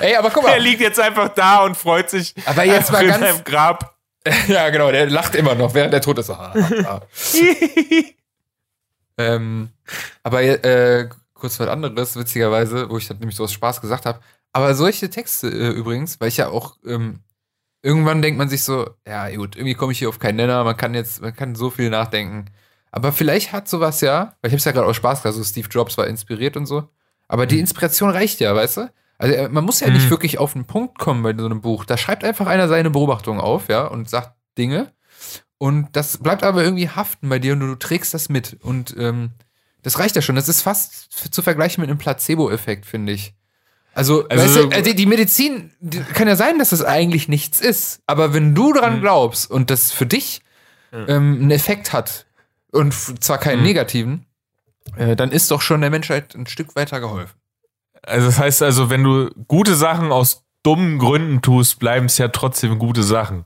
Ey, 0.00 0.16
aber 0.16 0.30
guck 0.30 0.44
er 0.44 0.50
mal. 0.50 0.60
liegt 0.60 0.80
jetzt 0.80 0.98
einfach 1.00 1.28
da 1.30 1.64
und 1.64 1.76
freut 1.76 2.10
sich 2.10 2.34
Aber 2.46 2.64
jetzt 2.64 2.90
mal 2.92 3.06
ganz- 3.06 3.44
Grab. 3.44 3.96
Ja, 4.48 4.68
genau, 4.68 4.90
der 4.90 5.08
lacht 5.08 5.34
immer 5.34 5.54
noch, 5.54 5.72
während 5.72 5.94
der 5.94 6.02
tot 6.02 6.18
ist. 6.18 6.28
Ah, 6.28 6.54
ah. 6.84 7.00
ähm, 9.18 9.70
aber 10.22 10.42
äh, 10.42 11.08
kurz 11.34 11.58
was 11.58 11.68
anderes, 11.68 12.16
witzigerweise, 12.16 12.90
wo 12.90 12.98
ich 12.98 13.08
das 13.08 13.18
nämlich 13.18 13.36
so 13.36 13.44
aus 13.44 13.52
Spaß 13.52 13.80
gesagt 13.80 14.06
habe. 14.06 14.20
Aber 14.52 14.74
solche 14.74 15.08
Texte 15.10 15.48
äh, 15.48 15.68
übrigens, 15.70 16.20
weil 16.20 16.28
ich 16.28 16.36
ja 16.36 16.48
auch 16.48 16.76
ähm, 16.86 17.20
irgendwann 17.82 18.20
denkt 18.22 18.38
man 18.38 18.48
sich 18.48 18.62
so, 18.64 18.90
ja 19.06 19.28
gut, 19.34 19.56
irgendwie 19.56 19.74
komme 19.74 19.92
ich 19.92 19.98
hier 19.98 20.08
auf 20.08 20.18
keinen 20.18 20.36
Nenner, 20.36 20.64
man 20.64 20.76
kann 20.76 20.94
jetzt, 20.94 21.22
man 21.22 21.34
kann 21.34 21.54
so 21.54 21.70
viel 21.70 21.88
nachdenken. 21.90 22.46
Aber 22.92 23.12
vielleicht 23.12 23.52
hat 23.52 23.68
sowas 23.68 24.00
ja, 24.00 24.34
weil 24.42 24.48
ich 24.48 24.52
habe 24.52 24.56
es 24.58 24.64
ja 24.64 24.72
gerade 24.72 24.86
aus 24.86 24.96
Spaß 24.96 25.22
gesagt, 25.22 25.36
so 25.36 25.44
Steve 25.44 25.68
Jobs 25.70 25.96
war 25.96 26.06
inspiriert 26.08 26.56
und 26.56 26.66
so. 26.66 26.88
Aber 27.30 27.46
die 27.46 27.60
Inspiration 27.60 28.10
reicht 28.10 28.40
ja, 28.40 28.52
weißt 28.54 28.78
du? 28.78 28.92
Also 29.18 29.34
äh, 29.34 29.48
man 29.48 29.64
muss 29.64 29.78
ja 29.78 29.88
nicht 29.88 30.06
Mhm. 30.06 30.10
wirklich 30.10 30.38
auf 30.38 30.54
den 30.54 30.64
Punkt 30.64 30.98
kommen 30.98 31.22
bei 31.22 31.32
so 31.36 31.44
einem 31.46 31.60
Buch. 31.60 31.84
Da 31.84 31.96
schreibt 31.96 32.24
einfach 32.24 32.46
einer 32.48 32.66
seine 32.66 32.90
Beobachtungen 32.90 33.40
auf, 33.40 33.68
ja, 33.68 33.86
und 33.86 34.10
sagt 34.10 34.32
Dinge. 34.58 34.90
Und 35.58 35.88
das 35.92 36.18
bleibt 36.18 36.42
aber 36.42 36.64
irgendwie 36.64 36.88
haften 36.88 37.28
bei 37.28 37.38
dir 37.38 37.52
und 37.52 37.60
du 37.60 37.74
trägst 37.76 38.14
das 38.14 38.30
mit. 38.30 38.56
Und 38.62 38.96
ähm, 38.98 39.30
das 39.82 39.98
reicht 40.00 40.16
ja 40.16 40.22
schon. 40.22 40.34
Das 40.34 40.48
ist 40.48 40.62
fast 40.62 41.12
zu 41.32 41.40
vergleichen 41.42 41.80
mit 41.82 41.88
einem 41.90 41.98
Placebo-Effekt, 41.98 42.84
finde 42.84 43.12
ich. 43.12 43.34
Also, 43.94 44.26
Also 44.28 44.44
weißt 44.44 44.86
du, 44.86 44.90
äh, 44.90 44.94
die, 44.94 45.06
Medizin, 45.06 45.70
die, 45.80 46.00
kann 46.00 46.26
ja 46.26 46.34
sein, 46.34 46.58
dass 46.58 46.70
das 46.70 46.82
eigentlich 46.82 47.28
nichts 47.28 47.60
ist. 47.60 48.00
Aber 48.06 48.32
wenn 48.34 48.54
du 48.56 48.72
dran 48.72 48.96
Mhm. 48.96 49.00
glaubst 49.02 49.48
und 49.50 49.70
das 49.70 49.92
für 49.92 50.06
dich 50.06 50.40
ähm, 50.92 51.06
einen 51.40 51.50
Effekt 51.52 51.92
hat, 51.92 52.26
und 52.72 52.92
zwar 53.22 53.38
keinen 53.38 53.58
Mhm. 53.60 53.66
negativen, 53.66 54.26
äh, 54.96 55.16
dann 55.16 55.30
ist 55.32 55.50
doch 55.50 55.60
schon 55.60 55.80
der 55.80 55.90
Menschheit 55.90 56.34
ein 56.34 56.46
Stück 56.46 56.74
weiter 56.76 57.00
geholfen. 57.00 57.34
Also 58.02 58.26
das 58.26 58.38
heißt 58.38 58.62
also, 58.62 58.90
wenn 58.90 59.04
du 59.04 59.30
gute 59.46 59.74
Sachen 59.74 60.10
aus 60.12 60.44
dummen 60.62 60.98
Gründen 60.98 61.42
tust, 61.42 61.78
bleiben 61.78 62.06
es 62.06 62.18
ja 62.18 62.28
trotzdem 62.28 62.78
gute 62.78 63.02
Sachen. 63.02 63.44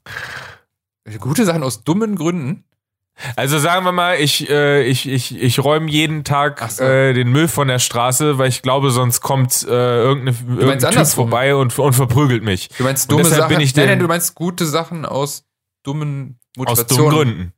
Gute 1.21 1.45
Sachen 1.45 1.63
aus 1.63 1.85
dummen 1.85 2.17
Gründen. 2.17 2.65
Also 3.37 3.59
sagen 3.61 3.85
wir 3.85 3.93
mal, 3.93 4.17
ich, 4.19 4.49
äh, 4.51 4.83
ich, 4.83 5.07
ich, 5.09 5.41
ich 5.41 5.59
räume 5.63 5.89
jeden 5.89 6.25
Tag 6.25 6.61
so. 6.69 6.83
äh, 6.83 7.13
den 7.13 7.31
Müll 7.31 7.47
von 7.47 7.69
der 7.69 7.79
Straße, 7.79 8.39
weil 8.39 8.49
ich 8.49 8.63
glaube, 8.63 8.91
sonst 8.91 9.21
kommt 9.21 9.63
äh, 9.63 9.69
irgendeine, 9.69 10.37
irgendein 10.61 10.93
Typ 10.93 11.07
vorbei 11.07 11.55
und, 11.55 11.79
und 11.79 11.93
verprügelt 11.93 12.43
mich. 12.43 12.71
Du 12.77 12.83
meinst 12.83 13.11
dumme 13.11 13.25
Sachen. 13.25 13.49
bin 13.51 13.61
ich 13.61 13.77
nein, 13.77 13.87
nein, 13.87 13.99
du 14.01 14.09
meinst 14.09 14.35
gute 14.35 14.67
Sachen 14.67 15.07
aus 15.07 15.45
dummen 15.85 16.41
Aus 16.57 16.79
Motivationen. 16.79 16.89
dummen 17.11 17.11
Gründen. 17.17 17.53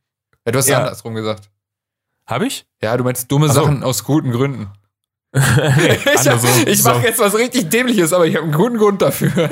Ja, 0.45 0.51
du 0.51 0.59
hast 0.59 0.67
Ja. 0.69 0.77
andersrum 0.79 1.15
gesagt. 1.15 1.49
Habe 2.27 2.45
ich? 2.47 2.65
Ja, 2.81 2.95
du 2.97 3.03
meinst 3.03 3.31
dumme 3.31 3.47
Ach 3.49 3.53
so. 3.53 3.61
Sachen 3.63 3.83
aus 3.83 4.03
guten 4.03 4.31
Gründen. 4.31 4.69
nee, 5.33 5.99
Ich, 6.13 6.27
hab, 6.27 6.43
ich 6.67 6.83
mache 6.83 7.05
jetzt 7.05 7.19
was 7.19 7.35
richtig 7.35 7.69
dämliches, 7.69 8.11
aber 8.13 8.25
ich 8.25 8.35
habe 8.35 8.45
einen 8.45 8.53
guten 8.53 8.77
Grund 8.77 9.01
dafür. 9.01 9.31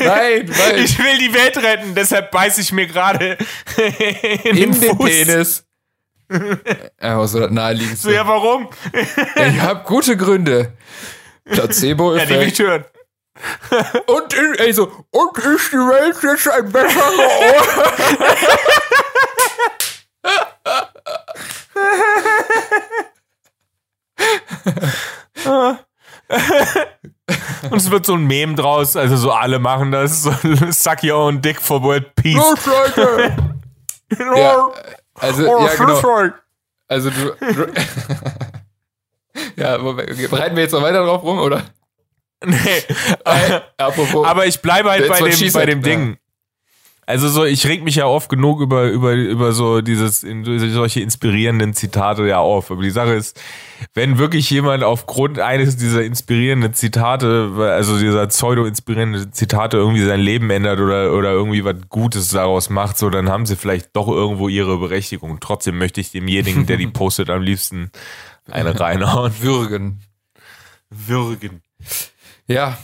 nein, 0.00 0.48
weil 0.48 0.78
Ich 0.80 0.98
will 0.98 1.18
die 1.18 1.32
Welt 1.34 1.56
retten, 1.58 1.94
deshalb 1.94 2.30
beiß 2.30 2.58
ich 2.58 2.72
mir 2.72 2.86
gerade 2.86 3.38
in, 3.76 3.84
in 4.44 4.56
den 4.56 4.80
den 4.80 4.96
Fuß. 4.96 5.06
Penis. 5.08 5.64
Ja, 7.00 7.18
was 7.18 7.32
so 7.32 7.40
das 7.40 7.50
naheliegendste. 7.50 8.08
So, 8.08 8.10
ja, 8.14 8.26
warum? 8.28 8.68
Ich 8.92 9.60
habe 9.62 9.82
gute 9.84 10.14
Gründe. 10.14 10.74
Ja, 11.46 11.52
die 11.52 11.56
will 11.56 11.56
Placebo-Effekt. 11.68 12.52
ich 12.52 12.58
hören. 12.58 12.84
und, 14.06 14.34
in, 14.34 14.54
ey, 14.58 14.72
so, 14.74 14.92
und 15.10 15.38
ist 15.38 15.72
die 15.72 15.76
Welt 15.76 16.16
jetzt 16.22 16.48
ein 16.50 16.70
besserer 16.70 17.18
Ort? 17.18 17.68
Und 27.70 27.76
es 27.76 27.90
wird 27.90 28.06
so 28.06 28.14
ein 28.14 28.26
Meme 28.26 28.54
draus, 28.54 28.96
also 28.96 29.16
so 29.16 29.32
alle 29.32 29.58
machen 29.58 29.92
das. 29.92 30.22
So, 30.22 30.32
suck 30.70 31.02
your 31.04 31.16
own 31.16 31.40
dick 31.40 31.60
for 31.60 31.82
world 31.82 32.14
peace. 32.14 32.36
Ja, 34.18 34.68
also, 35.14 35.42
ja, 35.44 35.74
genau. 35.74 36.32
Also 36.88 37.10
du. 37.10 37.36
du 37.40 37.72
ja, 39.56 39.74
aber 39.74 39.94
bereiten 39.94 40.56
wir 40.56 40.62
jetzt 40.62 40.72
noch 40.72 40.82
weiter 40.82 41.04
drauf 41.04 41.22
rum, 41.22 41.38
oder? 41.38 41.62
Nee. 42.44 42.56
Äh, 43.24 43.60
apropos. 43.76 44.26
Aber 44.26 44.46
ich 44.46 44.62
bleibe 44.62 44.90
halt 44.90 45.08
bei 45.08 45.18
dem, 45.20 45.52
bei 45.52 45.66
dem 45.66 45.78
ja. 45.80 45.84
Ding. 45.84 46.18
Also 47.08 47.30
so, 47.30 47.46
ich 47.46 47.66
reg 47.66 47.82
mich 47.82 47.94
ja 47.94 48.04
oft 48.04 48.28
genug 48.28 48.60
über, 48.60 48.90
über, 48.90 49.14
über 49.14 49.52
so 49.54 49.80
dieses, 49.80 50.20
solche 50.20 51.00
inspirierenden 51.00 51.72
Zitate 51.72 52.26
ja 52.26 52.36
auf. 52.36 52.70
Aber 52.70 52.82
die 52.82 52.90
Sache 52.90 53.14
ist, 53.14 53.40
wenn 53.94 54.18
wirklich 54.18 54.50
jemand 54.50 54.84
aufgrund 54.84 55.38
eines 55.38 55.78
dieser 55.78 56.04
inspirierenden 56.04 56.74
Zitate, 56.74 57.50
also 57.56 57.98
dieser 57.98 58.26
pseudo-inspirierenden 58.26 59.32
Zitate 59.32 59.78
irgendwie 59.78 60.04
sein 60.04 60.20
Leben 60.20 60.50
ändert 60.50 60.80
oder, 60.80 61.14
oder 61.14 61.30
irgendwie 61.30 61.64
was 61.64 61.76
Gutes 61.88 62.28
daraus 62.28 62.68
macht, 62.68 62.98
so, 62.98 63.08
dann 63.08 63.30
haben 63.30 63.46
sie 63.46 63.56
vielleicht 63.56 63.96
doch 63.96 64.08
irgendwo 64.08 64.50
ihre 64.50 64.76
Berechtigung. 64.76 65.40
Trotzdem 65.40 65.78
möchte 65.78 66.02
ich 66.02 66.10
demjenigen, 66.10 66.66
der 66.66 66.76
die 66.76 66.86
postet, 66.88 67.30
am 67.30 67.40
liebsten 67.40 67.90
eine 68.50 68.78
reinhauen. 68.78 69.32
Würgen. 69.40 70.00
Würgen. 70.90 71.62
Ja. 72.48 72.76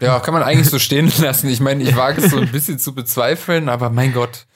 Ja, 0.00 0.18
kann 0.20 0.34
man 0.34 0.42
eigentlich 0.42 0.70
so 0.70 0.78
stehen 0.78 1.12
lassen. 1.20 1.48
Ich 1.48 1.60
meine, 1.60 1.82
ich 1.82 1.96
wage 1.96 2.22
es 2.22 2.30
so 2.30 2.38
ein 2.38 2.50
bisschen 2.50 2.78
zu 2.78 2.94
bezweifeln, 2.94 3.68
aber 3.68 3.90
mein 3.90 4.12
Gott. 4.12 4.46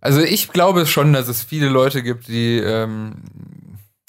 Also 0.00 0.20
ich 0.20 0.52
glaube 0.52 0.86
schon, 0.86 1.12
dass 1.12 1.28
es 1.28 1.42
viele 1.42 1.68
Leute 1.68 2.02
gibt, 2.02 2.28
die 2.28 2.58
ähm, 2.58 3.22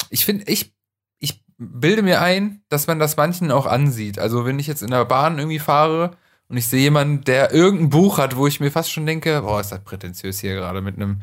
ich 0.09 0.25
finde, 0.25 0.45
ich, 0.47 0.73
ich 1.19 1.41
bilde 1.57 2.01
mir 2.01 2.21
ein, 2.21 2.61
dass 2.69 2.87
man 2.87 2.99
das 2.99 3.17
manchen 3.17 3.51
auch 3.51 3.65
ansieht. 3.65 4.19
Also 4.19 4.45
wenn 4.45 4.59
ich 4.59 4.67
jetzt 4.67 4.83
in 4.83 4.91
der 4.91 5.05
Bahn 5.05 5.37
irgendwie 5.37 5.59
fahre 5.59 6.11
und 6.47 6.57
ich 6.57 6.67
sehe 6.67 6.81
jemanden, 6.81 7.23
der 7.23 7.53
irgendein 7.53 7.89
Buch 7.89 8.17
hat, 8.17 8.35
wo 8.35 8.47
ich 8.47 8.59
mir 8.59 8.71
fast 8.71 8.91
schon 8.91 9.05
denke, 9.05 9.41
boah, 9.41 9.61
ist 9.61 9.71
das 9.71 9.83
prätentiös 9.83 10.39
hier 10.39 10.55
gerade 10.55 10.81
mit 10.81 10.95
einem. 10.95 11.21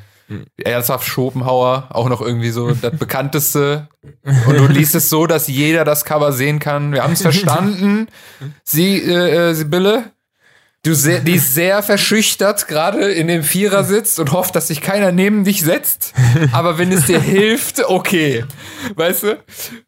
Ernsthaft 0.57 1.07
Schopenhauer, 1.07 1.89
auch 1.91 2.09
noch 2.09 2.21
irgendwie 2.21 2.51
so 2.51 2.73
das 2.73 2.97
bekannteste. 2.99 3.89
Und 4.25 4.59
du 4.59 4.67
liest 4.67 4.95
es 4.95 5.09
so, 5.09 5.27
dass 5.27 5.47
jeder 5.47 5.85
das 5.85 6.05
Cover 6.05 6.33
sehen 6.33 6.59
kann. 6.59 6.93
Wir 6.93 7.03
haben 7.03 7.13
es 7.13 7.23
verstanden. 7.31 8.09
Sie, 8.65 8.99
äh, 8.99 9.51
äh 9.51 9.55
Sibylle, 9.55 10.13
du 10.87 10.95
sehr, 10.95 11.21
die 11.21 11.39
sehr 11.39 11.83
verschüchtert 11.83 12.69
gerade 12.69 13.11
in 13.13 13.29
dem 13.29 13.43
Vierer 13.43 13.85
sitzt 13.85 14.21
und 14.21 14.33
hofft, 14.33 14.55
dass 14.55 14.69
sich 14.69 14.81
keiner 14.81 15.13
neben 15.13 15.45
dich 15.45 15.63
setzt. 15.63 16.15
Aber 16.53 16.79
wenn 16.79 16.93
es 16.93 17.07
dir 17.07 17.21
hilft, 17.21 17.85
okay. 17.85 18.45
Weißt 18.95 19.25
du? 19.25 19.39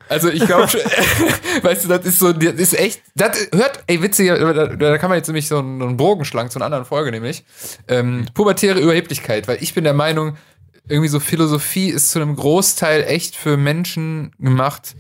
Also 0.09 0.28
ich 0.28 0.44
glaube, 0.44 0.64
weißt 1.62 1.84
du, 1.84 1.88
das 1.88 2.05
ist 2.05 2.18
so, 2.18 2.32
das 2.32 2.55
ist 2.55 2.78
echt, 2.78 3.03
das 3.14 3.49
hört, 3.55 3.84
ey, 3.86 4.03
witzig, 4.03 4.28
da, 4.28 4.66
da 4.66 4.99
kann 4.99 5.11
man 5.11 5.18
jetzt 5.18 5.28
nämlich 5.28 5.49
so 5.49 5.59
einen, 5.59 5.80
einen 5.82 5.96
Bogen 5.96 6.24
zu 6.24 6.36
einer 6.36 6.64
anderen 6.64 6.84
Folge, 6.84 7.11
nämlich 7.11 7.44
ähm, 7.86 8.26
pubertäre 8.34 8.80
Überheblichkeit, 8.80 9.49
weil 9.49 9.59
ich 9.61 9.74
bin 9.74 9.84
der 9.84 9.94
Meinung, 9.94 10.36
irgendwie 10.88 11.09
so 11.09 11.20
Philosophie 11.20 11.90
ist 11.90 12.11
zu 12.11 12.20
einem 12.20 12.34
Großteil 12.34 13.05
echt 13.05 13.36
für 13.36 13.57
Menschen 13.57 14.32
gemacht, 14.38 14.96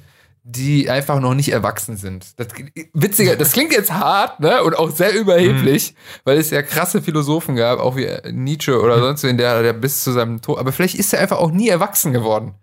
die 0.50 0.88
einfach 0.88 1.20
noch 1.20 1.34
nicht 1.34 1.52
erwachsen 1.52 1.98
sind. 1.98 2.38
Das, 2.38 2.48
witziger, 2.94 3.36
das 3.36 3.52
klingt 3.52 3.72
jetzt 3.72 3.92
hart, 3.92 4.40
ne? 4.40 4.62
Und 4.62 4.78
auch 4.78 4.90
sehr 4.90 5.14
überheblich, 5.14 5.92
mhm. 5.92 6.20
weil 6.24 6.38
es 6.38 6.48
ja 6.48 6.62
krasse 6.62 7.02
Philosophen 7.02 7.54
gab, 7.54 7.80
auch 7.80 7.96
wie 7.96 8.08
Nietzsche 8.32 8.80
oder 8.80 8.96
mhm. 8.96 9.02
sonst 9.02 9.24
wen, 9.24 9.36
der, 9.36 9.62
der 9.62 9.74
bis 9.74 10.02
zu 10.02 10.12
seinem 10.12 10.40
Tod. 10.40 10.58
Aber 10.58 10.72
vielleicht 10.72 10.94
ist 10.94 11.12
er 11.12 11.20
einfach 11.20 11.36
auch 11.36 11.50
nie 11.50 11.68
erwachsen 11.68 12.14
geworden. 12.14 12.54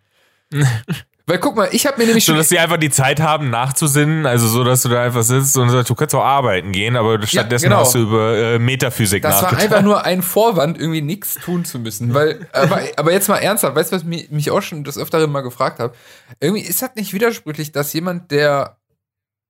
Weil 1.28 1.40
guck 1.40 1.56
mal, 1.56 1.70
ich 1.72 1.88
habe 1.88 1.98
mir 1.98 2.06
nämlich 2.06 2.24
so, 2.24 2.36
dass 2.36 2.50
sie 2.50 2.60
einfach 2.60 2.78
die 2.78 2.92
Zeit 2.92 3.20
haben 3.20 3.50
nachzusinnen, 3.50 4.28
also 4.28 4.48
so, 4.48 4.64
dass 4.64 4.84
du 4.84 4.90
da 4.90 5.02
einfach 5.02 5.24
sitzt 5.24 5.58
und 5.58 5.72
sagst, 5.72 5.90
du 5.90 5.96
kannst 5.96 6.14
auch 6.14 6.24
arbeiten 6.24 6.72
gehen, 6.72 6.96
aber 6.96 7.26
stattdessen 7.26 7.66
ja, 7.66 7.70
genau. 7.70 7.82
hast 7.82 7.96
du 7.96 8.00
über 8.00 8.38
äh, 8.38 8.60
Metaphysik 8.60 9.24
Das 9.24 9.42
war 9.42 9.58
einfach 9.58 9.82
nur 9.82 10.04
ein 10.06 10.22
Vorwand, 10.22 10.78
irgendwie 10.78 11.02
nichts 11.02 11.34
tun 11.36 11.66
zu 11.66 11.80
müssen, 11.80 12.14
weil 12.14 12.48
aber, 12.54 12.82
aber 12.96 13.12
jetzt 13.12 13.28
mal 13.28 13.38
ernsthaft, 13.38 13.76
weißt 13.76 13.92
du, 13.92 13.96
was 13.96 14.04
mich, 14.04 14.30
mich 14.30 14.52
auch 14.52 14.62
schon 14.62 14.84
das 14.84 15.00
öfteren 15.00 15.32
mal 15.32 15.42
gefragt 15.42 15.80
habe? 15.80 15.96
Irgendwie 16.40 16.62
ist 16.62 16.84
das 16.84 16.92
nicht 16.96 17.14
widersprüchlich, 17.14 17.72
dass 17.72 17.92
jemand, 17.94 18.30
der 18.30 18.78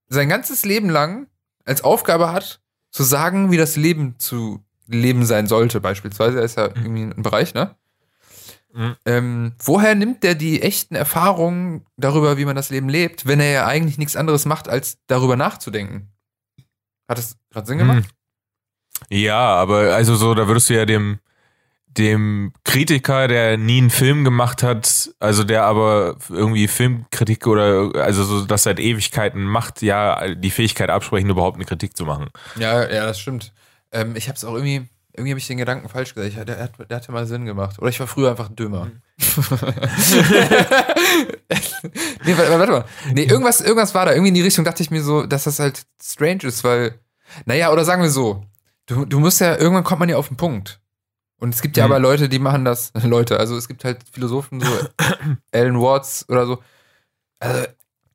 sein 0.07 0.29
ganzes 0.29 0.63
Leben 0.63 0.89
lang 0.89 1.27
als 1.65 1.83
Aufgabe 1.83 2.31
hat, 2.31 2.61
zu 2.91 3.03
sagen, 3.03 3.51
wie 3.51 3.57
das 3.57 3.75
Leben 3.75 4.15
zu 4.17 4.63
leben 4.87 5.25
sein 5.25 5.47
sollte, 5.47 5.81
beispielsweise, 5.81 6.39
ist 6.39 6.57
ja 6.57 6.67
irgendwie 6.67 7.03
ein 7.03 7.21
Bereich, 7.21 7.53
ne? 7.53 7.75
Mhm. 8.75 8.95
Ähm, 9.05 9.53
woher 9.63 9.95
nimmt 9.95 10.23
der 10.23 10.35
die 10.35 10.61
echten 10.61 10.95
Erfahrungen 10.95 11.85
darüber, 11.95 12.37
wie 12.37 12.43
man 12.43 12.57
das 12.57 12.69
Leben 12.69 12.89
lebt, 12.89 13.25
wenn 13.25 13.39
er 13.39 13.51
ja 13.51 13.65
eigentlich 13.65 13.97
nichts 13.97 14.17
anderes 14.17 14.45
macht, 14.45 14.67
als 14.67 14.97
darüber 15.07 15.37
nachzudenken? 15.37 16.11
Hat 17.07 17.17
das 17.17 17.37
gerade 17.51 17.67
Sinn 17.67 17.77
gemacht? 17.77 18.03
Mhm. 18.03 19.17
Ja, 19.17 19.39
aber 19.39 19.93
also 19.95 20.15
so, 20.15 20.33
da 20.33 20.47
würdest 20.47 20.69
du 20.69 20.73
ja 20.73 20.85
dem, 20.85 21.19
dem 21.85 22.51
Kritiker, 22.65 23.29
der 23.29 23.57
nie 23.57 23.77
einen 23.77 23.89
Film 23.89 24.25
gemacht 24.25 24.61
hat, 24.61 25.11
also 25.19 25.45
der 25.45 25.63
aber 25.63 26.17
irgendwie 26.29 26.67
Filmkritik 26.67 27.47
oder 27.47 27.91
also 27.95 28.23
so 28.23 28.45
das 28.45 28.63
seit 28.63 28.79
Ewigkeiten 28.79 29.43
macht, 29.43 29.81
ja 29.81 30.35
die 30.35 30.51
Fähigkeit 30.51 30.89
absprechen, 30.89 31.29
überhaupt 31.29 31.55
eine 31.55 31.65
Kritik 31.65 31.95
zu 31.95 32.05
machen. 32.05 32.29
Ja, 32.57 32.81
ja, 32.91 33.05
das 33.05 33.19
stimmt. 33.19 33.53
Ähm, 33.91 34.15
ich 34.17 34.27
habe 34.27 34.35
es 34.35 34.43
auch 34.43 34.53
irgendwie, 34.53 34.89
irgendwie 35.15 35.31
habe 35.31 35.39
ich 35.39 35.47
den 35.47 35.57
Gedanken 35.57 35.87
falsch 35.87 36.13
gesagt. 36.13 36.33
Ich, 36.33 36.43
der, 36.43 36.67
der, 36.67 36.97
hatte 36.97 37.11
mal 37.11 37.25
Sinn 37.25 37.45
gemacht. 37.45 37.79
Oder 37.79 37.89
ich 37.89 37.99
war 37.99 38.07
früher 38.07 38.29
einfach 38.29 38.49
dümmer. 38.49 38.85
Mhm. 38.85 39.01
nee, 42.25 42.37
warte, 42.37 42.59
warte, 42.59 42.71
mal. 42.71 42.85
Nee, 43.13 43.23
irgendwas, 43.23 43.61
irgendwas 43.61 43.95
war 43.95 44.05
da. 44.05 44.11
Irgendwie 44.11 44.29
in 44.29 44.35
die 44.35 44.41
Richtung 44.41 44.65
dachte 44.65 44.83
ich 44.83 44.91
mir 44.91 45.01
so, 45.01 45.25
dass 45.25 45.45
das 45.45 45.59
halt 45.59 45.85
strange 46.01 46.43
ist, 46.43 46.63
weil, 46.63 46.99
naja, 47.45 47.71
oder 47.71 47.85
sagen 47.85 48.01
wir 48.01 48.09
so, 48.09 48.43
du, 48.87 49.05
du 49.05 49.19
musst 49.19 49.39
ja, 49.39 49.57
irgendwann 49.57 49.83
kommt 49.85 50.01
man 50.01 50.09
ja 50.09 50.17
auf 50.17 50.27
den 50.27 50.37
Punkt. 50.37 50.81
Und 51.39 51.53
es 51.53 51.61
gibt 51.61 51.77
ja 51.77 51.85
mhm. 51.85 51.91
aber 51.91 51.99
Leute, 51.99 52.29
die 52.29 52.39
machen 52.39 52.65
das, 52.65 52.91
Leute, 53.03 53.39
also 53.39 53.55
es 53.55 53.67
gibt 53.67 53.85
halt 53.85 53.99
Philosophen, 54.11 54.59
so 54.59 54.67
Alan 55.53 55.79
Watts 55.79 56.25
oder 56.29 56.45
so. 56.45 56.63
Also, 57.39 57.67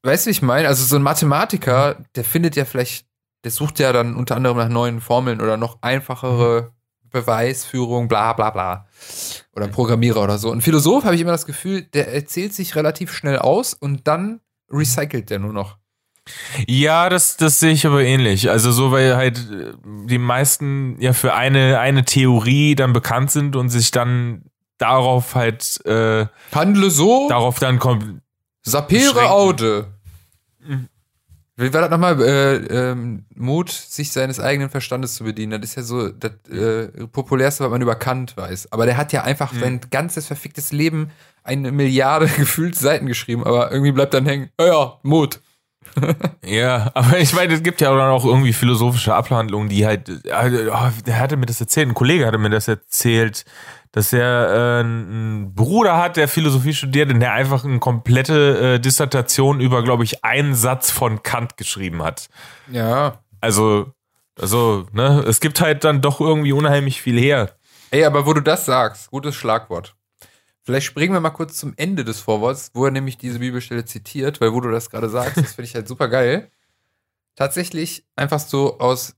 weißt 0.03 0.27
du, 0.27 0.29
wie 0.29 0.33
ich 0.33 0.43
meine? 0.43 0.69
Also 0.69 0.85
so 0.85 0.97
ein 0.97 1.03
Mathematiker, 1.03 1.97
der 2.15 2.25
findet 2.25 2.57
ja 2.57 2.65
vielleicht, 2.65 3.07
der 3.45 3.51
sucht 3.51 3.79
ja 3.79 3.93
dann 3.93 4.17
unter 4.17 4.37
anderem 4.37 4.59
nach 4.59 4.69
neuen 4.69 5.01
Formeln 5.01 5.41
oder 5.41 5.57
noch 5.57 5.79
einfachere 5.83 6.73
Beweisführung, 7.11 8.09
bla 8.09 8.33
bla 8.33 8.51
bla. 8.51 8.87
Oder 9.55 9.67
ein 9.67 9.73
Programmierer 9.73 10.23
oder 10.23 10.39
so. 10.39 10.53
Ein 10.53 10.61
Philosoph 10.61 11.05
habe 11.05 11.15
ich 11.15 11.21
immer 11.21 11.33
das 11.33 11.47
Gefühl, 11.47 11.83
der 11.83 12.13
erzählt 12.13 12.55
sich 12.55 12.77
relativ 12.77 13.13
schnell 13.13 13.39
aus 13.39 13.75
und 13.75 14.07
dann 14.07 14.41
recycelt 14.71 15.31
der 15.31 15.39
nur 15.39 15.53
noch. 15.53 15.77
Ja, 16.67 17.09
das, 17.09 17.37
das 17.37 17.61
sehe 17.61 17.73
ich 17.73 17.87
aber 17.87 18.03
ähnlich. 18.03 18.51
Also 18.51 18.73
so, 18.73 18.93
weil 18.93 19.17
halt 19.17 19.39
äh, 19.39 19.73
die 20.07 20.19
meisten 20.19 20.97
ja 21.01 21.13
für 21.13 21.35
eine, 21.35 21.81
eine 21.81 22.05
Theorie 22.05 22.75
dann 22.75 22.93
bekannt 22.93 23.31
sind 23.31 23.57
und 23.57 23.69
sich 23.69 23.91
dann 23.91 24.45
darauf 24.79 25.35
halt 25.35 25.85
äh, 25.87 26.27
Handle 26.53 26.91
so. 26.91 27.29
Darauf 27.29 27.59
dann 27.59 27.79
kommt. 27.79 28.21
Sapere 28.63 29.31
Aude. 29.31 29.95
Wie 31.61 31.73
war 31.75 31.83
das 31.83 31.91
nochmal? 31.91 32.21
Äh, 32.23 32.57
ähm, 32.91 33.25
Mut, 33.35 33.71
sich 33.71 34.13
seines 34.13 34.41
eigenen 34.41 34.71
Verstandes 34.71 35.15
zu 35.15 35.25
bedienen. 35.25 35.61
Das 35.61 35.71
ist 35.71 35.77
ja 35.77 35.83
so 35.83 36.09
das 36.09 36.33
äh, 36.51 36.89
populärste, 37.07 37.65
was 37.65 37.71
man 37.71 37.83
über 37.83 37.97
Kant 37.97 38.37
weiß. 38.37 38.73
Aber 38.73 38.87
der 38.87 38.97
hat 38.97 39.13
ja 39.13 39.23
einfach 39.23 39.53
mhm. 39.53 39.61
sein 39.61 39.81
ganzes 39.91 40.27
verficktes 40.27 40.73
Leben 40.73 41.11
eine 41.43 41.71
Milliarde 41.71 42.27
gefühlt 42.37 42.77
Seiten 42.77 43.07
geschrieben. 43.07 43.45
Aber 43.45 43.71
irgendwie 43.71 43.93
bleibt 43.93 44.15
dann 44.15 44.27
hängen, 44.27 44.51
oh 44.59 44.65
ja, 44.65 44.99
Mut. 45.03 45.41
ja, 46.45 46.91
aber 46.95 47.19
ich 47.19 47.35
meine, 47.35 47.55
es 47.55 47.63
gibt 47.63 47.81
ja 47.81 47.91
dann 47.91 48.11
auch 48.11 48.25
irgendwie 48.25 48.53
philosophische 48.53 49.15
Abhandlungen, 49.15 49.69
die 49.69 49.87
halt, 49.87 50.09
äh, 50.09 50.69
oh, 50.71 50.91
der 51.07 51.19
hatte 51.19 51.37
mir 51.37 51.47
das 51.47 51.61
erzählt, 51.61 51.89
ein 51.89 51.95
Kollege 51.95 52.27
hatte 52.27 52.39
mir 52.39 52.51
das 52.51 52.69
erzählt, 52.69 53.45
dass 53.93 54.13
er 54.13 54.79
äh, 54.79 54.81
einen 54.81 55.55
Bruder 55.55 55.97
hat, 55.97 56.17
der 56.17 56.29
Philosophie 56.29 56.75
studiert 56.75 57.13
und 57.13 57.21
der 57.21 57.33
einfach 57.33 57.65
eine 57.65 57.81
komplette 57.81 58.75
äh, 58.75 58.81
Dissertation 58.81 59.61
über, 59.61 59.83
glaube 59.83 60.05
ich, 60.05 60.25
einen 60.25 60.55
Satz 60.55 60.91
von 60.91 61.23
Kant 61.23 61.57
geschrieben 61.57 62.03
hat. 62.03 62.29
Ja. 62.71 63.21
Also, 63.41 63.93
also, 64.39 64.87
ne, 64.93 65.25
es 65.27 65.41
gibt 65.41 65.61
halt 65.61 65.85
dann 65.85 66.01
doch 66.01 66.21
irgendwie 66.21 66.53
unheimlich 66.53 67.03
viel 67.03 67.19
her. 67.19 67.57
Ey, 67.91 68.05
aber 68.05 68.27
wo 68.27 68.33
du 68.33 68.41
das 68.41 68.65
sagst, 68.65 69.11
gutes 69.11 69.35
Schlagwort. 69.35 69.97
Vielleicht 70.63 70.87
springen 70.87 71.13
wir 71.13 71.21
mal 71.21 71.31
kurz 71.31 71.57
zum 71.57 71.73
Ende 71.77 72.05
des 72.05 72.21
Vorworts, 72.21 72.71
wo 72.75 72.85
er 72.85 72.91
nämlich 72.93 73.19
diese 73.19 73.41
Bibelstelle 73.41 73.85
zitiert, 73.85 74.41
weil 74.41 74.53
wo 74.53 74.61
du 74.61 74.71
das 74.71 74.91
gerade 74.91 75.09
sagst, 75.09 75.39
das 75.39 75.55
finde 75.55 75.69
ich 75.69 75.75
halt 75.75 75.89
super 75.89 76.09
geil. 76.09 76.51
Tatsächlich 77.35 78.07
einfach 78.15 78.39
so 78.39 78.79
aus 78.79 79.17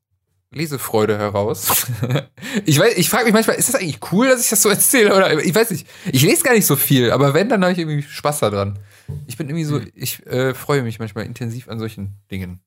Lesefreude 0.54 1.18
heraus. 1.18 1.86
ich 2.64 2.78
weiß, 2.78 2.96
ich 2.96 3.08
frage 3.08 3.24
mich 3.24 3.34
manchmal, 3.34 3.56
ist 3.56 3.68
das 3.68 3.80
eigentlich 3.80 4.00
cool, 4.12 4.28
dass 4.28 4.42
ich 4.42 4.50
das 4.50 4.62
so 4.62 4.68
erzähle? 4.68 5.14
Oder 5.14 5.42
ich 5.42 5.54
weiß 5.54 5.70
nicht. 5.70 5.86
Ich 6.10 6.22
lese 6.22 6.42
gar 6.42 6.54
nicht 6.54 6.66
so 6.66 6.76
viel, 6.76 7.10
aber 7.10 7.34
wenn, 7.34 7.48
dann 7.48 7.62
habe 7.62 7.72
ich 7.72 7.78
irgendwie 7.78 8.02
Spaß 8.02 8.40
daran. 8.40 8.78
Ich 9.26 9.36
bin 9.36 9.48
irgendwie 9.48 9.64
so, 9.64 9.80
hm. 9.80 9.90
ich 9.94 10.26
äh, 10.26 10.54
freue 10.54 10.82
mich 10.82 10.98
manchmal 10.98 11.26
intensiv 11.26 11.68
an 11.68 11.78
solchen 11.78 12.16
Dingen. 12.30 12.60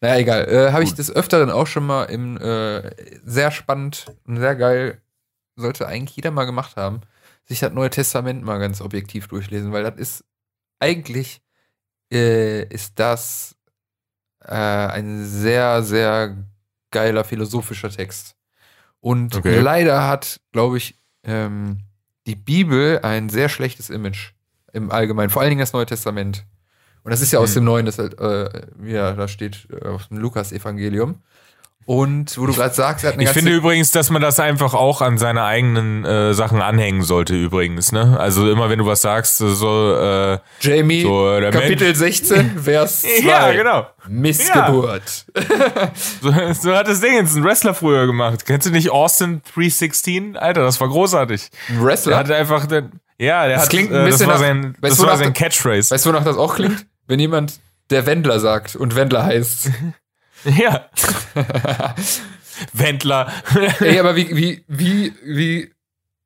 Naja, 0.00 0.18
egal. 0.18 0.48
Äh, 0.48 0.72
habe 0.72 0.82
ich 0.82 0.94
des 0.94 1.14
Öfteren 1.14 1.50
auch 1.50 1.66
schon 1.66 1.86
mal 1.86 2.04
im 2.04 2.36
äh, 2.36 2.90
sehr 3.24 3.50
spannend 3.50 4.06
und 4.26 4.38
sehr 4.38 4.56
geil, 4.56 5.00
sollte 5.54 5.86
eigentlich 5.86 6.16
jeder 6.16 6.32
mal 6.32 6.44
gemacht 6.44 6.76
haben, 6.76 7.02
sich 7.44 7.60
das 7.60 7.72
Neue 7.72 7.90
Testament 7.90 8.42
mal 8.42 8.58
ganz 8.58 8.80
objektiv 8.80 9.28
durchlesen, 9.28 9.72
weil 9.72 9.84
das 9.84 9.96
ist 9.96 10.24
eigentlich 10.80 11.40
äh, 12.12 12.64
ist 12.64 12.98
das 12.98 13.56
äh, 14.44 14.54
ein 14.54 15.24
sehr, 15.24 15.82
sehr 15.82 16.36
geiler 16.92 17.24
philosophischer 17.24 17.90
Text. 17.90 18.36
Und 19.00 19.34
okay. 19.34 19.58
leider 19.58 20.06
hat, 20.06 20.40
glaube 20.52 20.76
ich, 20.76 20.98
ähm, 21.24 21.80
die 22.26 22.36
Bibel 22.36 23.00
ein 23.02 23.28
sehr 23.28 23.48
schlechtes 23.48 23.90
Image 23.90 24.30
im 24.72 24.90
Allgemeinen, 24.90 25.30
vor 25.30 25.42
allen 25.42 25.50
Dingen 25.50 25.60
das 25.60 25.72
Neue 25.72 25.86
Testament. 25.86 26.46
Und 27.02 27.10
das 27.10 27.20
ist 27.20 27.32
ja 27.32 27.40
aus 27.40 27.50
mhm. 27.50 27.54
dem 27.54 27.64
Neuen, 27.64 27.86
das 27.86 27.98
halt, 27.98 28.18
äh, 28.20 28.66
ja, 28.84 29.12
da 29.12 29.26
steht 29.26 29.66
äh, 29.70 29.88
aus 29.88 30.08
dem 30.08 30.18
Lukas-Evangelium. 30.18 31.16
Und 31.84 32.38
wo 32.38 32.46
du 32.46 32.52
gerade 32.52 32.74
sagst, 32.74 33.04
er 33.04 33.08
hat 33.08 33.14
eine 33.14 33.24
Ich 33.24 33.30
finde 33.30 33.52
übrigens, 33.52 33.90
dass 33.90 34.10
man 34.10 34.22
das 34.22 34.38
einfach 34.38 34.74
auch 34.74 35.00
an 35.00 35.18
seine 35.18 35.44
eigenen 35.44 36.04
äh, 36.04 36.32
Sachen 36.32 36.62
anhängen 36.62 37.02
sollte, 37.02 37.34
übrigens, 37.34 37.92
ne? 37.92 38.16
Also 38.18 38.50
immer 38.50 38.70
wenn 38.70 38.78
du 38.78 38.86
was 38.86 39.02
sagst, 39.02 39.38
so 39.38 39.96
äh, 39.96 40.38
Jamie, 40.60 41.02
so, 41.02 41.38
Kapitel 41.50 41.88
Mensch. 41.88 41.98
16, 41.98 42.58
Vers 42.62 43.02
2. 43.02 43.26
ja, 43.26 43.52
genau. 43.52 43.86
Missgeburt. 44.08 45.26
Ja. 45.36 45.92
so, 46.22 46.32
so 46.52 46.74
hat 46.74 46.88
das 46.88 47.00
Ding 47.00 47.14
jetzt 47.14 47.36
ein 47.36 47.44
Wrestler 47.44 47.74
früher 47.74 48.06
gemacht. 48.06 48.46
Kennst 48.46 48.66
du 48.66 48.70
nicht 48.70 48.90
Austin 48.90 49.42
316? 49.54 50.36
Alter, 50.36 50.62
das 50.62 50.80
war 50.80 50.88
großartig. 50.88 51.50
Ein 51.68 51.84
Wrestler? 51.84 52.10
Der 52.10 52.18
hatte 52.18 52.36
einfach 52.36 52.66
den, 52.66 52.92
ja, 53.18 53.46
der 53.46 53.56
das 53.56 53.64
hat, 53.64 53.70
klingt 53.70 53.92
ein 53.92 54.04
bisschen 54.04 54.28
das 54.28 54.28
war 54.28 54.38
sein, 54.38 54.74
weißt 54.80 54.98
das 54.98 55.06
war 55.06 55.16
sein 55.16 55.32
Catchphrase. 55.32 55.90
Weißt 55.92 56.04
du, 56.04 56.10
wonach 56.10 56.24
das 56.24 56.36
auch 56.36 56.56
klingt? 56.56 56.86
Wenn 57.06 57.20
jemand 57.20 57.60
der 57.90 58.06
Wendler 58.06 58.40
sagt 58.40 58.74
und 58.76 58.96
Wendler 58.96 59.24
heißt. 59.24 59.70
Ja. 60.44 60.88
Wendler. 62.72 63.32
Ey, 63.80 63.98
aber 63.98 64.16
wie, 64.16 64.36
wie, 64.36 64.64
wie, 64.68 65.14
wie 65.24 65.74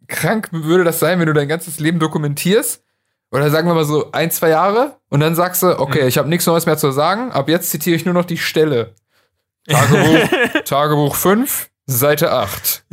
krank 0.08 0.48
würde 0.52 0.84
das 0.84 0.98
sein, 0.98 1.18
wenn 1.18 1.26
du 1.26 1.32
dein 1.32 1.48
ganzes 1.48 1.78
Leben 1.80 1.98
dokumentierst? 1.98 2.82
Oder 3.30 3.50
sagen 3.50 3.66
wir 3.68 3.74
mal 3.74 3.84
so 3.84 4.12
ein, 4.12 4.30
zwei 4.30 4.50
Jahre 4.50 4.98
und 5.08 5.20
dann 5.20 5.34
sagst 5.34 5.62
du, 5.62 5.78
okay, 5.80 6.02
Mhm. 6.02 6.08
ich 6.08 6.18
habe 6.18 6.28
nichts 6.28 6.46
Neues 6.46 6.64
mehr 6.66 6.78
zu 6.78 6.90
sagen, 6.92 7.32
ab 7.32 7.48
jetzt 7.48 7.70
zitiere 7.70 7.96
ich 7.96 8.04
nur 8.04 8.14
noch 8.14 8.24
die 8.24 8.38
Stelle. 8.38 8.94
Tagebuch, 9.68 10.62
Tagebuch 10.64 11.14
5, 11.16 11.70
Seite 11.86 12.32
8. 12.32 12.84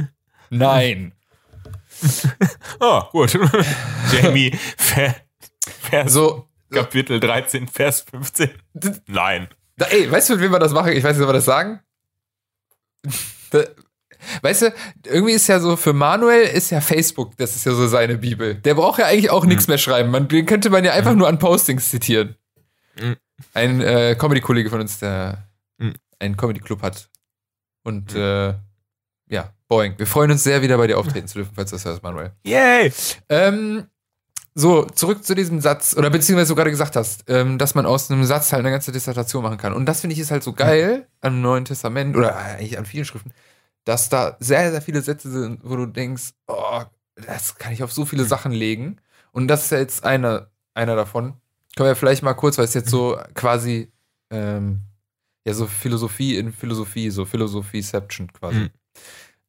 Nein. 0.50 1.14
Oh, 2.82 3.02
gut. 3.12 3.38
Jamie, 4.12 4.52
Ver 4.76 5.16
Vers, 5.84 6.12
So, 6.12 6.50
Kapitel 6.70 7.22
13, 7.22 7.70
Vers 7.70 8.02
15. 8.02 8.50
Nein. 9.08 9.48
Da, 9.78 9.86
ey, 9.88 10.12
weißt 10.12 10.30
du, 10.30 10.34
mit 10.34 10.44
wem 10.44 10.52
wir 10.52 10.60
das 10.60 10.72
machen? 10.74 10.92
Ich 10.94 11.04
weiß 11.04 11.16
nicht, 11.18 11.24
ob 11.24 11.30
wir 11.30 11.34
das 11.34 11.46
sagen. 11.46 11.80
Da, 13.52 13.64
weißt 14.42 14.62
du, 14.64 14.74
irgendwie 15.06 15.34
ist 15.34 15.48
ja 15.48 15.60
so, 15.60 15.76
für 15.76 15.94
Manuel 15.94 16.44
ist 16.48 16.70
ja 16.72 16.82
Facebook, 16.82 17.36
das 17.38 17.56
ist 17.56 17.66
ja 17.66 17.74
so 17.74 17.88
seine 17.88 18.18
Bibel. 18.18 18.56
Der 18.56 18.76
braucht 18.76 19.00
ja 19.00 19.06
eigentlich 19.06 19.30
auch 19.32 19.46
nichts 19.46 19.68
mehr 19.68 19.78
schreiben. 19.78 20.10
Man, 20.12 20.28
den 20.28 20.46
könnte 20.46 20.70
man 20.70 20.84
ja 20.86 20.94
einfach 20.94 21.14
nur 21.16 21.28
an 21.28 21.40
Postings 21.40 21.90
zitieren. 21.90 22.36
Mhm. 23.00 23.18
Ein 23.54 23.82
äh, 23.82 24.16
Comedy-Kollege 24.18 24.70
von 24.70 24.80
uns, 24.82 25.00
der 25.00 25.48
Mhm. 25.80 25.96
einen 26.20 26.38
Comedy-Club 26.38 26.82
hat. 26.84 27.10
Und 27.84 28.14
äh, 28.16 28.54
ja, 29.28 29.54
Boeing. 29.68 29.98
Wir 29.98 30.06
freuen 30.08 30.30
uns 30.32 30.44
sehr, 30.44 30.62
wieder 30.62 30.78
bei 30.78 30.86
dir 30.88 30.98
auftreten 31.00 31.28
zu 31.28 31.40
dürfen, 31.40 31.52
falls 31.56 31.72
du 31.72 31.76
das 31.76 31.86
hörst, 31.86 32.04
Manuel. 32.04 32.32
Yay! 32.46 32.94
Ähm, 33.28 33.88
so, 34.56 34.86
zurück 34.86 35.24
zu 35.24 35.34
diesem 35.34 35.62
Satz, 35.62 35.96
oder 35.98 36.10
beziehungsweise 36.12 36.50
du 36.50 36.56
gerade 36.56 36.70
gesagt 36.70 36.96
hast, 36.96 37.24
ähm, 37.28 37.58
dass 37.58 37.74
man 37.74 37.88
aus 37.88 38.12
einem 38.12 38.24
Satz 38.24 38.52
halt 38.54 38.60
eine 38.60 38.72
ganze 38.72 38.92
Dissertation 38.92 39.42
machen 39.42 39.58
kann. 39.58 39.74
Und 39.74 39.88
das 39.88 40.02
finde 40.02 40.14
ich 40.14 40.20
ist 40.20 40.30
halt 40.30 40.44
so 40.44 40.54
geil 40.54 41.08
am 41.22 41.42
Neuen 41.42 41.66
Testament 41.66 42.16
oder 42.16 42.36
eigentlich 42.36 42.78
an 42.78 42.86
vielen 42.86 43.06
Schriften, 43.06 43.32
dass 43.84 44.10
da 44.10 44.38
sehr, 44.40 44.72
sehr 44.72 44.82
viele 44.82 45.02
Sätze 45.02 45.32
sind, 45.32 45.62
wo 45.64 45.76
du 45.76 45.88
denkst, 45.88 46.34
oh, 46.48 46.82
das 47.16 47.56
kann 47.56 47.74
ich 47.74 47.84
auf 47.84 47.92
so 47.92 48.06
viele 48.06 48.26
Sachen 48.26 48.52
legen. 48.52 48.98
Und 49.32 49.48
das 49.48 49.66
ist 49.66 49.72
ja 49.72 49.80
jetzt 49.80 50.04
einer, 50.04 50.52
einer 50.76 50.96
davon. 50.96 51.34
Können 51.76 51.90
wir 51.90 51.96
vielleicht 51.96 52.22
mal 52.22 52.34
kurz, 52.36 52.60
weil 52.60 52.66
es 52.66 52.76
jetzt 52.76 52.90
so 52.90 53.20
quasi, 53.34 53.92
ähm, 54.30 54.82
ja, 55.46 55.54
so 55.56 55.66
Philosophie 55.66 56.38
in 56.38 56.54
Philosophie, 56.54 57.10
so 57.10 57.26
Philosophieception 57.26 58.32
quasi. 58.32 58.60
Mhm. 58.60 58.70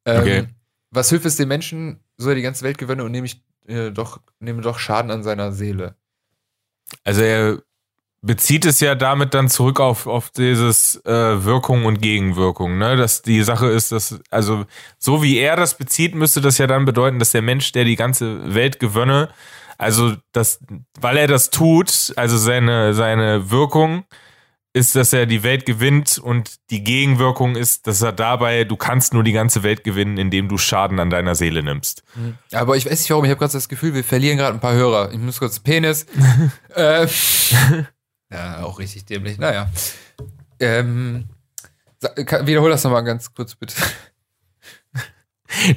Ähm, 0.05 0.21
Okay. 0.21 0.47
Was 0.91 1.09
hilft 1.09 1.25
es 1.25 1.35
dem 1.35 1.49
Menschen, 1.49 1.99
so 2.17 2.33
die 2.33 2.41
ganze 2.41 2.63
Welt 2.63 2.77
gewönne 2.77 3.03
und 3.03 3.11
nehme 3.11 3.25
ich 3.27 3.43
äh, 3.67 3.91
doch, 3.91 4.19
nehme 4.39 4.61
doch 4.61 4.79
Schaden 4.79 5.11
an 5.11 5.23
seiner 5.23 5.51
Seele? 5.51 5.95
Also 7.03 7.21
er 7.21 7.61
bezieht 8.21 8.65
es 8.65 8.79
ja 8.79 8.95
damit 8.95 9.33
dann 9.35 9.49
zurück 9.49 9.79
auf, 9.79 10.07
auf 10.07 10.31
dieses 10.31 10.99
äh, 11.05 11.43
Wirkung 11.45 11.85
und 11.85 12.01
Gegenwirkung, 12.01 12.77
ne? 12.77 12.95
Dass 12.95 13.21
die 13.21 13.43
Sache 13.43 13.67
ist, 13.67 13.91
dass, 13.91 14.19
also 14.31 14.65
so 14.97 15.21
wie 15.21 15.37
er 15.37 15.55
das 15.55 15.77
bezieht, 15.77 16.15
müsste 16.15 16.41
das 16.41 16.57
ja 16.57 16.65
dann 16.65 16.85
bedeuten, 16.85 17.19
dass 17.19 17.31
der 17.31 17.43
Mensch, 17.43 17.71
der 17.71 17.83
die 17.83 17.95
ganze 17.95 18.53
Welt 18.55 18.79
gewönne, 18.79 19.29
also 19.77 20.15
das, 20.31 20.59
weil 20.99 21.17
er 21.17 21.27
das 21.27 21.51
tut, 21.51 22.13
also 22.15 22.37
seine, 22.37 22.93
seine 22.93 23.51
Wirkung 23.51 24.05
ist, 24.75 24.93
dass 24.97 25.13
er 25.13 25.25
die 25.25 25.41
Welt 25.41 25.65
gewinnt 25.65 26.17
und 26.17 26.69
die 26.69 26.83
Gegenwirkung 26.83 27.55
ist, 27.55 27.87
dass 27.87 28.01
er 28.01 28.11
dabei, 28.11 28.65
du 28.65 28.75
kannst 28.75 29.13
nur 29.13 29.23
die 29.23 29.31
ganze 29.31 29.63
Welt 29.63 29.85
gewinnen, 29.85 30.17
indem 30.17 30.49
du 30.49 30.57
Schaden 30.57 30.99
an 30.99 31.09
deiner 31.09 31.33
Seele 31.33 31.63
nimmst. 31.63 32.03
Aber 32.51 32.75
ich 32.75 32.85
weiß 32.85 32.99
nicht 32.99 33.09
warum, 33.09 33.23
ich 33.23 33.31
habe 33.31 33.39
gerade 33.39 33.53
das 33.53 33.69
Gefühl, 33.69 33.93
wir 33.93 34.03
verlieren 34.03 34.37
gerade 34.37 34.57
ein 34.57 34.59
paar 34.59 34.73
Hörer. 34.73 35.13
Ich 35.13 35.17
muss 35.17 35.39
kurz 35.39 35.61
Penis. 35.61 36.05
äh, 36.75 37.07
ja, 38.29 38.63
auch 38.63 38.77
richtig 38.77 39.05
dämlich. 39.05 39.37
Naja. 39.37 39.71
Ähm, 40.59 41.29
wiederhol 42.43 42.69
das 42.69 42.83
nochmal 42.83 43.05
ganz 43.05 43.33
kurz, 43.33 43.55
bitte. 43.55 43.75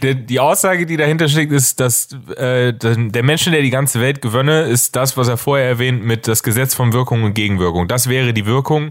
Die 0.03 0.41
Aussage, 0.41 0.87
die 0.87 0.97
dahinter 0.97 1.29
steckt, 1.29 1.53
ist, 1.53 1.81
dass 1.81 2.09
äh, 2.37 2.73
der 2.73 3.23
Mensch, 3.23 3.45
der 3.45 3.63
die 3.63 3.71
ganze 3.71 4.01
Welt 4.01 4.21
gewönne, 4.23 4.63
ist 4.63 4.97
das, 4.97 5.17
was 5.17 5.29
er 5.29 5.37
vorher 5.37 5.67
erwähnt 5.67 6.05
mit 6.05 6.27
das 6.27 6.43
Gesetz 6.43 6.75
von 6.75 6.93
Wirkung 6.93 7.23
und 7.25 7.35
Gegenwirkung. 7.35 7.89
Das 7.89 8.09
wäre 8.09 8.33
die 8.33 8.47
Wirkung. 8.47 8.89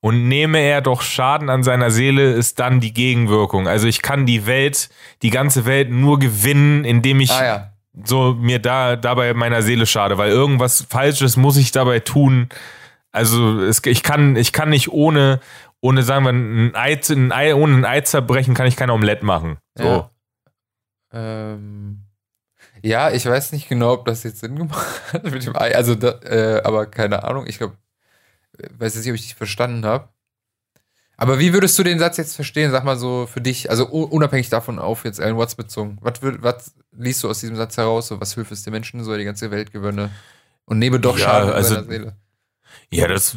Und 0.00 0.28
nehme 0.28 0.60
er 0.60 0.80
doch 0.80 1.02
Schaden 1.02 1.50
an 1.50 1.64
seiner 1.64 1.90
Seele, 1.90 2.32
ist 2.32 2.60
dann 2.60 2.80
die 2.80 2.94
Gegenwirkung. 2.94 3.66
Also 3.66 3.88
ich 3.88 4.00
kann 4.00 4.26
die 4.26 4.46
Welt, 4.46 4.90
die 5.22 5.30
ganze 5.30 5.66
Welt 5.66 5.90
nur 5.90 6.18
gewinnen, 6.20 6.84
indem 6.84 7.18
ich 7.20 7.32
Ah 7.32 7.44
ja. 7.44 7.72
so 8.04 8.34
mir 8.34 8.60
da 8.60 8.94
dabei 8.94 9.34
meiner 9.34 9.62
Seele 9.62 9.86
schade, 9.86 10.16
weil 10.16 10.30
irgendwas 10.30 10.86
Falsches 10.88 11.36
muss 11.36 11.56
ich 11.56 11.72
dabei 11.72 11.98
tun. 11.98 12.48
Also 13.10 13.60
es, 13.60 13.82
ich 13.84 14.04
kann 14.04 14.36
ich 14.36 14.52
kann 14.52 14.68
nicht 14.68 14.88
ohne 14.88 15.40
ohne 15.80 16.02
sagen 16.02 16.24
wir 16.24 16.30
ein 16.30 16.74
Ei, 16.76 17.00
ein 17.10 17.32
Ei 17.32 17.54
ohne 17.54 17.78
ein 17.78 17.84
Ei 17.84 18.00
zerbrechen 18.02 18.54
kann 18.54 18.66
ich 18.66 18.76
kein 18.76 18.90
Omelett 18.90 19.22
machen. 19.24 19.58
So. 19.74 19.84
Ja. 19.84 20.10
Ähm, 21.12 22.02
ja, 22.82 23.10
ich 23.10 23.24
weiß 23.26 23.52
nicht 23.52 23.68
genau, 23.68 23.92
ob 23.94 24.06
das 24.06 24.22
jetzt 24.24 24.40
Sinn 24.40 24.56
gemacht 24.56 24.86
hat 25.12 25.24
mit 25.24 25.44
dem 25.46 25.56
Ei. 25.56 25.74
Also, 25.74 25.94
da, 25.94 26.20
äh, 26.22 26.62
aber 26.64 26.86
keine 26.86 27.22
Ahnung. 27.24 27.46
Ich 27.46 27.58
glaube, 27.58 27.76
weiß 28.78 28.94
jetzt 28.94 29.04
nicht, 29.04 29.12
ob 29.12 29.16
ich 29.16 29.22
dich 29.22 29.34
verstanden 29.34 29.84
habe. 29.86 30.08
Aber 31.16 31.40
wie 31.40 31.52
würdest 31.52 31.76
du 31.78 31.82
den 31.82 31.98
Satz 31.98 32.16
jetzt 32.16 32.36
verstehen? 32.36 32.70
Sag 32.70 32.84
mal 32.84 32.96
so 32.96 33.26
für 33.26 33.40
dich, 33.40 33.70
also 33.70 33.86
unabhängig 33.88 34.50
davon 34.50 34.78
auf 34.78 35.04
jetzt 35.04 35.20
Alan 35.20 35.36
Watts 35.36 35.56
bezogen. 35.56 35.98
Was, 36.00 36.14
was 36.22 36.74
liest 36.92 37.24
du 37.24 37.28
aus 37.28 37.40
diesem 37.40 37.56
Satz 37.56 37.76
heraus? 37.76 38.06
So, 38.08 38.20
was 38.20 38.34
hilft 38.34 38.52
es 38.52 38.62
den 38.62 38.72
Menschen, 38.72 39.02
so 39.02 39.16
die 39.16 39.24
ganze 39.24 39.50
Welt 39.50 39.72
gewönne? 39.72 40.10
Und 40.64 40.78
nehme 40.78 41.00
doch 41.00 41.18
Ja, 41.18 41.24
Schaden 41.26 41.50
also- 41.50 41.74
seiner 41.74 41.86
Seele. 41.86 42.16
Ja, 42.90 43.06
das 43.06 43.36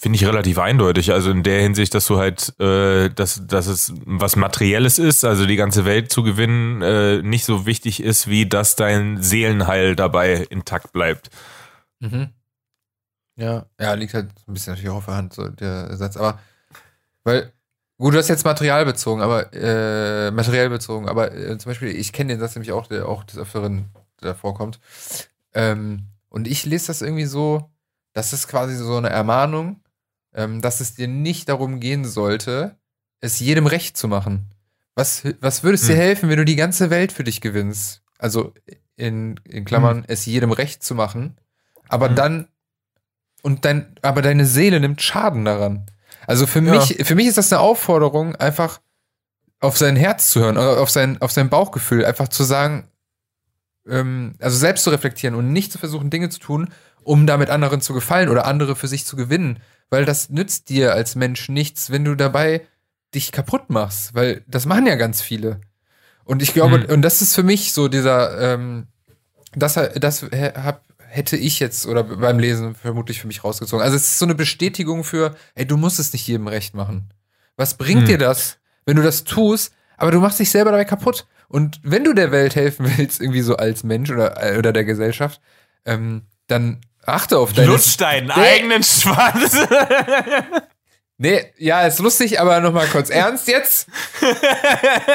finde 0.00 0.16
ich 0.16 0.26
relativ 0.26 0.58
eindeutig. 0.58 1.12
Also 1.12 1.30
in 1.30 1.42
der 1.42 1.62
Hinsicht, 1.62 1.94
dass 1.94 2.06
du 2.06 2.18
halt, 2.18 2.58
äh, 2.60 3.08
dass, 3.08 3.46
dass 3.46 3.66
es 3.66 3.92
was 4.04 4.36
Materielles 4.36 4.98
ist, 4.98 5.24
also 5.24 5.46
die 5.46 5.56
ganze 5.56 5.84
Welt 5.84 6.12
zu 6.12 6.22
gewinnen, 6.22 6.82
äh, 6.82 7.22
nicht 7.22 7.44
so 7.44 7.64
wichtig 7.64 8.02
ist, 8.02 8.28
wie 8.28 8.46
dass 8.46 8.76
dein 8.76 9.22
Seelenheil 9.22 9.96
dabei 9.96 10.46
intakt 10.50 10.92
bleibt. 10.92 11.30
Mhm. 12.00 12.30
Ja. 13.36 13.66
Ja, 13.80 13.94
liegt 13.94 14.14
halt 14.14 14.30
ein 14.46 14.52
bisschen 14.52 14.72
natürlich 14.72 14.90
auch 14.90 14.96
auf 14.96 15.06
der 15.06 15.16
Hand, 15.16 15.32
so 15.32 15.48
der 15.48 15.96
Satz. 15.96 16.16
Aber, 16.16 16.38
weil, 17.24 17.52
gut, 17.98 18.12
du 18.14 18.18
hast 18.18 18.28
jetzt 18.28 18.44
Material 18.44 18.84
bezogen, 18.84 19.22
aber, 19.22 19.52
äh, 19.54 20.30
materiell 20.30 20.68
bezogen, 20.68 21.08
aber 21.08 21.32
äh, 21.34 21.56
zum 21.58 21.70
Beispiel, 21.70 21.88
ich 21.88 22.12
kenne 22.12 22.34
den 22.34 22.40
Satz 22.40 22.54
nämlich 22.54 22.72
auch, 22.72 22.86
der 22.86 23.08
auch 23.08 23.24
des 23.24 23.38
Öfteren 23.38 23.86
da 24.18 24.34
vorkommt. 24.34 24.80
Ähm, 25.54 26.08
und 26.28 26.46
ich 26.46 26.64
lese 26.64 26.88
das 26.88 27.02
irgendwie 27.02 27.26
so, 27.26 27.71
das 28.12 28.32
ist 28.32 28.48
quasi 28.48 28.76
so 28.76 28.96
eine 28.96 29.10
Ermahnung, 29.10 29.80
ähm, 30.34 30.60
dass 30.60 30.80
es 30.80 30.94
dir 30.94 31.08
nicht 31.08 31.48
darum 31.48 31.80
gehen 31.80 32.04
sollte, 32.04 32.76
es 33.20 33.40
jedem 33.40 33.66
recht 33.66 33.96
zu 33.96 34.08
machen. 34.08 34.50
Was, 34.94 35.22
was 35.40 35.62
würde 35.62 35.76
es 35.76 35.86
dir 35.86 35.94
Hm. 35.94 36.00
helfen, 36.00 36.28
wenn 36.28 36.36
du 36.38 36.44
die 36.44 36.56
ganze 36.56 36.90
Welt 36.90 37.12
für 37.12 37.24
dich 37.24 37.40
gewinnst? 37.40 38.02
Also 38.18 38.52
in, 38.96 39.40
in 39.44 39.64
Klammern, 39.64 40.04
es 40.06 40.26
jedem 40.26 40.52
recht 40.52 40.82
zu 40.82 40.94
machen, 40.94 41.36
aber 41.88 42.08
Hm. 42.08 42.16
dann 42.16 42.48
und 43.42 43.64
dein, 43.64 43.96
aber 44.02 44.22
deine 44.22 44.46
Seele 44.46 44.78
nimmt 44.78 45.02
Schaden 45.02 45.44
daran. 45.44 45.86
Also 46.26 46.46
für 46.46 46.60
Ja. 46.62 46.72
mich, 46.72 46.96
für 47.04 47.14
mich 47.14 47.26
ist 47.26 47.38
das 47.38 47.52
eine 47.52 47.60
Aufforderung, 47.60 48.36
einfach 48.36 48.80
auf 49.60 49.76
sein 49.78 49.96
Herz 49.96 50.30
zu 50.30 50.40
hören, 50.40 50.56
oder 50.56 50.80
auf 50.80 50.90
sein, 50.90 51.20
auf 51.20 51.32
sein 51.32 51.48
Bauchgefühl, 51.48 52.04
einfach 52.04 52.28
zu 52.28 52.44
sagen, 52.44 52.88
ähm, 53.88 54.34
also 54.40 54.56
selbst 54.56 54.84
zu 54.84 54.90
reflektieren 54.90 55.34
und 55.34 55.52
nicht 55.52 55.72
zu 55.72 55.78
versuchen, 55.78 56.10
Dinge 56.10 56.28
zu 56.30 56.38
tun, 56.40 56.68
um 57.02 57.26
damit 57.26 57.50
anderen 57.50 57.80
zu 57.80 57.94
gefallen 57.94 58.28
oder 58.28 58.46
andere 58.46 58.76
für 58.76 58.88
sich 58.88 59.04
zu 59.04 59.16
gewinnen. 59.16 59.58
Weil 59.90 60.04
das 60.04 60.30
nützt 60.30 60.68
dir 60.68 60.92
als 60.94 61.14
Mensch 61.16 61.48
nichts, 61.48 61.90
wenn 61.90 62.04
du 62.04 62.14
dabei 62.14 62.66
dich 63.14 63.32
kaputt 63.32 63.68
machst. 63.70 64.14
Weil 64.14 64.42
das 64.46 64.64
machen 64.66 64.86
ja 64.86 64.94
ganz 64.94 65.20
viele. 65.20 65.60
Und 66.24 66.42
ich 66.42 66.54
glaube, 66.54 66.82
Hm. 66.82 66.90
und 66.90 67.02
das 67.02 67.20
ist 67.20 67.34
für 67.34 67.42
mich 67.42 67.72
so 67.72 67.88
dieser, 67.88 68.54
ähm, 68.54 68.86
das, 69.54 69.74
das 69.96 70.22
hab, 70.22 70.82
hätte 70.98 71.36
ich 71.36 71.60
jetzt 71.60 71.84
oder 71.86 72.04
beim 72.04 72.38
Lesen 72.38 72.74
vermutlich 72.74 73.20
für 73.20 73.26
mich 73.26 73.44
rausgezogen. 73.44 73.84
Also 73.84 73.96
es 73.96 74.04
ist 74.04 74.18
so 74.18 74.24
eine 74.24 74.34
Bestätigung 74.34 75.04
für, 75.04 75.34
ey, 75.54 75.66
du 75.66 75.76
musst 75.76 75.98
es 75.98 76.12
nicht 76.12 76.26
jedem 76.26 76.46
recht 76.46 76.74
machen. 76.74 77.12
Was 77.56 77.74
bringt 77.74 78.02
Hm. 78.02 78.06
dir 78.06 78.18
das, 78.18 78.58
wenn 78.86 78.96
du 78.96 79.02
das 79.02 79.24
tust, 79.24 79.74
aber 80.02 80.10
du 80.10 80.18
machst 80.18 80.40
dich 80.40 80.50
selber 80.50 80.72
dabei 80.72 80.84
kaputt? 80.84 81.26
Und 81.46 81.78
wenn 81.84 82.02
du 82.02 82.12
der 82.12 82.32
Welt 82.32 82.56
helfen 82.56 82.90
willst, 82.96 83.20
irgendwie 83.20 83.42
so 83.42 83.54
als 83.54 83.84
Mensch 83.84 84.10
oder, 84.10 84.42
äh, 84.42 84.58
oder 84.58 84.72
der 84.72 84.84
Gesellschaft, 84.84 85.40
ähm, 85.84 86.22
dann 86.48 86.80
achte 87.06 87.38
auf 87.38 87.52
deine. 87.52 87.68
Lutsch 87.68 87.96
deinen 87.98 88.32
eigenen 88.32 88.82
Schwanz. 88.82 89.56
Nee, 91.22 91.44
ja, 91.56 91.82
ist 91.82 92.00
lustig, 92.00 92.40
aber 92.40 92.58
nochmal 92.58 92.88
kurz 92.88 93.08
ernst 93.10 93.46
jetzt. 93.46 93.86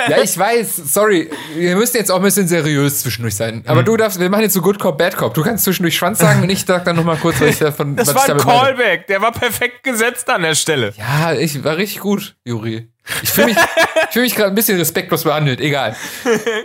ja, 0.07 0.23
ich 0.23 0.37
weiß, 0.37 0.77
sorry. 0.77 1.29
Wir 1.53 1.75
müssen 1.75 1.97
jetzt 1.97 2.09
auch 2.09 2.15
ein 2.15 2.21
bisschen 2.21 2.47
seriös 2.47 3.01
zwischendurch 3.01 3.35
sein. 3.35 3.61
Aber 3.67 3.83
du 3.83 3.97
darfst, 3.97 4.17
wir 4.17 4.29
machen 4.29 4.43
jetzt 4.43 4.53
so 4.53 4.61
Good 4.61 4.79
Cop, 4.79 4.97
Bad 4.97 5.17
Cop. 5.17 5.33
Du 5.33 5.43
kannst 5.43 5.65
zwischendurch 5.65 5.97
Schwanz 5.97 6.19
sagen 6.19 6.41
und 6.43 6.49
ich 6.49 6.63
sag 6.65 6.85
dann 6.85 6.95
nochmal 6.95 7.17
kurz, 7.17 7.41
was 7.41 7.49
ich 7.49 7.59
davon 7.59 7.97
Das 7.97 8.07
was 8.07 8.15
war 8.15 8.21
ein 8.21 8.27
damit 8.29 8.45
meine. 8.45 8.59
Callback, 8.59 9.07
der 9.07 9.21
war 9.21 9.33
perfekt 9.33 9.83
gesetzt 9.83 10.29
an 10.29 10.43
der 10.43 10.55
Stelle. 10.55 10.93
Ja, 10.97 11.33
ich 11.33 11.61
war 11.65 11.75
richtig 11.75 11.99
gut, 11.99 12.37
Juri. 12.45 12.87
Ich 13.21 13.29
fühle 13.29 13.47
mich, 13.47 13.57
ich 13.57 14.13
fühl 14.13 14.21
mich 14.21 14.35
gerade 14.35 14.47
ein 14.49 14.55
bisschen 14.55 14.77
respektlos 14.77 15.25
behandelt. 15.25 15.59
Egal. 15.59 15.93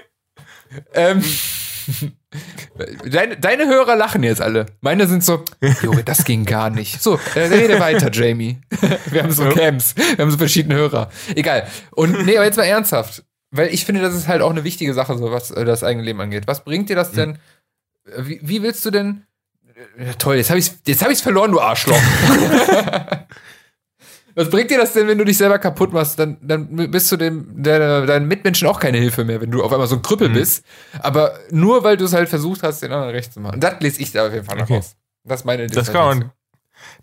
ähm, 0.94 1.20
deine, 3.04 3.36
deine 3.36 3.66
Hörer 3.66 3.96
lachen 3.96 4.22
jetzt 4.22 4.40
alle. 4.40 4.66
Meine 4.80 5.06
sind 5.06 5.24
so, 5.24 5.44
Juri, 5.82 6.02
das 6.04 6.24
ging 6.24 6.44
gar 6.44 6.70
nicht. 6.70 7.02
So, 7.02 7.18
äh, 7.34 7.40
rede 7.40 7.78
weiter, 7.80 8.10
Jamie. 8.12 8.60
Wir 9.06 9.22
haben 9.22 9.32
so 9.32 9.48
Camps. 9.48 9.94
Wir 9.96 10.18
haben 10.18 10.30
so 10.30 10.38
verschiedene 10.38 10.74
Hörer. 10.76 11.10
Egal. 11.34 11.66
Und 11.90 12.24
nee, 12.26 12.36
aber 12.36 12.46
jetzt 12.46 12.56
mal 12.56 12.64
ernsthaft. 12.64 13.24
weil 13.50 13.68
ich 13.68 13.84
finde, 13.84 14.00
das 14.00 14.14
ist 14.14 14.28
halt 14.28 14.40
auch 14.42 14.50
eine 14.50 14.64
wichtige 14.64 14.94
Sache, 14.94 15.16
so 15.18 15.30
was 15.30 15.50
äh, 15.50 15.64
das 15.64 15.84
eigene 15.84 16.04
Leben 16.04 16.20
angeht. 16.20 16.44
Was 16.46 16.64
bringt 16.64 16.88
dir 16.88 16.94
Mhm. 16.94 16.98
das 16.98 17.12
denn? 17.12 17.38
äh, 18.06 18.26
Wie, 18.26 18.40
wie 18.42 18.62
willst 18.62 18.84
du 18.84 18.90
denn? 18.90 19.24
Ja, 19.98 20.12
toll, 20.14 20.36
jetzt 20.36 20.50
habe 20.50 20.58
ich 20.60 20.70
jetzt 20.86 21.02
hab 21.02 21.10
ich's 21.10 21.20
verloren, 21.22 21.50
du 21.52 21.60
Arschloch. 21.60 21.98
was 24.34 24.50
bringt 24.50 24.70
dir 24.70 24.78
das 24.78 24.92
denn, 24.92 25.06
wenn 25.08 25.18
du 25.18 25.24
dich 25.24 25.36
selber 25.38 25.58
kaputt 25.58 25.92
machst? 25.92 26.18
Dann, 26.18 26.36
dann 26.42 26.90
bist 26.90 27.10
du 27.12 27.16
dem, 27.16 27.62
der, 27.62 28.06
deinen 28.06 28.26
Mitmenschen 28.28 28.68
auch 28.68 28.80
keine 28.80 28.98
Hilfe 28.98 29.24
mehr, 29.24 29.40
wenn 29.40 29.50
du 29.50 29.62
auf 29.62 29.72
einmal 29.72 29.86
so 29.86 29.96
ein 29.96 30.02
Krüppel 30.02 30.28
Mhm. 30.28 30.34
bist. 30.34 30.64
Aber 31.00 31.34
nur 31.50 31.84
weil 31.84 31.96
du 31.96 32.04
es 32.04 32.12
halt 32.12 32.28
versucht 32.28 32.62
hast, 32.62 32.82
den 32.82 32.92
anderen 32.92 33.12
recht 33.14 33.32
zu 33.32 33.40
machen. 33.40 33.60
Das 33.60 33.80
lese 33.80 34.00
ich 34.00 34.12
da 34.12 34.26
auf 34.26 34.32
jeden 34.32 34.44
Fall 34.44 34.56
noch 34.56 34.64
Okay. 34.64 34.74
raus. 34.76 34.96
Das 35.24 35.40
ist 35.40 35.44
meine 35.44 35.66
Das 35.66 35.92
kann 35.92 36.04
man. 36.18 36.32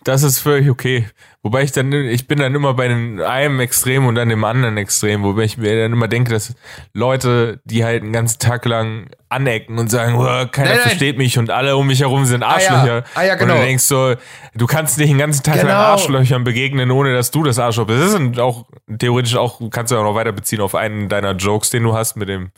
Das 0.03 0.23
ist 0.23 0.39
völlig 0.39 0.69
okay. 0.69 1.07
Wobei 1.41 1.63
ich 1.63 1.71
dann, 1.71 1.91
ich 1.93 2.27
bin 2.27 2.39
dann 2.39 2.53
immer 2.53 2.73
bei 2.73 2.85
einem 2.85 3.59
Extrem 3.59 4.05
und 4.07 4.15
dann 4.15 4.27
dem 4.29 4.43
anderen 4.43 4.75
Extrem, 4.77 5.23
wobei 5.23 5.43
ich 5.43 5.57
mir 5.57 5.83
dann 5.83 5.93
immer 5.93 6.07
denke, 6.09 6.31
dass 6.31 6.53
Leute, 6.93 7.61
die 7.63 7.85
halt 7.85 8.03
einen 8.03 8.11
ganzen 8.11 8.39
Tag 8.39 8.65
lang 8.65 9.09
anecken 9.29 9.77
und 9.77 9.89
sagen, 9.89 10.15
"Oh, 10.15 10.23
keiner 10.23 10.47
Nein, 10.47 10.77
nein. 10.77 10.79
versteht 10.79 11.17
mich 11.17 11.37
und 11.37 11.49
alle 11.49 11.77
um 11.77 11.87
mich 11.87 12.01
herum 12.01 12.25
sind 12.25 12.43
Ah, 12.43 12.59
ja. 12.59 12.69
Arschlöcher. 12.71 13.03
Ah, 13.15 13.23
ja, 13.23 13.35
genau. 13.35 13.53
Und 13.53 13.59
du 13.61 13.65
denkst 13.65 13.83
so, 13.85 14.15
du 14.55 14.67
kannst 14.67 14.97
nicht 14.97 15.09
den 15.11 15.17
ganzen 15.17 15.43
Tag 15.43 15.55
Genau. 15.55 15.67
lang 15.67 15.77
Arschlöchern 15.77 16.43
begegnen, 16.43 16.91
ohne 16.91 17.13
dass 17.13 17.31
du 17.31 17.43
das 17.43 17.57
Arschloch 17.59 17.87
bist. 17.87 18.01
Das 18.01 18.19
ist 18.19 18.39
auch 18.39 18.65
theoretisch 18.97 19.35
auch, 19.37 19.61
kannst 19.71 19.91
du 19.93 19.97
auch 19.97 20.03
noch 20.03 20.15
weiter 20.15 20.33
beziehen 20.33 20.59
auf 20.61 20.75
einen 20.75 21.07
deiner 21.09 21.31
Jokes, 21.35 21.69
den 21.69 21.83
du 21.83 21.93
hast 21.95 22.15
mit 22.17 22.27
dem, 22.27 22.51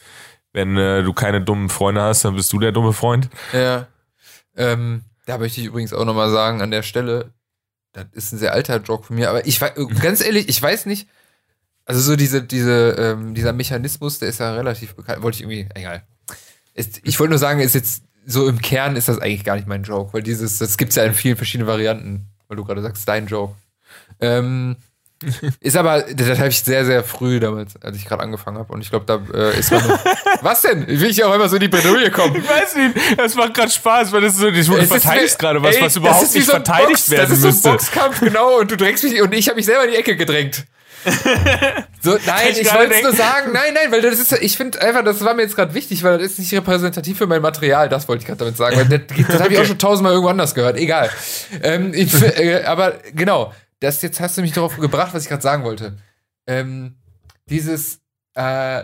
wenn 0.53 0.75
äh, 0.77 1.03
du 1.03 1.13
keine 1.13 1.41
dummen 1.41 1.69
Freunde 1.69 2.01
hast, 2.01 2.25
dann 2.25 2.35
bist 2.35 2.51
du 2.51 2.57
der 2.59 2.71
dumme 2.71 2.93
Freund. 2.93 3.29
Ja. 3.53 3.85
Ähm, 4.57 5.03
da 5.25 5.37
möchte 5.37 5.61
ich 5.61 5.67
übrigens 5.67 5.93
auch 5.93 6.05
nochmal 6.05 6.31
sagen, 6.31 6.61
an 6.61 6.71
der 6.71 6.83
Stelle, 6.83 7.33
das 7.93 8.05
ist 8.13 8.31
ein 8.31 8.39
sehr 8.39 8.53
alter 8.53 8.77
Joke 8.77 9.05
von 9.05 9.15
mir, 9.15 9.29
aber 9.29 9.45
ich 9.45 9.59
weiß, 9.59 9.73
ganz 10.01 10.21
ehrlich, 10.21 10.49
ich 10.49 10.61
weiß 10.61 10.85
nicht, 10.85 11.07
also 11.85 11.99
so 11.99 12.15
diese, 12.15 12.43
diese, 12.43 12.95
ähm, 12.97 13.33
dieser 13.33 13.53
Mechanismus, 13.53 14.19
der 14.19 14.29
ist 14.29 14.39
ja 14.39 14.53
relativ 14.53 14.95
bekannt, 14.95 15.21
wollte 15.21 15.37
ich 15.37 15.41
irgendwie, 15.41 15.67
egal. 15.75 16.03
Ist, 16.73 17.01
ich 17.03 17.19
wollte 17.19 17.31
nur 17.31 17.39
sagen, 17.39 17.59
ist 17.59 17.75
jetzt, 17.75 18.03
so 18.25 18.47
im 18.47 18.61
Kern 18.61 18.95
ist 18.95 19.07
das 19.07 19.19
eigentlich 19.19 19.43
gar 19.43 19.55
nicht 19.55 19.67
mein 19.67 19.83
Joke, 19.83 20.13
weil 20.13 20.21
dieses, 20.23 20.59
das 20.59 20.77
gibt's 20.77 20.95
ja 20.95 21.03
in 21.03 21.13
vielen 21.13 21.37
verschiedenen 21.37 21.67
Varianten, 21.67 22.27
weil 22.47 22.57
du 22.57 22.63
gerade 22.63 22.81
sagst, 22.81 23.07
dein 23.07 23.27
Joke. 23.27 23.55
Ähm, 24.19 24.75
ist 25.59 25.77
aber, 25.77 26.01
das, 26.01 26.39
habe 26.39 26.49
ich 26.49 26.61
sehr, 26.63 26.85
sehr 26.85 27.03
früh 27.03 27.39
damals, 27.39 27.81
als 27.81 27.97
ich 27.97 28.05
gerade 28.05 28.23
angefangen 28.23 28.57
habe. 28.57 28.73
Und 28.73 28.81
ich 28.81 28.89
glaube, 28.89 29.05
da 29.05 29.19
äh, 29.33 29.59
ist 29.59 29.71
man. 29.71 29.81
was 30.41 30.61
denn? 30.61 30.87
Will 30.87 31.09
ich 31.09 31.23
auch 31.23 31.33
immer 31.33 31.47
so 31.47 31.55
in 31.55 31.61
die 31.61 31.67
Bredouille 31.67 32.11
kommen? 32.11 32.35
Ich 32.35 32.49
weiß 32.49 32.75
nicht, 32.75 33.19
das 33.19 33.35
macht 33.35 33.53
gerade 33.53 33.71
Spaß, 33.71 34.11
weil 34.11 34.21
das 34.21 34.33
ist 34.33 34.39
so, 34.39 34.47
Es 34.47 34.67
ist 34.67 34.87
verteidigst 34.87 35.39
gerade 35.39 35.61
was, 35.61 35.75
ey, 35.75 35.81
was 35.81 35.95
überhaupt 35.95 36.33
nicht 36.33 36.45
so 36.45 36.51
verteidigt 36.51 36.89
Box, 36.89 37.09
werden 37.09 37.21
Das 37.21 37.31
ist 37.31 37.41
so 37.41 37.47
müsste. 37.47 37.69
ein 37.69 37.77
Boxkampf, 37.77 38.19
genau, 38.19 38.59
und 38.59 38.71
du 38.71 38.77
drängst 38.77 39.03
mich, 39.03 39.21
und 39.21 39.33
ich 39.33 39.47
habe 39.47 39.57
mich 39.57 39.65
selber 39.65 39.85
in 39.85 39.91
die 39.91 39.97
Ecke 39.97 40.15
gedrängt. 40.15 40.65
So, 42.03 42.17
nein, 42.25 42.47
ich 42.49 42.61
ich 42.61 42.73
wollte 42.73 42.95
es 42.95 43.03
nur 43.03 43.13
sagen, 43.13 43.51
nein, 43.53 43.75
nein, 43.75 43.91
weil 43.91 44.01
das 44.01 44.17
ist, 44.17 44.31
ich 44.31 44.57
finde 44.57 44.81
einfach, 44.81 45.03
das 45.03 45.23
war 45.23 45.35
mir 45.35 45.43
jetzt 45.43 45.55
gerade 45.55 45.75
wichtig, 45.75 46.01
weil 46.01 46.17
das 46.17 46.31
ist 46.31 46.39
nicht 46.39 46.51
repräsentativ 46.51 47.19
für 47.19 47.27
mein 47.27 47.43
Material, 47.43 47.89
das 47.89 48.07
wollte 48.07 48.21
ich 48.21 48.27
gerade 48.27 48.39
damit 48.39 48.57
sagen, 48.57 48.75
weil 48.75 48.85
das, 48.85 49.01
das 49.27 49.39
habe 49.39 49.53
ich 49.53 49.59
auch 49.59 49.65
schon 49.65 49.77
tausendmal 49.77 50.13
irgendwo 50.13 50.31
anders 50.31 50.55
gehört, 50.55 50.77
egal. 50.77 51.11
Ähm, 51.61 51.91
ich, 51.93 52.11
äh, 52.19 52.63
aber 52.63 52.95
genau, 53.13 53.53
das 53.81 54.01
jetzt 54.01 54.19
hast 54.21 54.37
du 54.37 54.41
mich 54.41 54.53
darauf 54.53 54.77
gebracht, 54.77 55.13
was 55.13 55.23
ich 55.23 55.29
gerade 55.29 55.41
sagen 55.43 55.63
wollte. 55.65 55.97
Ähm, 56.47 56.95
dieses, 57.47 57.99
äh, 58.35 58.83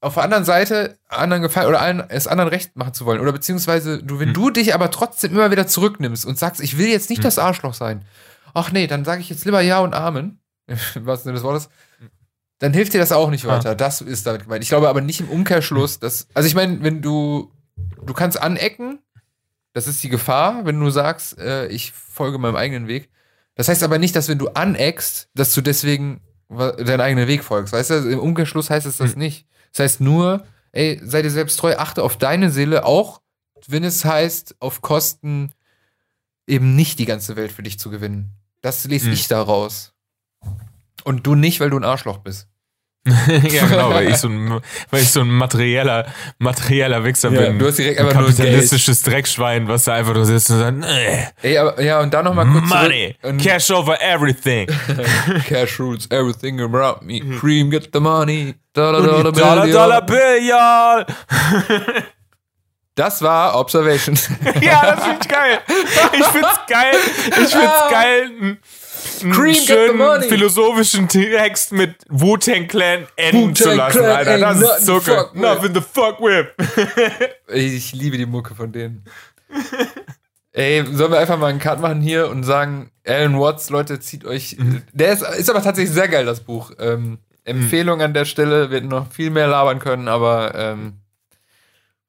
auf 0.00 0.14
der 0.14 0.22
anderen 0.22 0.44
Seite 0.44 0.98
anderen 1.08 1.42
gefallen 1.42 1.66
oder 1.68 1.80
allen 1.80 2.04
es 2.10 2.26
anderen 2.26 2.50
recht 2.50 2.76
machen 2.76 2.92
zu 2.94 3.06
wollen. 3.06 3.20
Oder 3.20 3.32
beziehungsweise, 3.32 4.02
du, 4.02 4.20
wenn 4.20 4.34
du 4.34 4.50
dich 4.50 4.74
aber 4.74 4.90
trotzdem 4.90 5.32
immer 5.32 5.50
wieder 5.50 5.66
zurücknimmst 5.66 6.26
und 6.26 6.38
sagst, 6.38 6.60
ich 6.60 6.76
will 6.78 6.88
jetzt 6.88 7.08
nicht 7.10 7.24
das 7.24 7.38
Arschloch 7.38 7.74
sein. 7.74 8.04
Ach 8.52 8.70
nee, 8.70 8.86
dann 8.86 9.04
sage 9.04 9.20
ich 9.22 9.30
jetzt 9.30 9.44
lieber 9.46 9.62
Ja 9.62 9.80
und 9.80 9.94
Amen. 9.94 10.38
Was 10.94 11.22
Sinne 11.24 11.34
des 11.34 11.42
Wortes. 11.42 11.68
Dann 12.58 12.72
hilft 12.72 12.92
dir 12.92 12.98
das 13.00 13.12
auch 13.12 13.30
nicht 13.30 13.46
Ah. 13.46 13.56
weiter. 13.56 13.74
Das 13.74 14.00
ist 14.00 14.26
damit 14.26 14.42
gemeint. 14.44 14.62
Ich 14.62 14.68
glaube 14.68 14.88
aber 14.88 15.00
nicht 15.00 15.20
im 15.20 15.28
Umkehrschluss, 15.28 15.98
dass. 15.98 16.28
Also 16.34 16.46
ich 16.46 16.54
meine, 16.54 16.82
wenn 16.82 17.00
du. 17.02 17.50
Du 18.06 18.12
kannst 18.12 18.40
anecken, 18.40 18.98
das 19.72 19.86
ist 19.88 20.02
die 20.02 20.08
Gefahr, 20.10 20.64
wenn 20.66 20.78
du 20.78 20.90
sagst, 20.90 21.38
äh, 21.38 21.66
ich 21.68 21.92
folge 21.92 22.38
meinem 22.38 22.54
eigenen 22.56 22.86
Weg. 22.86 23.08
Das 23.54 23.68
heißt 23.68 23.82
aber 23.82 23.98
nicht, 23.98 24.16
dass 24.16 24.28
wenn 24.28 24.38
du 24.38 24.48
aneckst, 24.48 25.28
dass 25.34 25.52
du 25.54 25.60
deswegen 25.60 26.20
deinen 26.48 27.00
eigenen 27.00 27.28
Weg 27.28 27.42
folgst. 27.44 27.72
Weißt 27.72 27.90
du, 27.90 27.94
im 28.10 28.18
Umkehrschluss 28.18 28.70
heißt 28.70 28.86
es 28.86 28.98
das 28.98 29.16
nicht. 29.16 29.46
Das 29.72 29.80
heißt 29.84 30.00
nur, 30.00 30.44
ey, 30.72 31.00
sei 31.04 31.22
dir 31.22 31.30
selbst 31.30 31.58
treu, 31.58 31.76
achte 31.76 32.02
auf 32.02 32.16
deine 32.16 32.50
Seele, 32.50 32.84
auch 32.84 33.20
wenn 33.66 33.82
es 33.84 34.04
heißt, 34.04 34.56
auf 34.60 34.82
Kosten 34.82 35.52
eben 36.46 36.76
nicht 36.76 36.98
die 36.98 37.06
ganze 37.06 37.36
Welt 37.36 37.50
für 37.52 37.62
dich 37.62 37.78
zu 37.78 37.90
gewinnen. 37.90 38.30
Das 38.60 38.84
lese 38.84 39.06
Mhm. 39.06 39.12
ich 39.14 39.28
daraus. 39.28 39.92
Und 41.04 41.26
du 41.26 41.34
nicht, 41.34 41.60
weil 41.60 41.70
du 41.70 41.78
ein 41.78 41.84
Arschloch 41.84 42.18
bist. 42.18 42.48
ja, 43.50 43.66
genau, 43.66 43.90
weil 43.90 44.08
ich 44.08 44.16
so 44.16 44.28
ein, 44.28 44.60
weil 44.90 45.02
ich 45.02 45.10
so 45.12 45.20
ein 45.20 45.28
materieller, 45.28 46.06
materieller 46.38 47.04
Wichser 47.04 47.30
Ja, 47.32 47.42
bin. 47.42 47.58
du 47.58 47.66
hast 47.66 47.76
direkt 47.78 48.00
ein 48.00 48.06
einfach 48.06 48.20
nur 48.20 48.30
kapitalistisches 48.30 49.02
Dreckschwein, 49.02 49.68
was 49.68 49.84
da 49.84 49.92
einfach 49.94 50.14
nur 50.14 50.24
sitzt 50.24 50.50
und 50.50 50.58
sagt, 50.58 50.78
nee, 50.78 51.26
Ey, 51.42 51.58
aber 51.58 51.80
ja, 51.82 52.00
und 52.00 52.14
dann 52.14 52.24
nochmal 52.24 52.46
kurz 52.46 52.66
Money, 52.68 53.14
cash 53.42 53.70
over 53.70 54.00
everything. 54.00 54.66
Cash 55.48 55.78
rules 55.78 56.10
everything 56.10 56.60
around 56.60 57.02
me. 57.02 57.20
Cream, 57.38 57.70
get 57.70 57.90
the 57.92 58.00
money. 58.00 58.54
Dollar, 58.72 59.02
dollar, 59.02 59.32
Dollar, 59.32 59.66
billion. 59.66 59.72
Dollar, 59.72 60.00
Billion. 60.02 61.04
Das 62.96 63.20
war 63.22 63.58
Observation. 63.58 64.16
Ja, 64.60 64.94
das 64.94 65.04
finde 65.04 65.18
ich 65.22 65.28
geil. 65.28 65.58
Ich 66.12 66.24
find's 66.26 66.60
geil. 66.68 66.94
Ich 67.26 67.54
find's 67.54 67.90
geil. 67.90 68.56
Einen, 69.22 69.54
schönen 69.54 70.22
philosophischen 70.22 71.08
Text 71.08 71.72
mit 71.72 71.96
Wu-Tang 72.08 72.66
Clan 72.68 73.06
enden 73.16 73.54
zu 73.54 73.74
lassen, 73.74 73.98
Clan 73.98 74.16
Alter. 74.16 74.38
Das 74.38 74.80
ist 74.80 74.88
with. 74.88 75.34
Nothing 75.34 75.74
the 75.74 75.80
fuck 75.80 76.20
with. 76.20 76.46
Ich 77.54 77.92
liebe 77.92 78.16
die 78.16 78.26
Mucke 78.26 78.54
von 78.54 78.72
denen. 78.72 79.04
Ey, 80.52 80.84
sollen 80.92 81.12
wir 81.12 81.18
einfach 81.18 81.38
mal 81.38 81.48
einen 81.48 81.58
Cut 81.58 81.80
machen 81.80 82.00
hier 82.00 82.28
und 82.28 82.44
sagen, 82.44 82.90
Alan 83.06 83.38
Watts, 83.38 83.70
Leute, 83.70 84.00
zieht 84.00 84.24
euch. 84.24 84.56
Der 84.92 85.12
ist, 85.12 85.22
ist 85.22 85.50
aber 85.50 85.62
tatsächlich 85.62 85.94
sehr 85.94 86.08
geil, 86.08 86.24
das 86.24 86.40
Buch. 86.40 86.70
Ähm, 86.78 87.18
Empfehlung 87.44 88.00
an 88.00 88.14
der 88.14 88.24
Stelle, 88.24 88.70
wir 88.70 88.78
hätten 88.78 88.88
noch 88.88 89.12
viel 89.12 89.30
mehr 89.30 89.48
labern 89.48 89.78
können, 89.78 90.08
aber 90.08 90.54
ähm, 90.54 91.00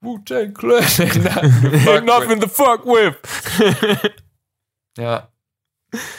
Wu-Tang 0.01 0.53
Clan. 0.53 0.83
Nothing 2.05 2.41
the 2.41 2.47
fuck 2.47 2.85
with. 2.85 3.15
ja. 4.97 5.27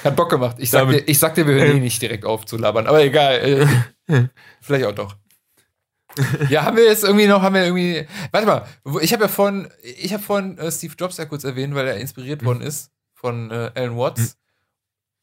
Hat 0.04 0.16
Bock 0.16 0.30
gemacht. 0.30 0.56
Ich 0.58 0.70
sag, 0.70 0.88
dir, 0.88 1.06
ich 1.06 1.18
sag 1.18 1.34
dir, 1.34 1.46
wir 1.46 1.54
hören 1.54 1.76
eh 1.76 1.80
nicht 1.80 2.00
direkt 2.00 2.24
auf 2.24 2.46
zu 2.46 2.56
labern, 2.56 2.86
aber 2.86 3.02
egal. 3.02 3.68
Äh, 4.08 4.28
vielleicht 4.60 4.86
auch 4.86 4.94
doch. 4.94 5.16
Ja, 6.48 6.64
haben 6.64 6.76
wir 6.76 6.84
jetzt 6.84 7.04
irgendwie 7.04 7.26
noch, 7.26 7.42
haben 7.42 7.54
wir 7.54 7.64
irgendwie. 7.64 8.06
Warte 8.32 8.46
mal, 8.46 8.66
ich 9.02 9.12
habe 9.12 9.24
ja 9.24 9.28
vorhin, 9.28 9.68
ich 9.82 10.12
habe 10.12 10.22
vorhin 10.22 10.56
äh, 10.58 10.70
Steve 10.70 10.94
Jobs 10.98 11.18
ja 11.18 11.26
kurz 11.26 11.44
erwähnt, 11.44 11.74
weil 11.74 11.86
er 11.86 11.96
inspiriert 11.96 12.44
worden 12.44 12.62
ist 12.62 12.90
von 13.14 13.50
äh, 13.50 13.70
Alan 13.74 13.96
Watts. 13.96 14.38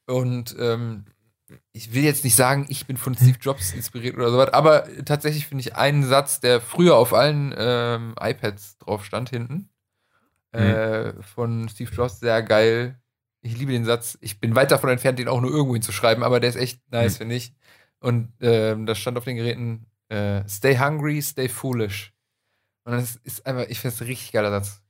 Und 0.05 0.55
ähm, 0.59 1.05
ich 1.71 1.93
will 1.93 2.03
jetzt 2.03 2.23
nicht 2.23 2.35
sagen, 2.35 2.65
ich 2.69 2.85
bin 2.85 2.97
von 2.97 3.15
Steve 3.15 3.37
Jobs 3.39 3.73
inspiriert 3.73 4.15
oder 4.15 4.31
sowas, 4.31 4.49
aber 4.53 4.87
tatsächlich 5.05 5.47
finde 5.47 5.61
ich 5.61 5.75
einen 5.75 6.03
Satz, 6.03 6.39
der 6.39 6.61
früher 6.61 6.95
auf 6.95 7.13
allen 7.13 7.53
ähm, 7.57 8.15
iPads 8.19 8.77
drauf 8.79 9.05
stand 9.05 9.29
hinten, 9.29 9.69
äh, 10.51 11.13
von 11.21 11.69
Steve 11.69 11.91
Jobs, 11.91 12.19
sehr 12.19 12.43
geil. 12.43 12.99
Ich 13.45 13.57
liebe 13.57 13.71
den 13.73 13.85
Satz. 13.85 14.17
Ich 14.21 14.39
bin 14.39 14.55
weit 14.55 14.71
davon 14.71 14.89
entfernt, 14.89 15.19
den 15.19 15.27
auch 15.27 15.41
nur 15.41 15.51
irgendwo 15.51 15.73
hinzuschreiben, 15.73 16.23
aber 16.23 16.39
der 16.39 16.49
ist 16.49 16.55
echt 16.55 16.81
nice, 16.91 17.13
Mhm. 17.13 17.17
finde 17.17 17.35
ich. 17.35 17.53
Und 17.99 18.33
ähm, 18.41 18.85
da 18.85 18.95
stand 18.95 19.17
auf 19.17 19.25
den 19.25 19.35
Geräten, 19.35 19.85
äh, 20.09 20.41
stay 20.47 20.77
hungry, 20.79 21.21
stay 21.21 21.49
foolish. 21.49 22.13
Und 22.85 22.93
das 22.93 23.17
ist 23.23 23.45
einfach, 23.45 23.65
ich 23.67 23.79
finde 23.79 23.95
es 23.95 24.01
ein 24.01 24.07
richtig 24.07 24.31
geiler 24.31 24.49
Satz. 24.49 24.81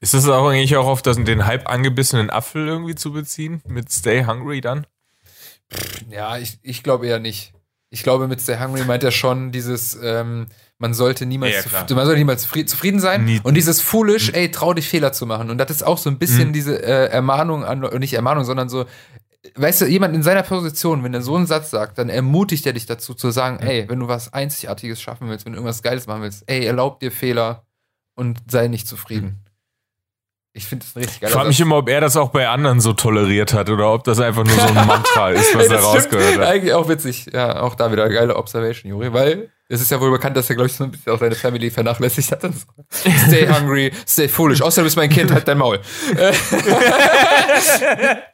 Ist 0.00 0.14
das 0.14 0.28
auch 0.28 0.48
eigentlich 0.48 0.76
auch 0.76 0.86
auf 0.86 1.02
das, 1.02 1.22
den 1.22 1.44
halb 1.44 1.68
angebissenen 1.68 2.30
Apfel 2.30 2.66
irgendwie 2.66 2.94
zu 2.94 3.12
beziehen? 3.12 3.62
Mit 3.66 3.92
Stay 3.92 4.24
Hungry 4.24 4.60
dann? 4.60 4.86
Ja, 6.08 6.38
ich, 6.38 6.58
ich 6.62 6.82
glaube 6.82 7.06
eher 7.06 7.18
nicht. 7.18 7.52
Ich 7.92 8.04
glaube, 8.04 8.28
mit 8.28 8.40
Stay 8.40 8.56
Hungry 8.58 8.84
meint 8.84 9.02
er 9.02 9.10
schon 9.10 9.50
dieses, 9.50 9.98
ähm, 10.00 10.46
man 10.78 10.94
sollte 10.94 11.26
niemals, 11.26 11.54
Ja, 11.54 11.60
zuf- 11.62 11.70
klar. 11.70 11.86
man 11.96 12.04
sollte 12.06 12.18
niemals 12.20 12.42
zufrieden, 12.42 12.68
zufrieden 12.68 13.00
sein. 13.00 13.24
Nie- 13.24 13.40
Und 13.42 13.54
dieses 13.54 13.80
Foolish, 13.80 14.30
ey, 14.32 14.50
trau 14.52 14.72
dich 14.74 14.88
Fehler 14.88 15.12
zu 15.12 15.26
machen. 15.26 15.50
Und 15.50 15.58
das 15.58 15.70
ist 15.72 15.82
auch 15.82 15.98
so 15.98 16.08
ein 16.08 16.18
bisschen 16.18 16.48
Mhm. 16.48 16.52
diese 16.52 16.80
äh, 16.82 17.08
Ermahnung 17.10 17.64
an, 17.64 17.80
nicht 17.98 18.14
Ermahnung, 18.14 18.44
sondern 18.44 18.68
so, 18.68 18.84
weißt 19.56 19.80
du, 19.80 19.86
jemand 19.86 20.14
in 20.14 20.22
seiner 20.22 20.42
Position, 20.44 21.02
wenn 21.02 21.14
er 21.14 21.22
so 21.22 21.34
einen 21.34 21.46
Satz 21.46 21.70
sagt, 21.70 21.98
dann 21.98 22.08
ermutigt 22.10 22.64
er 22.64 22.74
dich 22.74 22.86
dazu 22.86 23.12
zu 23.14 23.32
sagen, 23.32 23.58
ey, 23.58 23.88
wenn 23.88 23.98
du 23.98 24.06
was 24.06 24.32
Einzigartiges 24.32 25.00
schaffen 25.02 25.28
willst, 25.28 25.44
wenn 25.44 25.52
du 25.54 25.58
irgendwas 25.58 25.82
Geiles 25.82 26.06
machen 26.06 26.22
willst, 26.22 26.44
ey, 26.46 26.64
erlaub 26.64 27.00
dir 27.00 27.10
Fehler 27.10 27.64
und 28.14 28.38
sei 28.48 28.68
nicht 28.68 28.86
zufrieden. 28.86 29.40
Ich 30.52 30.66
finde 30.66 30.84
das 30.84 30.96
ein 30.96 31.00
richtig 31.00 31.16
Ich 31.16 31.20
geiler 31.20 31.32
frage 31.32 31.48
mich 31.48 31.60
immer, 31.60 31.76
ob 31.76 31.88
er 31.88 32.00
das 32.00 32.16
auch 32.16 32.30
bei 32.30 32.48
anderen 32.48 32.80
so 32.80 32.92
toleriert 32.92 33.54
hat 33.54 33.70
oder 33.70 33.92
ob 33.92 34.02
das 34.02 34.18
einfach 34.18 34.44
nur 34.44 34.54
so 34.56 34.66
ein 34.66 34.74
Mantra 34.86 35.30
ist, 35.30 35.54
was 35.56 35.68
er 35.68 35.78
rausgehört 35.80 36.38
hat. 36.38 36.46
Eigentlich 36.46 36.74
auch 36.74 36.88
witzig. 36.88 37.26
Ja, 37.32 37.60
auch 37.62 37.76
da 37.76 37.92
wieder 37.92 38.04
eine 38.04 38.14
geile 38.14 38.34
Observation, 38.36 38.90
Juri, 38.90 39.12
weil 39.12 39.50
es 39.68 39.80
ist 39.80 39.92
ja 39.92 40.00
wohl 40.00 40.10
bekannt, 40.10 40.36
dass 40.36 40.50
er, 40.50 40.56
glaube 40.56 40.68
ich, 40.68 40.74
so 40.74 40.82
ein 40.82 40.90
bisschen 40.90 41.12
auch 41.12 41.20
seine 41.20 41.36
Family 41.36 41.70
vernachlässigt 41.70 42.32
hat. 42.32 42.42
Stay 42.90 43.46
hungry, 43.46 43.92
stay 44.04 44.26
foolish. 44.26 44.60
Außer 44.62 44.82
du 44.82 44.86
bist 44.86 44.96
mein 44.96 45.10
Kind, 45.10 45.30
halt 45.30 45.46
dein 45.46 45.58
Maul. 45.58 45.78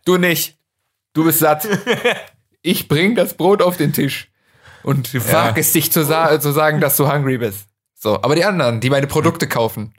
Du 0.04 0.16
nicht. 0.16 0.56
Du 1.12 1.24
bist 1.24 1.40
satt. 1.40 1.66
Ich 2.62 2.88
bring 2.88 3.14
das 3.14 3.34
Brot 3.34 3.62
auf 3.62 3.76
den 3.76 3.92
Tisch. 3.92 4.30
und 4.82 5.12
wag 5.32 5.56
es 5.58 5.72
dich 5.72 5.90
zu, 5.92 6.04
sa 6.04 6.38
zu 6.40 6.52
sagen, 6.52 6.80
dass 6.80 6.96
du 6.96 7.12
hungry 7.12 7.38
bist. 7.38 7.68
So, 7.94 8.16
aber 8.22 8.34
die 8.34 8.44
anderen, 8.44 8.80
die 8.80 8.90
meine 8.90 9.06
Produkte 9.06 9.48
kaufen. 9.48 9.94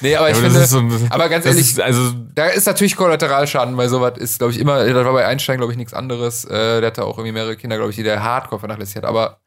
Nee, 0.00 0.16
aber 0.16 0.30
ich 0.30 0.36
das 0.40 0.72
finde, 0.72 0.98
so, 0.98 1.06
aber 1.10 1.28
ganz 1.28 1.46
ehrlich, 1.46 1.70
ist, 1.72 1.80
also 1.80 2.12
da 2.34 2.46
ist 2.46 2.66
natürlich 2.66 2.96
Kollateralschaden, 2.96 3.76
weil 3.76 3.88
sowas 3.88 4.18
ist, 4.18 4.38
glaube 4.38 4.52
ich, 4.52 4.58
immer, 4.58 4.84
das 4.84 5.04
war 5.04 5.12
bei 5.12 5.26
Einstein, 5.26 5.58
glaube 5.58 5.72
ich, 5.72 5.78
nichts 5.78 5.94
anderes. 5.94 6.44
Äh, 6.44 6.80
der 6.80 6.88
hatte 6.88 7.04
auch 7.04 7.18
irgendwie 7.18 7.32
mehrere 7.32 7.56
Kinder, 7.56 7.76
glaube 7.76 7.90
ich, 7.90 7.96
die 7.96 8.02
der 8.02 8.22
Hardcore 8.22 8.58
vernachlässigt 8.58 8.96
hat. 8.98 9.04
Aber 9.04 9.38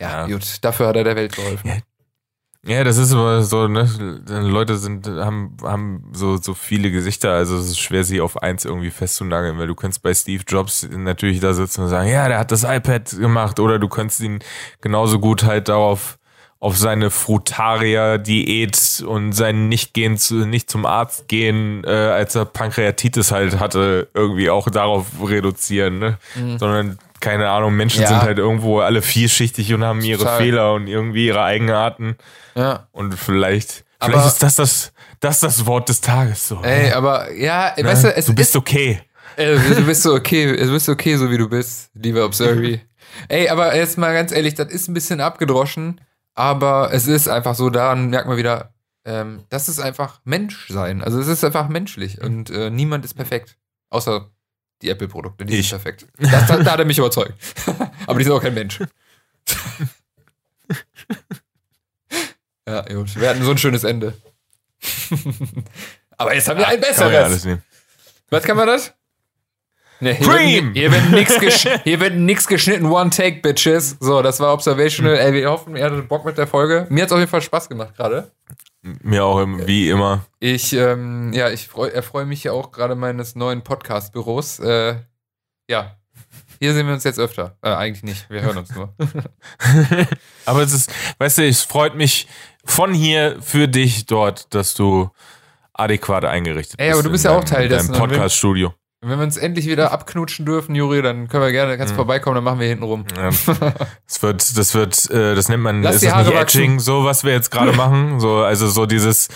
ja, 0.00 0.26
Ja. 0.26 0.26
gut, 0.26 0.58
dafür 0.62 0.88
hat 0.88 0.96
er 0.96 1.04
der 1.04 1.16
Welt 1.16 1.34
geholfen. 1.34 1.68
Ja. 1.68 1.76
Ja, 2.64 2.84
das 2.84 2.96
ist 2.96 3.10
immer 3.10 3.42
so, 3.42 3.66
ne? 3.66 3.88
Leute 4.28 4.76
sind, 4.76 5.08
haben, 5.08 5.56
haben 5.64 6.12
so, 6.12 6.36
so 6.36 6.54
viele 6.54 6.92
Gesichter, 6.92 7.32
also 7.32 7.56
es 7.56 7.66
ist 7.66 7.80
schwer, 7.80 8.04
sie 8.04 8.20
auf 8.20 8.40
eins 8.40 8.64
irgendwie 8.64 8.92
festzunageln, 8.92 9.58
weil 9.58 9.66
du 9.66 9.74
kannst 9.74 10.00
bei 10.00 10.14
Steve 10.14 10.44
Jobs 10.46 10.86
natürlich 10.88 11.40
da 11.40 11.54
sitzen 11.54 11.82
und 11.82 11.88
sagen, 11.88 12.08
ja, 12.08 12.28
der 12.28 12.38
hat 12.38 12.52
das 12.52 12.62
iPad 12.62 13.10
gemacht, 13.18 13.58
oder 13.58 13.80
du 13.80 13.88
kannst 13.88 14.20
ihn 14.20 14.38
genauso 14.80 15.18
gut 15.18 15.42
halt 15.42 15.68
darauf, 15.68 16.18
auf 16.62 16.76
seine 16.78 17.10
Frutaria-Diät 17.86 19.02
und 19.06 19.32
sein 19.32 19.68
Nicht-Gehen 19.68 20.16
zu, 20.16 20.46
nicht 20.46 20.70
zum 20.70 20.86
Arzt 20.86 21.28
gehen, 21.28 21.82
äh, 21.84 21.90
als 21.90 22.34
er 22.34 22.44
Pankreatitis 22.44 23.32
halt 23.32 23.58
hatte, 23.58 24.08
irgendwie 24.14 24.50
auch 24.50 24.68
darauf 24.70 25.06
reduzieren, 25.24 25.98
ne? 25.98 26.18
Sondern, 26.58 26.98
keine 27.20 27.48
Ahnung, 27.50 27.74
Menschen 27.74 27.98
Mhm. 27.98 28.02
Ja. 28.04 28.08
sind 28.10 28.22
halt 28.22 28.38
irgendwo 28.38 28.80
alle 28.80 29.02
vielschichtig 29.02 29.72
und 29.74 29.84
haben 29.84 30.00
ihre 30.02 30.20
Total. 30.20 30.38
Fehler 30.40 30.74
und 30.74 30.86
irgendwie 30.86 31.26
ihre 31.26 31.42
Eigenarten. 31.42 32.16
Ja. 32.54 32.86
Und 32.92 33.14
vielleicht, 33.18 33.84
Aber- 33.98 34.12
vielleicht 34.12 34.26
ist 34.28 34.42
das 34.42 34.54
das, 34.56 34.92
das 35.20 35.40
das 35.40 35.66
Wort 35.66 35.88
des 35.88 36.00
Tages 36.00 36.46
so. 36.48 36.60
Ey, 36.62 36.92
aber 36.92 37.32
ja, 37.32 37.72
Ne? 37.76 37.84
weißt 37.84 38.04
du, 38.04 38.14
es 38.16 38.26
du 38.26 38.34
bist 38.34 38.50
ist, 38.50 38.56
okay. 38.56 39.00
äh, 39.36 39.56
du 39.56 39.82
bist 39.84 40.02
so 40.02 40.14
okay, 40.14 40.56
du 40.56 40.70
bist 40.72 40.88
okay, 40.88 41.16
so 41.16 41.30
wie 41.30 41.38
du 41.38 41.48
bist, 41.48 41.90
lieber 41.94 42.24
Observi. 42.24 42.80
Ey, 43.28 43.48
aber 43.48 43.74
jetzt 43.76 43.98
mal 43.98 44.12
ganz 44.14 44.32
ehrlich, 44.32 44.54
das 44.54 44.68
ist 44.72 44.88
ein 44.88 44.94
bisschen 44.94 45.20
abgedroschen, 45.20 46.00
aber 46.34 46.90
es 46.92 47.06
ist 47.06 47.28
einfach 47.28 47.54
so, 47.54 47.70
daran 47.70 48.10
merkt 48.10 48.26
man 48.28 48.36
wieder, 48.36 48.72
ähm, 49.04 49.44
das 49.48 49.68
ist 49.68 49.80
einfach 49.80 50.20
Menschsein. 50.24 51.02
Also 51.02 51.18
es 51.20 51.28
ist 51.28 51.44
einfach 51.44 51.68
menschlich 51.68 52.20
und 52.20 52.50
äh, 52.50 52.70
niemand 52.70 53.04
ist 53.04 53.14
perfekt. 53.14 53.56
Außer 53.90 54.30
die 54.80 54.88
Apple-Produkte, 54.90 55.44
die 55.44 55.56
Ich. 55.58 55.68
sind 55.68 55.82
perfekt. 55.82 56.06
Das, 56.18 56.46
da, 56.46 56.56
da 56.58 56.72
hat 56.72 56.78
er 56.78 56.84
mich 56.84 56.98
überzeugt. 56.98 57.34
aber 58.06 58.18
die 58.18 58.24
sind 58.24 58.32
auch 58.32 58.42
kein 58.42 58.54
Mensch. 58.54 58.80
ja, 62.66 62.82
gut. 62.82 63.14
Wir 63.20 63.28
hatten 63.30 63.42
so 63.44 63.50
ein 63.50 63.58
schönes 63.58 63.84
Ende. 63.84 64.14
aber 66.16 66.34
jetzt 66.34 66.48
haben 66.48 66.58
wir 66.58 66.66
ein 66.68 66.80
Kann 66.80 66.96
man 66.98 67.12
ja 67.12 67.18
alles 67.20 67.42
besseres. 67.42 67.44
nehmen. 67.44 67.62
Was 68.30 68.44
kann 68.44 68.56
man 68.56 68.66
das? 68.66 68.94
Nee, 70.02 70.14
hier 70.14 70.26
Cream! 70.26 70.74
Wird, 70.74 70.76
hier 70.76 70.90
wird 70.90 71.40
gesch 71.40 71.64
nix 72.16 72.46
geschnitten, 72.48 72.86
one 72.86 73.10
take, 73.10 73.40
Bitches. 73.40 73.96
So, 74.00 74.20
das 74.20 74.40
war 74.40 74.52
Observational. 74.52 75.16
Ey, 75.16 75.32
wir 75.32 75.48
hoffen, 75.48 75.76
ihr 75.76 75.84
hattet 75.84 76.08
Bock 76.08 76.24
mit 76.24 76.36
der 76.36 76.48
Folge. 76.48 76.88
Mir 76.90 77.04
hat's 77.04 77.12
auf 77.12 77.20
jeden 77.20 77.30
Fall 77.30 77.40
Spaß 77.40 77.68
gemacht 77.68 77.96
gerade. 77.96 78.32
Mir 78.82 79.24
auch 79.24 79.46
wie 79.46 79.90
immer. 79.90 80.26
Ich, 80.40 80.72
ähm, 80.72 81.32
ja, 81.32 81.50
ich 81.50 81.68
freu, 81.68 81.86
erfreue 81.86 82.26
mich 82.26 82.42
ja 82.42 82.50
auch 82.50 82.72
gerade 82.72 82.96
meines 82.96 83.36
neuen 83.36 83.62
Podcast-Büros. 83.62 84.58
Äh, 84.58 84.96
ja, 85.70 85.96
hier 86.58 86.74
sehen 86.74 86.88
wir 86.88 86.94
uns 86.94 87.04
jetzt 87.04 87.20
öfter. 87.20 87.56
Äh, 87.62 87.68
eigentlich 87.70 88.02
nicht, 88.02 88.28
wir 88.28 88.42
hören 88.42 88.58
uns 88.58 88.74
nur. 88.74 88.92
Aber 90.46 90.62
es 90.62 90.72
ist, 90.72 90.90
weißt 91.18 91.38
du, 91.38 91.46
es 91.46 91.62
freut 91.62 91.94
mich 91.94 92.26
von 92.64 92.92
hier 92.92 93.36
für 93.40 93.68
dich 93.68 94.06
dort, 94.06 94.52
dass 94.52 94.74
du 94.74 95.10
adäquat 95.74 96.24
eingerichtet 96.24 96.80
Ey, 96.80 96.88
bist. 96.88 96.94
aber 96.94 97.02
du 97.04 97.10
bist 97.10 97.24
ja 97.24 97.30
auch 97.30 97.44
Teil 97.44 97.68
dessen. 97.68 97.92
Wenn- 97.92 98.00
Podcast-Studio. 98.00 98.74
Wenn 99.04 99.18
wir 99.18 99.24
uns 99.24 99.36
endlich 99.36 99.66
wieder 99.66 99.90
abknutschen 99.90 100.46
dürfen, 100.46 100.76
Juri, 100.76 101.02
dann 101.02 101.26
können 101.26 101.42
wir 101.42 101.50
gerne, 101.50 101.76
kannst 101.76 101.92
vorbeikommen, 101.94 102.36
dann 102.36 102.44
machen 102.44 102.60
wir 102.60 102.68
hinten 102.68 102.84
rum. 102.84 103.04
Ja. 103.16 103.30
Das 104.06 104.22
wird, 104.22 104.56
das 104.56 104.74
wird, 104.74 105.10
äh, 105.10 105.34
das 105.34 105.48
nennt 105.48 105.62
man, 105.62 105.82
Lass 105.82 105.96
ist 105.96 106.04
das 106.04 106.12
Haare 106.12 106.28
nicht 106.28 106.38
wachsen. 106.38 106.60
Edging, 106.60 106.78
so 106.78 107.04
was 107.04 107.24
wir 107.24 107.32
jetzt 107.32 107.50
gerade 107.50 107.72
machen? 107.72 108.20
So, 108.20 108.36
also 108.36 108.68
so 108.68 108.86
dieses 108.86 109.28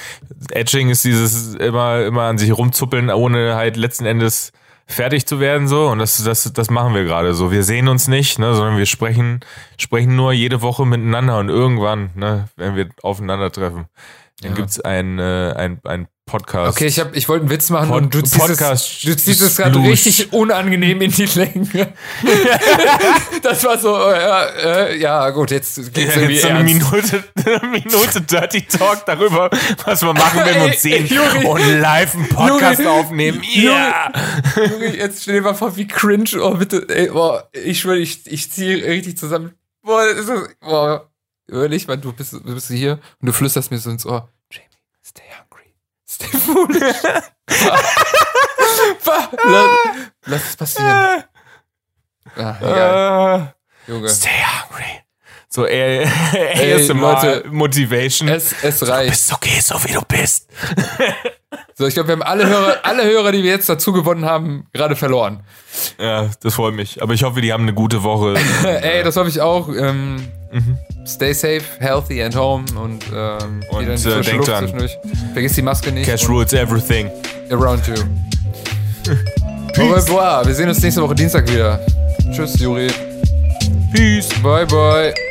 Edging 0.52 0.88
ist 0.90 1.04
dieses 1.04 1.56
immer, 1.56 2.04
immer 2.04 2.22
an 2.22 2.38
sich 2.38 2.56
rumzuppeln, 2.56 3.10
ohne 3.10 3.56
halt 3.56 3.76
letzten 3.76 4.06
Endes 4.06 4.52
fertig 4.86 5.26
zu 5.26 5.40
werden, 5.40 5.66
so. 5.66 5.88
Und 5.88 5.98
das, 5.98 6.22
das, 6.22 6.52
das 6.52 6.70
machen 6.70 6.94
wir 6.94 7.02
gerade 7.02 7.34
so. 7.34 7.50
Wir 7.50 7.64
sehen 7.64 7.88
uns 7.88 8.06
nicht, 8.06 8.38
ne, 8.38 8.54
sondern 8.54 8.78
wir 8.78 8.86
sprechen, 8.86 9.40
sprechen 9.78 10.14
nur 10.14 10.32
jede 10.32 10.62
Woche 10.62 10.86
miteinander 10.86 11.40
und 11.40 11.48
irgendwann, 11.48 12.10
ne, 12.14 12.48
wenn 12.54 12.76
wir 12.76 12.88
aufeinandertreffen, 13.02 13.86
dann 14.42 14.50
Ja. 14.50 14.56
gibt's 14.56 14.78
ein, 14.78 15.18
äh, 15.18 15.54
ein, 15.56 15.80
ein 15.82 16.06
Podcast. 16.26 16.76
Okay, 16.76 16.86
ich, 16.86 16.98
hab, 16.98 17.14
ich 17.14 17.28
wollte 17.28 17.42
einen 17.42 17.50
Witz 17.50 17.70
machen 17.70 17.88
Pod- 17.88 18.02
und 18.02 18.14
du 18.14 18.20
ziehst 18.20 18.36
Podcast 18.38 18.96
es, 18.96 19.00
du 19.02 19.16
ziehst 19.16 19.40
es 19.42 19.56
gerade 19.56 19.78
richtig 19.78 20.32
unangenehm 20.32 21.00
in 21.00 21.12
die 21.12 21.24
Länge. 21.24 21.92
das 23.42 23.62
war 23.62 23.78
so, 23.78 23.96
äh, 23.96 24.90
äh, 24.90 24.98
ja 24.98 25.30
gut, 25.30 25.52
jetzt 25.52 25.76
geht's 25.94 26.16
Ja, 26.16 26.22
irgendwie 26.22 26.34
jetzt 26.34 26.42
so 26.42 26.48
eine. 26.48 26.64
Minute, 26.64 27.24
eine 27.46 27.70
Minute 27.70 28.20
Dirty 28.22 28.62
Talk 28.62 29.06
darüber, 29.06 29.48
was 29.84 30.02
wir 30.02 30.14
machen, 30.14 30.40
wenn 30.44 30.56
wir 30.56 30.64
uns 30.64 30.82
sehen 30.82 31.06
Juri. 31.06 31.46
und 31.46 31.80
live 31.80 32.14
einen 32.16 32.28
Podcast 32.28 32.80
Juri. 32.80 32.90
aufnehmen. 32.90 33.42
Ja! 33.54 34.10
Juri, 34.56 34.96
jetzt 34.96 35.22
stell 35.22 35.34
dir 35.36 35.42
mal 35.42 35.54
vor, 35.54 35.76
wie 35.76 35.86
cringe, 35.86 36.42
oh 36.42 36.54
bitte, 36.54 36.88
ey, 36.88 37.08
boah, 37.08 37.48
ich 37.52 37.78
schwöre, 37.78 37.98
ich, 37.98 38.26
ich 38.26 38.50
ziehe 38.50 38.84
richtig 38.84 39.16
zusammen. 39.16 39.54
Boah, 39.80 40.04
ist 40.08 40.28
das, 40.28 40.40
boah, 40.60 41.08
überleg 41.46 41.86
mal, 41.86 41.96
du 41.96 42.12
bist, 42.12 42.32
du 42.32 42.40
bist 42.42 42.68
hier 42.68 42.98
und 43.20 43.26
du 43.26 43.32
flüsterst 43.32 43.70
mir 43.70 43.78
so 43.78 43.90
ins 43.90 44.04
Ohr, 44.04 44.28
stay 46.16 46.38
foolish. 46.38 46.82
Lass, 49.44 49.70
lass 50.26 50.44
es 50.50 50.56
passieren. 50.56 51.24
Ah, 52.36 52.56
egal, 52.60 53.54
Äh, 53.86 53.90
Junge. 53.92 54.08
stay 54.08 54.28
hungry. 54.30 54.84
So 55.48 55.64
äh, 55.66 56.04
ASMR 56.74 57.44
Motivation. 57.50 58.28
Es, 58.28 58.54
es 58.62 58.80
du 58.80 58.86
reicht. 58.86 59.10
bist 59.10 59.32
okay, 59.32 59.60
so 59.62 59.82
wie 59.84 59.92
du 59.92 60.02
bist. 60.02 60.48
So, 61.74 61.86
ich 61.86 61.94
glaube, 61.94 62.08
wir 62.08 62.12
haben 62.14 62.22
alle 62.22 62.46
Hörer, 62.46 62.78
alle 62.82 63.04
Hörer, 63.04 63.32
die 63.32 63.42
wir 63.42 63.50
jetzt 63.52 63.68
dazu 63.68 63.92
gewonnen 63.92 64.24
haben, 64.26 64.66
gerade 64.72 64.96
verloren. 64.96 65.44
Ja, 65.98 66.30
das 66.42 66.54
freut 66.54 66.74
mich. 66.74 67.02
Aber 67.02 67.14
ich 67.14 67.22
hoffe, 67.22 67.40
die 67.40 67.52
haben 67.52 67.62
eine 67.62 67.74
gute 67.74 68.02
Woche. 68.02 68.34
Ey, 68.64 69.02
das 69.02 69.16
hoffe 69.16 69.28
ich 69.28 69.40
auch. 69.40 69.68
Ähm, 69.68 70.26
Stay 71.06 71.32
safe, 71.32 71.62
healthy 71.78 72.22
and 72.22 72.34
home 72.34 72.64
und, 72.80 73.04
ähm, 73.14 73.62
Und, 73.70 73.84
äh, 73.84 73.96
denkt 74.22 74.32
Luft 74.32 74.48
dran. 74.48 74.72
Vergiss 75.32 75.52
die 75.54 75.62
Maske 75.62 75.92
nicht. 75.92 76.06
Cash 76.08 76.28
rules 76.28 76.52
everything. 76.52 77.08
Around 77.50 77.86
you. 77.86 77.94
Au 79.82 79.92
revoir. 79.92 80.44
Wir 80.46 80.54
sehen 80.54 80.68
uns 80.68 80.82
nächste 80.82 81.02
Woche 81.02 81.14
Dienstag 81.14 81.50
wieder. 81.50 81.80
Tschüss, 82.32 82.58
Juri. 82.58 82.88
Peace. 83.92 84.28
Bye, 84.42 84.66
bye. 84.66 85.25